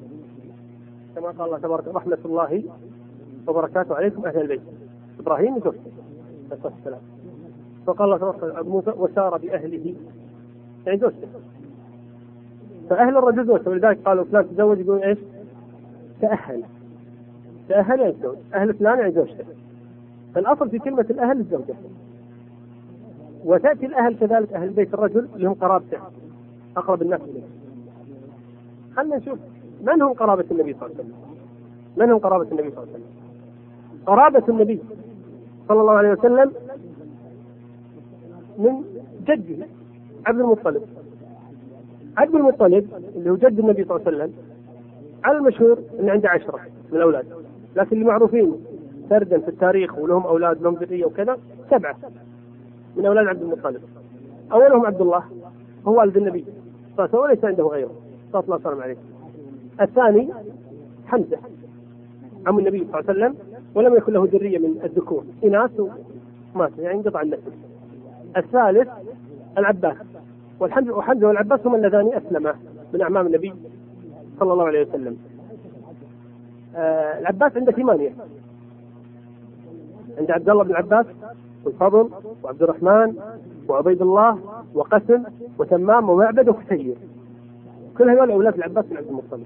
كما 1.15 1.27
قال 1.27 1.41
الله 1.41 1.57
تبارك 1.57 1.87
رحمة 1.87 2.17
الله 2.25 2.63
وبركاته 3.47 3.95
عليكم 3.95 4.25
أهل 4.25 4.41
البيت. 4.41 4.61
إبراهيم 5.19 5.57
وزوجته 5.57 5.81
عليه 6.51 6.51
الصلاة 6.51 6.73
والسلام. 6.75 7.01
فقال 7.85 8.13
الله 8.13 8.17
تبارك 8.17 8.65
موسى 8.65 8.91
وسار 8.97 9.37
بأهله. 9.37 9.95
يعني 10.85 10.99
زوجته. 10.99 11.27
فأهل 12.89 13.17
الرجل 13.17 13.45
زوجته. 13.45 13.71
ولذلك 13.71 13.99
قالوا 14.05 14.23
فلان 14.23 14.49
تزوج؟ 14.49 14.79
يقول 14.79 15.03
إيش؟ 15.03 15.17
تأهل. 16.21 16.63
تأهل 17.69 17.99
يعني 17.99 18.15
زوج 18.21 18.37
أهل 18.53 18.73
فلان 18.73 18.99
يعني 18.99 19.11
زوجته. 19.11 19.45
فالأصل 20.35 20.69
في 20.69 20.79
كلمة 20.79 21.05
الأهل 21.09 21.39
الزوجة. 21.39 21.75
وتأتي 23.45 23.85
الأهل 23.85 24.17
كذلك 24.17 24.53
أهل 24.53 24.69
بيت 24.69 24.93
الرجل 24.93 25.27
اللي 25.35 25.47
هم 25.47 25.53
قرابته 25.53 25.97
أقرب 26.77 27.01
الناس 27.01 27.21
إليه. 27.21 27.41
خلينا 28.95 29.17
نشوف 29.17 29.39
من 29.81 30.01
هم 30.01 30.13
قرابة 30.13 30.45
النبي 30.51 30.73
صلى 30.73 30.85
الله 30.85 30.95
عليه 30.95 30.99
وسلم. 30.99 31.13
من 31.97 32.11
هم 32.11 32.17
قرابة 32.17 32.51
النبي 32.51 32.71
صلى 32.71 32.83
الله 32.83 32.93
عليه 32.93 33.03
وسلم؟ 33.03 33.05
قرابة 34.05 34.43
النبي 34.49 34.79
صلى 35.67 35.81
الله 35.81 35.93
عليه 35.93 36.11
وسلم 36.11 36.51
من 38.57 38.83
جده 39.27 39.65
عبد 40.25 40.39
المطلب. 40.39 40.81
عبد 42.17 42.35
المطلب 42.35 42.87
اللي 43.15 43.29
هو 43.29 43.35
جد 43.35 43.59
النبي 43.59 43.83
صلى 43.83 43.97
الله 43.97 44.07
عليه 44.07 44.17
وسلم 44.17 44.33
على 45.23 45.37
المشهور 45.37 45.79
إنه 45.99 46.11
عنده 46.11 46.29
عشرة 46.29 46.59
من 46.91 46.97
الأولاد. 46.97 47.25
لكن 47.75 47.95
اللي 47.95 48.05
معروفين 48.05 48.55
سردا 49.09 49.39
في 49.39 49.47
التاريخ 49.47 49.97
ولهم 49.97 50.23
أولاد 50.23 50.61
لهم 50.61 50.75
ذرية 50.75 51.05
وكذا 51.05 51.37
سبعة 51.69 51.97
من 52.95 53.05
أولاد 53.05 53.27
عبد 53.27 53.41
المطلب. 53.41 53.81
أولهم 54.51 54.85
عبد 54.85 55.01
الله 55.01 55.23
هو 55.87 55.99
والد 55.99 56.17
النبي 56.17 56.45
صلى 56.97 57.05
الله 57.05 57.09
عليه 57.09 57.09
وسلم 57.09 57.21
وليس 57.21 57.45
عنده 57.45 57.63
غيره. 57.63 57.91
صلى 58.33 58.43
الله 58.43 58.81
عليه 58.81 58.93
وسلم. 58.93 58.97
الثاني 59.81 60.29
حمزة 61.07 61.37
عم 62.47 62.59
النبي 62.59 62.77
صلى 62.77 62.99
الله 62.99 63.09
عليه 63.09 63.09
وسلم 63.09 63.35
ولم 63.75 63.95
يكن 63.95 64.13
له 64.13 64.27
ذرية 64.31 64.57
من 64.57 64.81
الذكور. 64.83 65.23
إناث 65.43 65.79
ومات 66.55 66.71
يعني 66.79 66.97
انقطع 66.97 67.21
النسل. 67.21 67.51
الثالث 68.37 68.89
العباس 69.57 69.95
والحمزه 70.59 70.97
وحمزه 70.97 71.27
والعباس 71.27 71.59
هما 71.65 71.77
اللذان 71.77 72.13
اسلما 72.13 72.55
من 72.93 73.01
أعمام 73.01 73.27
النبي 73.27 73.53
صلى 74.39 74.53
الله 74.53 74.67
عليه 74.67 74.87
وسلم. 74.87 75.17
آه 76.75 77.19
العباس 77.19 77.57
عنده 77.57 77.71
ثمانية. 77.71 78.13
عند 80.19 80.31
عبد 80.31 80.49
الله 80.49 80.63
بن 80.63 80.71
العباس 80.71 81.05
والفضل 81.65 82.09
وعبد 82.43 82.63
الرحمن 82.63 83.15
وعبيد 83.69 84.01
الله 84.01 84.39
وقسم 84.73 85.23
وتمام 85.57 86.09
ومعبد 86.09 86.49
وكثير. 86.49 86.95
كل 87.97 88.09
هذول 88.09 88.31
أولاد 88.31 88.55
العباس 88.55 88.85
بن 88.85 88.97
عبد 88.97 89.07
المطلب. 89.07 89.45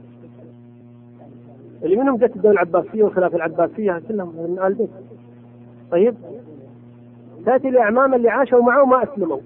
اللي 1.84 1.96
منهم 1.96 2.18
جت 2.18 2.36
الدولة 2.36 2.54
العباسية 2.54 3.04
والخلافة 3.04 3.36
العباسية 3.36 4.02
كلهم 4.08 4.28
من 4.28 4.60
آل 4.60 4.66
البيت. 4.66 4.90
طيب 5.92 6.16
تأتي 7.46 7.70
لاعمام 7.70 8.14
اللي 8.14 8.30
عاشوا 8.30 8.62
معه 8.62 8.84
وما 8.84 9.04
أسلموا. 9.04 9.40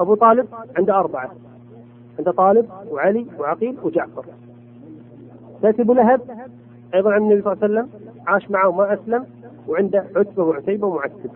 أبو 0.00 0.14
طالب 0.14 0.46
عنده 0.78 0.98
أربعة. 0.98 1.30
عنده 2.18 2.32
طالب 2.32 2.68
وعلي 2.90 3.26
وعقيل 3.38 3.76
وجعفر. 3.82 4.24
تأتي 5.62 5.82
أبو 5.82 5.92
لهب 5.92 6.20
أيضا 6.94 7.12
عن 7.12 7.22
النبي 7.22 7.42
صلى 7.42 7.52
الله 7.52 7.64
عليه 7.64 7.74
وسلم 7.74 7.88
عاش 8.26 8.50
معه 8.50 8.68
وما 8.68 8.94
أسلم 8.94 9.26
وعنده 9.68 10.06
عتبة 10.16 10.44
وعتيبة 10.44 10.86
ومعتب. 10.86 11.30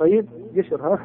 طيب 0.00 0.26
قشر 0.56 0.82
ها 0.82 0.98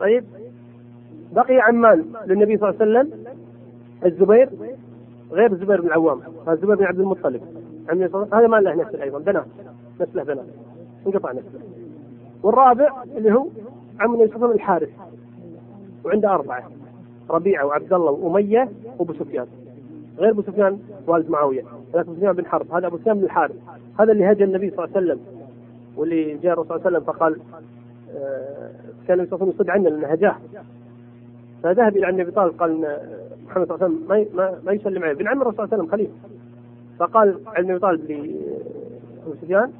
طيب 0.00 0.24
بقي 1.32 1.60
عمان 1.60 2.04
للنبي 2.26 2.58
صلى 2.58 2.70
الله 2.70 2.80
عليه 2.80 2.90
وسلم 2.90 3.24
الزبير 4.04 4.48
غير 5.32 5.52
الزبير 5.52 5.80
بن 5.80 5.86
العوام 5.86 6.20
الزبير 6.48 6.74
بن 6.74 6.84
عبد 6.84 7.00
المطلب 7.00 7.61
هذا 8.32 8.46
ما 8.46 8.56
له 8.56 8.74
نسل 8.74 9.02
أيضا 9.02 9.18
بنات 9.18 9.46
نسله 10.00 10.22
بنات 10.22 10.46
انقطع 11.06 11.32
نسله 11.32 11.60
والرابع 12.42 13.02
اللي 13.16 13.32
هو 13.32 13.46
عم 14.00 14.14
النبي 14.14 14.28
صلى 14.28 14.36
الله 14.36 14.46
عليه 14.46 14.46
وسلم 14.46 14.50
الحارث 14.52 14.88
وعنده 16.04 16.30
أربعة 16.34 16.70
ربيعة 17.30 17.66
وعبد 17.66 17.92
الله 17.92 18.10
وأمية 18.10 18.68
وأبو 18.98 19.12
سفيان. 19.12 19.46
غير 20.18 20.30
أبو 20.30 20.42
سفيان 20.42 20.78
والد 21.06 21.30
معاوية 21.30 21.62
هذا 21.94 22.00
أبو 22.00 22.14
سفيان 22.14 22.32
بن 22.32 22.46
حرب 22.46 22.72
هذا 22.72 22.86
أبو 22.86 22.98
سفيان 22.98 23.18
بن 23.18 23.24
الحارث. 23.24 23.54
هذا 24.00 24.12
اللي 24.12 24.32
هجى 24.32 24.44
النبي 24.44 24.70
صلى 24.70 24.84
الله 24.84 24.96
عليه 24.96 25.06
وسلم 25.06 25.20
واللي 25.96 26.38
جاء 26.38 26.52
الرسول 26.52 26.68
صلى 26.68 26.76
الله 26.76 26.86
عليه 26.86 26.96
وسلم 26.96 27.12
فقال 27.12 27.36
آه 28.16 28.70
كان 29.08 29.20
النبي 29.20 29.30
صلى 29.30 29.36
الله 29.36 29.42
عليه 29.42 29.44
وسلم 29.44 29.48
يصد 29.48 29.70
عنا 29.70 29.88
لأنه 29.88 30.06
هجاه 30.06 30.36
فذهب 31.62 31.96
إلى 31.96 32.08
النبي 32.08 32.30
طالب 32.30 32.60
قال 32.60 32.98
محمد 33.46 33.68
صلى 33.68 33.74
الله 33.74 33.84
عليه 33.84 33.94
وسلم 33.94 34.08
ما 34.08 34.26
ما, 34.34 34.58
ما 34.64 34.72
يسلم 34.72 35.04
عليه 35.04 35.14
بن 35.14 35.28
عم 35.28 35.42
الرسول 35.42 35.56
صلى 35.56 35.64
الله 35.64 35.74
عليه 35.74 35.84
وسلم 35.84 35.92
خليفة. 35.92 36.12
فقال 37.02 37.40
النبي 37.58 37.78
طالب 37.78 38.10
لأبو 38.10 39.34
سفيان 39.42 39.72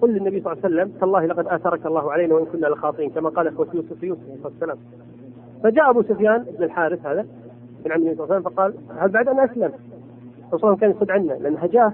قل 0.00 0.10
للنبي 0.10 0.40
صلى 0.40 0.52
الله 0.52 0.64
عليه 0.64 0.74
وسلم 0.74 0.98
تالله 1.00 1.26
لقد 1.26 1.46
آثرك 1.46 1.86
الله 1.86 2.12
علينا 2.12 2.34
وإن 2.34 2.44
كنا 2.44 2.66
لخاطئين. 2.66 3.10
كما 3.10 3.28
قال 3.28 3.48
أخوة 3.48 3.66
يوسف 3.74 4.02
يوسف 4.02 4.22
عليه 4.22 4.34
الصلاة 4.34 4.52
والسلام. 4.52 4.78
فجاء 5.62 5.90
أبو 5.90 6.02
سفيان 6.02 6.46
بن 6.58 6.64
الحارث 6.64 7.06
هذا 7.06 7.26
من 7.84 7.92
عم 7.92 8.00
النبي 8.00 8.14
صلى 8.16 8.24
الله 8.24 8.34
عليه 8.34 8.46
وسلم 8.46 8.54
فقال 8.54 8.74
هل 8.98 9.08
بعد 9.08 9.28
أن 9.28 9.40
أسلم؟ 9.40 9.72
الرسول 10.48 10.76
كان 10.76 10.90
يصد 10.90 11.10
عنا 11.10 11.32
لأن 11.32 11.56
هجاه 11.56 11.92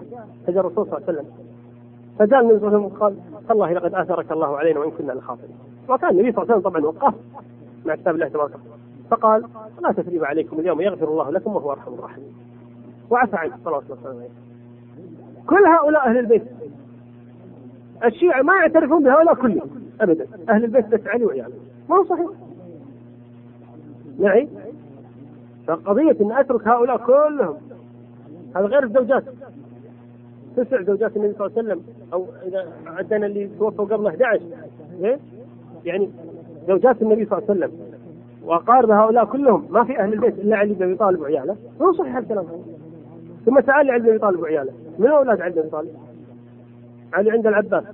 هجا 0.49 0.61
الرسول 0.61 0.87
صلى 0.87 0.99
الله 0.99 1.09
عليه 1.09 1.19
وسلم. 1.19 1.27
فجاء 2.19 2.41
النبي 2.41 2.59
صلى 2.59 2.69
الله 2.69 2.79
عليه 2.79 2.87
وسلم 2.87 2.99
قال 2.99 3.17
تالله 3.49 3.73
لقد 3.73 3.95
آثرك 3.95 4.33
الله 4.33 4.57
علينا 4.59 4.81
وإن 4.81 4.91
كنا 4.91 5.13
لخاطئين. 5.13 5.57
وكان 5.89 6.11
النبي 6.11 6.33
صلى 6.33 6.43
الله 6.43 6.55
عليه 6.55 6.67
وسلم 6.67 6.71
طبعا 6.71 6.87
وقف 6.87 7.15
مع 7.87 7.95
كتاب 7.95 8.15
الله 8.15 8.29
تبارك 8.29 8.51
وتعالى. 8.51 8.65
فقال 9.11 9.45
لا 9.83 9.93
تثريب 9.93 10.25
عليكم 10.25 10.61
اليوم 10.61 10.81
يغفر 10.81 11.09
الله 11.09 11.31
لكم 11.31 11.57
وهو 11.57 11.73
أرحم 11.73 11.95
الراحمين. 11.95 12.33
وعفى 13.11 13.37
عنه 13.37 13.57
صلى 13.65 13.67
الله 13.67 13.83
عليه 13.91 14.01
وسلم. 14.01 14.29
كل 15.47 15.67
هؤلاء 15.67 16.07
أهل 16.07 16.19
البيت. 16.19 16.43
الشيعة 18.05 18.43
ما 18.43 18.55
يعترفون 18.55 19.05
بهؤلاء 19.05 19.35
كلهم 19.35 19.71
ابدا. 20.01 20.27
أهل 20.49 20.65
البيت 20.65 20.87
بس 20.87 21.07
علي 21.07 21.25
وعياله. 21.25 21.55
ما 21.89 21.97
هو 21.97 22.05
صحيح. 22.05 22.29
معي 24.19 24.49
فقضية 25.67 26.17
إن 26.21 26.33
أترك 26.33 26.69
هؤلاء 26.69 26.97
كلهم 26.97 27.57
هذا 28.57 28.67
غير 28.67 28.85
الزوجات؟ 28.85 29.25
تسع 30.57 30.83
زوجات 30.83 31.17
النبي 31.17 31.35
صلى 31.35 31.47
الله 31.47 31.59
عليه 31.59 31.69
وسلم 31.69 31.83
أو 32.13 32.27
إذا 32.47 32.73
عدنا 32.87 33.27
اللي 33.27 33.51
توفوا 33.59 33.85
قبله 33.85 34.09
11 34.09 34.41
إيه؟ 35.01 35.19
يعني 35.85 36.11
زوجات 36.69 37.03
النبي 37.03 37.25
صلى 37.25 37.39
الله 37.39 37.51
عليه 37.51 37.61
وسلم. 37.61 37.73
واقارب 38.45 38.91
هؤلاء 38.91 39.25
كلهم 39.25 39.67
ما 39.71 39.85
في 39.85 39.99
أهل 39.99 40.13
البيت 40.13 40.39
إلا 40.39 40.57
علي 40.57 40.75
بن 40.75 40.83
أبي 40.83 40.95
طالب 40.95 41.21
وعياله. 41.21 41.57
مو 41.81 41.93
صحيح 41.93 42.17
الكلام؟ 42.17 42.45
هذا 42.45 42.59
ثم 43.47 43.61
تعال 43.61 43.91
علي 43.91 44.03
بن 44.03 44.09
أبي 44.09 44.19
طالب 44.19 44.41
وعياله. 44.41 44.73
من 44.99 45.07
أولاد 45.07 45.41
علي 45.41 45.63
بن 45.63 45.69
طالب؟ 45.69 45.97
علي 47.13 47.31
عند 47.31 47.47
العباس 47.47 47.85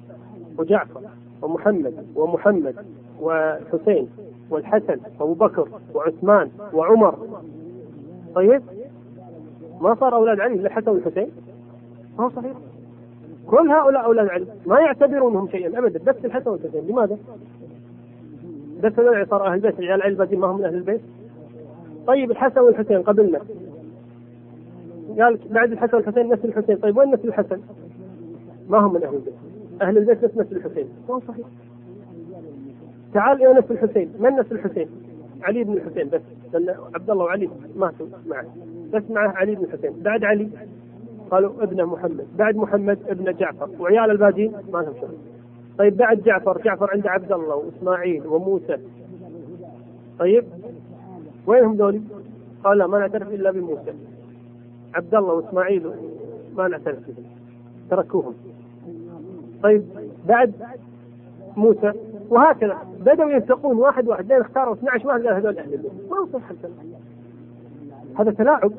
وجعفر 0.59 1.01
ومحمد 1.43 2.07
ومحمد 2.17 2.75
وحسين 3.21 4.09
والحسن 4.51 5.01
وأبو 5.21 5.35
بكر 5.35 5.69
وعثمان 5.95 6.51
وعمر. 6.73 7.15
طيب؟ 8.35 8.63
ما 9.81 9.95
صار 9.95 10.15
أولاد 10.15 10.41
علي 10.41 10.55
إلا 10.55 10.67
الحسن 10.67 10.91
والحسين 10.91 11.29
ما 12.19 12.25
هو 12.25 12.31
صحيح. 12.31 12.53
كل 13.47 13.71
هؤلاء 13.71 14.05
أولاد 14.05 14.29
علي 14.29 14.47
ما 14.67 14.81
يعتبرونهم 14.81 15.49
شيئا 15.49 15.79
ابدا 15.79 16.13
بس 16.13 16.25
الحسن 16.25 16.51
والحسين. 16.51 16.87
لماذا؟ 16.87 17.19
بس 18.83 18.93
صار 19.31 19.47
أهل 19.47 19.55
البيت 19.55 19.81
عيال 19.81 20.03
علي 20.03 20.37
ما 20.37 20.47
هم 20.47 20.59
من 20.59 20.65
أهل 20.65 20.75
البيت. 20.75 21.01
طيب 22.07 22.31
الحسن 22.31 22.61
والحسين 22.61 23.03
قبلنا. 23.03 23.41
قال 25.09 25.39
بعد 25.51 25.73
الحسن 25.73 25.97
والحسين 25.97 26.33
نسل 26.33 26.49
الحسين. 26.49 26.77
طيب 26.77 26.97
وين 26.97 27.15
نسل 27.15 27.29
الحسن؟ 27.29 27.61
ما 28.69 28.79
هم 28.79 28.95
من 28.95 29.03
أهل 29.03 29.15
البيت. 29.15 29.35
أهل 29.83 29.99
البيت 29.99 30.25
بس 30.25 30.31
نسل 30.37 30.57
الحسين. 30.57 30.89
ما 31.09 31.21
صحيح. 31.29 31.47
تعال 33.15 33.47
إلى 33.47 33.59
نسل 33.59 33.75
الحسين. 33.75 34.13
من 34.19 34.31
نسل 34.31 34.55
الحسين؟ 34.55 34.89
علي 35.43 35.65
بن 35.65 35.73
الحسين 35.73 36.09
بس. 36.09 36.21
لأن 36.53 36.77
عبد 36.95 37.11
الله 37.11 37.25
وعلي 37.25 37.49
ماتوا 37.77 38.07
معه. 38.27 38.47
بس 38.93 39.03
معه 39.11 39.29
علي 39.29 39.55
بن 39.55 39.65
الحسين. 39.65 39.93
بعد 40.03 40.25
علي 40.25 40.49
قالوا 41.31 41.63
ابن 41.63 41.85
محمد. 41.85 42.27
بعد 42.39 42.57
محمد 42.57 42.99
ابن 43.09 43.33
جعفر. 43.33 43.69
وعيال 43.81 44.11
الباقيين 44.11 44.53
ما 44.73 44.79
لهم 44.79 44.95
شغل. 45.01 45.17
طيب 45.79 45.97
بعد 45.97 46.21
جعفر 46.23 46.63
جعفر 46.65 46.91
عنده 46.91 47.11
عبد 47.11 47.33
الله 47.33 47.55
وإسماعيل 47.55 48.27
وموسى. 48.27 48.79
طيب؟ 50.19 50.45
وينهم 51.47 51.75
ذولي؟ 51.75 52.01
قال 52.65 52.79
لا 52.79 52.87
ما 52.87 52.99
نعترف 52.99 53.29
إلا 53.29 53.51
بموسى. 53.51 53.93
عبد 54.95 55.15
الله 55.15 55.33
وإسماعيل 55.33 55.91
ما 56.57 56.69
نعترف 56.69 56.99
بهم 56.99 57.25
تركوهم. 57.91 58.35
طيب 59.63 59.85
بعد 60.29 60.53
موسى. 61.57 61.93
وهكذا. 62.29 62.79
بدأوا 63.01 63.31
ينتقون 63.31 63.77
واحد 63.77 64.09
واحد. 64.09 64.33
لين 64.33 64.41
اختاروا 64.41 64.75
12 64.75 65.07
واحد 65.07 65.27
قال 65.27 65.37
هذول 65.37 65.59
أهل 65.59 65.75
البيت. 65.75 65.93
ما 66.11 66.17
هو 66.17 66.27
صح 66.27 66.51
الكلام. 66.51 66.73
هذا 68.19 68.31
تلاعب. 68.31 68.73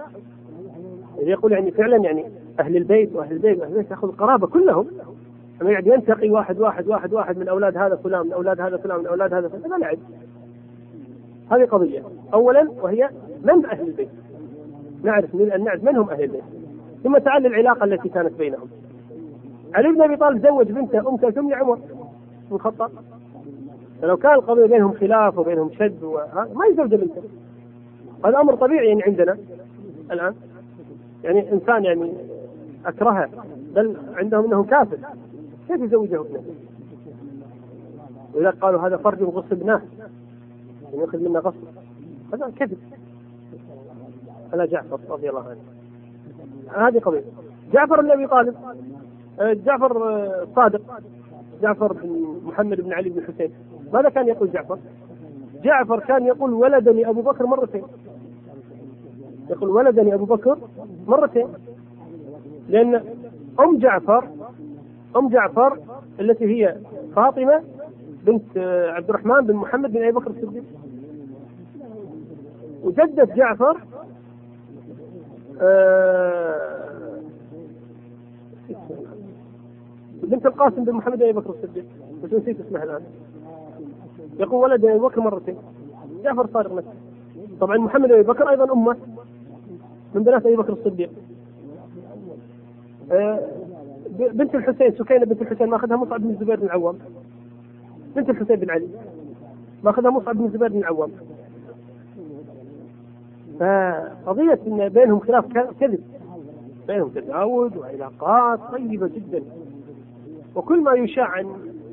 يقول 1.19 1.51
يعني 1.51 1.71
فعلا 1.71 1.97
يعني 1.97 2.25
أهل 2.59 2.77
البيت 2.77 3.15
وأهل 3.15 3.31
البيت 3.31 3.59
وأهل 3.59 3.71
البيت 3.71 3.91
يأخذ 3.91 4.07
القرابة 4.07 4.47
كلهم. 4.47 4.87
لما 5.61 5.71
يقعد 5.71 5.87
ينتقي 5.87 6.29
واحد 6.29 6.59
واحد 6.59 6.87
واحد 6.87 7.13
واحد 7.13 7.37
من 7.37 7.47
أولاد 7.47 7.77
هذا 7.77 7.95
فلان 7.95 8.25
من 8.25 8.33
أولاد 8.33 8.61
هذا 8.61 8.77
فلان 8.77 8.99
من 8.99 9.07
أولاد 9.07 9.33
هذا 9.33 9.47
فلان. 9.47 9.65
هذا 9.65 9.77
لعب. 9.77 9.97
هذه 11.51 11.65
قضية. 11.65 12.03
اولا 12.33 12.71
وهي 12.81 13.09
من 13.43 13.65
أهل 13.65 13.87
البيت؟ 13.87 14.09
نعرف 15.03 15.35
من 15.35 15.63
نعرف 15.63 15.83
من 15.83 15.97
هم 15.97 16.09
أهل 16.09 16.23
البيت. 16.23 16.43
ثم 17.03 17.17
تعال 17.17 17.45
العلاقة 17.45 17.83
التي 17.83 18.09
كانت 18.09 18.33
بينهم. 18.33 18.67
علي 19.73 19.89
بن 19.89 20.01
أبي 20.01 20.15
طالب 20.15 20.47
زوج 20.47 20.71
بنته 20.71 21.09
أم 21.09 21.17
كلثوم 21.17 21.49
لعمر 21.49 21.75
بن 22.49 22.55
الخطاب. 22.55 22.91
فلو 24.01 24.17
كان 24.17 24.33
القضية 24.33 24.65
بينهم 24.65 24.93
خلاف 24.93 25.37
وبينهم 25.37 25.71
شد 25.79 26.03
ما 26.55 26.65
يزوج 26.71 26.95
بنته. 26.95 27.21
هذا 28.25 28.39
أمر 28.39 28.55
طبيعي 28.55 28.87
يعني 28.87 29.03
عندنا 29.03 29.37
الآن. 30.11 30.33
يعني 31.23 31.51
إنسان 31.51 31.85
يعني 31.85 32.13
أكرهه 32.85 33.29
بل 33.75 33.97
عندهم 34.13 34.45
إنه 34.45 34.63
كافر. 34.63 34.97
كيف 35.67 35.81
يزوجه 35.81 36.21
ابنه؟ 36.21 36.43
ولذلك 38.33 38.55
قالوا 38.55 38.87
هذا 38.87 38.97
فرج 38.97 39.23
غصبناه 39.23 39.81
يعني 40.83 41.01
يأخذ 41.01 41.29
منا 41.29 41.39
غصب. 41.39 41.63
هذا 42.33 42.51
كذب. 42.55 42.77
على 44.53 44.67
جعفر 44.67 44.99
رضي 45.09 45.29
الله 45.29 45.43
عنه. 45.49 45.59
هذه 46.87 46.99
قضية. 46.99 47.23
جعفر 47.73 48.01
بن 48.01 48.11
أبي 48.11 48.27
طالب 48.27 48.55
آه، 49.39 49.53
جعفر 49.53 50.03
آه، 50.03 50.47
صادق. 50.55 50.81
جعفر 51.61 51.93
بن 51.93 52.39
محمد 52.43 52.81
بن 52.81 52.93
علي 52.93 53.09
بن 53.09 53.19
الحسين 53.19 53.51
ماذا 53.93 54.09
كان 54.09 54.27
يقول 54.27 54.51
جعفر؟ 54.51 54.77
جعفر 55.63 55.99
كان 55.99 56.25
يقول 56.25 56.53
ولدني 56.53 57.09
أبو 57.09 57.21
بكر 57.21 57.45
مرتين. 57.45 57.83
يقول 59.49 59.69
ولدني 59.69 60.13
أبو 60.13 60.25
بكر 60.25 60.57
مرتين. 61.07 61.47
لأن 62.69 62.95
أم 63.59 63.77
جعفر 63.77 64.27
أم 65.15 65.29
جعفر 65.29 65.79
التي 66.19 66.45
هي 66.45 66.75
فاطمة 67.15 67.63
بنت 68.25 68.57
آه، 68.57 68.91
عبد 68.91 69.09
الرحمن 69.09 69.41
بن 69.41 69.53
محمد 69.53 69.91
بن 69.91 70.03
أبي 70.03 70.11
بكر 70.11 70.31
الصديق. 70.31 70.63
وجدة 72.83 73.23
جعفر 73.35 73.71
آه 73.71 73.88
بنت 80.23 80.45
القاسم 80.45 80.83
بن 80.83 80.93
محمد 80.93 81.21
أبي 81.21 81.31
بكر 81.31 81.49
الصديق. 81.49 81.85
بس 82.23 82.33
نسيت 82.33 82.59
اسمها 82.59 82.83
الآن. 82.83 83.01
يقول 84.39 84.63
ولد 84.63 84.85
أبي 84.85 84.99
بكر 84.99 85.21
مرتين. 85.21 85.57
جعفر 86.23 86.47
صادق 86.53 86.73
نفسه. 86.73 86.93
طبعا 87.61 87.77
محمد 87.77 88.11
أبي 88.11 88.23
بكر 88.23 88.49
أيضا 88.49 88.73
أمه 88.73 88.97
من 90.15 90.23
بنات 90.23 90.45
أبي 90.45 90.55
بكر 90.55 90.73
الصديق. 90.73 91.09
آه 93.11 93.39
بنت 94.09 94.55
الحسين 94.55 94.91
سكينة 94.91 95.25
بنت 95.25 95.41
الحسين 95.41 95.67
ماخذها 95.67 95.97
مصعب 95.97 96.21
بن 96.21 96.29
الزبير 96.29 96.59
بن 96.59 96.65
العوام. 96.65 96.95
بنت 98.15 98.29
الحسين 98.29 98.55
بن 98.55 98.69
علي 98.69 98.87
ماخذها 99.83 100.11
مصعب 100.11 100.37
بن 100.37 100.45
الزبير 100.45 100.67
بن 100.67 100.77
العوام. 100.77 101.11
فقضية 103.59 104.59
إن 104.67 104.89
بينهم 104.89 105.19
خلاف 105.19 105.45
كذب. 105.79 105.99
بينهم 106.87 107.09
تداول 107.09 107.77
وعلاقات 107.77 108.59
طيبة 108.71 109.07
جدا. 109.07 109.43
وكل 110.55 110.81
ما 110.81 110.93
يشاع 110.93 111.27
عن 111.27 111.47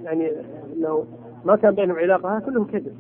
يعني 0.05 0.33
انه 0.77 1.05
ما 1.45 1.57
كان 1.57 1.75
بينهم 1.75 1.97
علاقة 1.97 2.39
كلهم 2.39 2.65
كذب. 2.65 2.97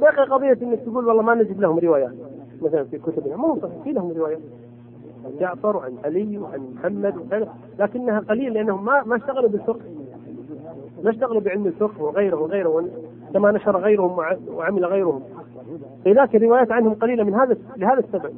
باقي 0.00 0.22
قضية 0.22 0.58
انك 0.62 0.80
تقول 0.80 1.06
والله 1.06 1.22
ما 1.22 1.34
نجد 1.34 1.60
لهم 1.60 1.78
روايات 1.78 2.14
مثلا 2.62 2.84
في 2.84 2.98
كتبنا 2.98 3.36
ما 3.36 3.48
هو 3.48 3.58
صحيح 3.58 3.82
في 3.84 3.92
لهم 3.92 4.12
روايات 4.12 4.40
عن 5.24 5.30
جعفر 5.40 5.76
وعن 5.76 5.92
علي 6.04 6.38
وعن 6.38 6.74
محمد 6.74 7.16
وكذا 7.16 7.54
لكنها 7.78 8.20
قليل 8.20 8.52
لأنهم 8.54 8.84
ما 8.84 9.02
ما 9.04 9.16
اشتغلوا 9.16 9.48
بالفقه. 9.48 9.80
ما 11.04 11.10
اشتغلوا 11.10 11.40
بعلم 11.40 11.66
الفقه 11.66 12.02
وغيره 12.02 12.36
وغيره 12.36 12.88
كما 13.34 13.52
نشر 13.52 13.76
غيرهم 13.76 14.18
وعمل 14.48 14.84
غيرهم. 14.84 15.22
لذلك 16.06 16.36
الروايات 16.36 16.72
عنهم 16.72 16.94
قليلة 16.94 17.24
من 17.24 17.34
هذا 17.34 17.56
لهذا 17.76 17.98
السبب. 17.98 18.32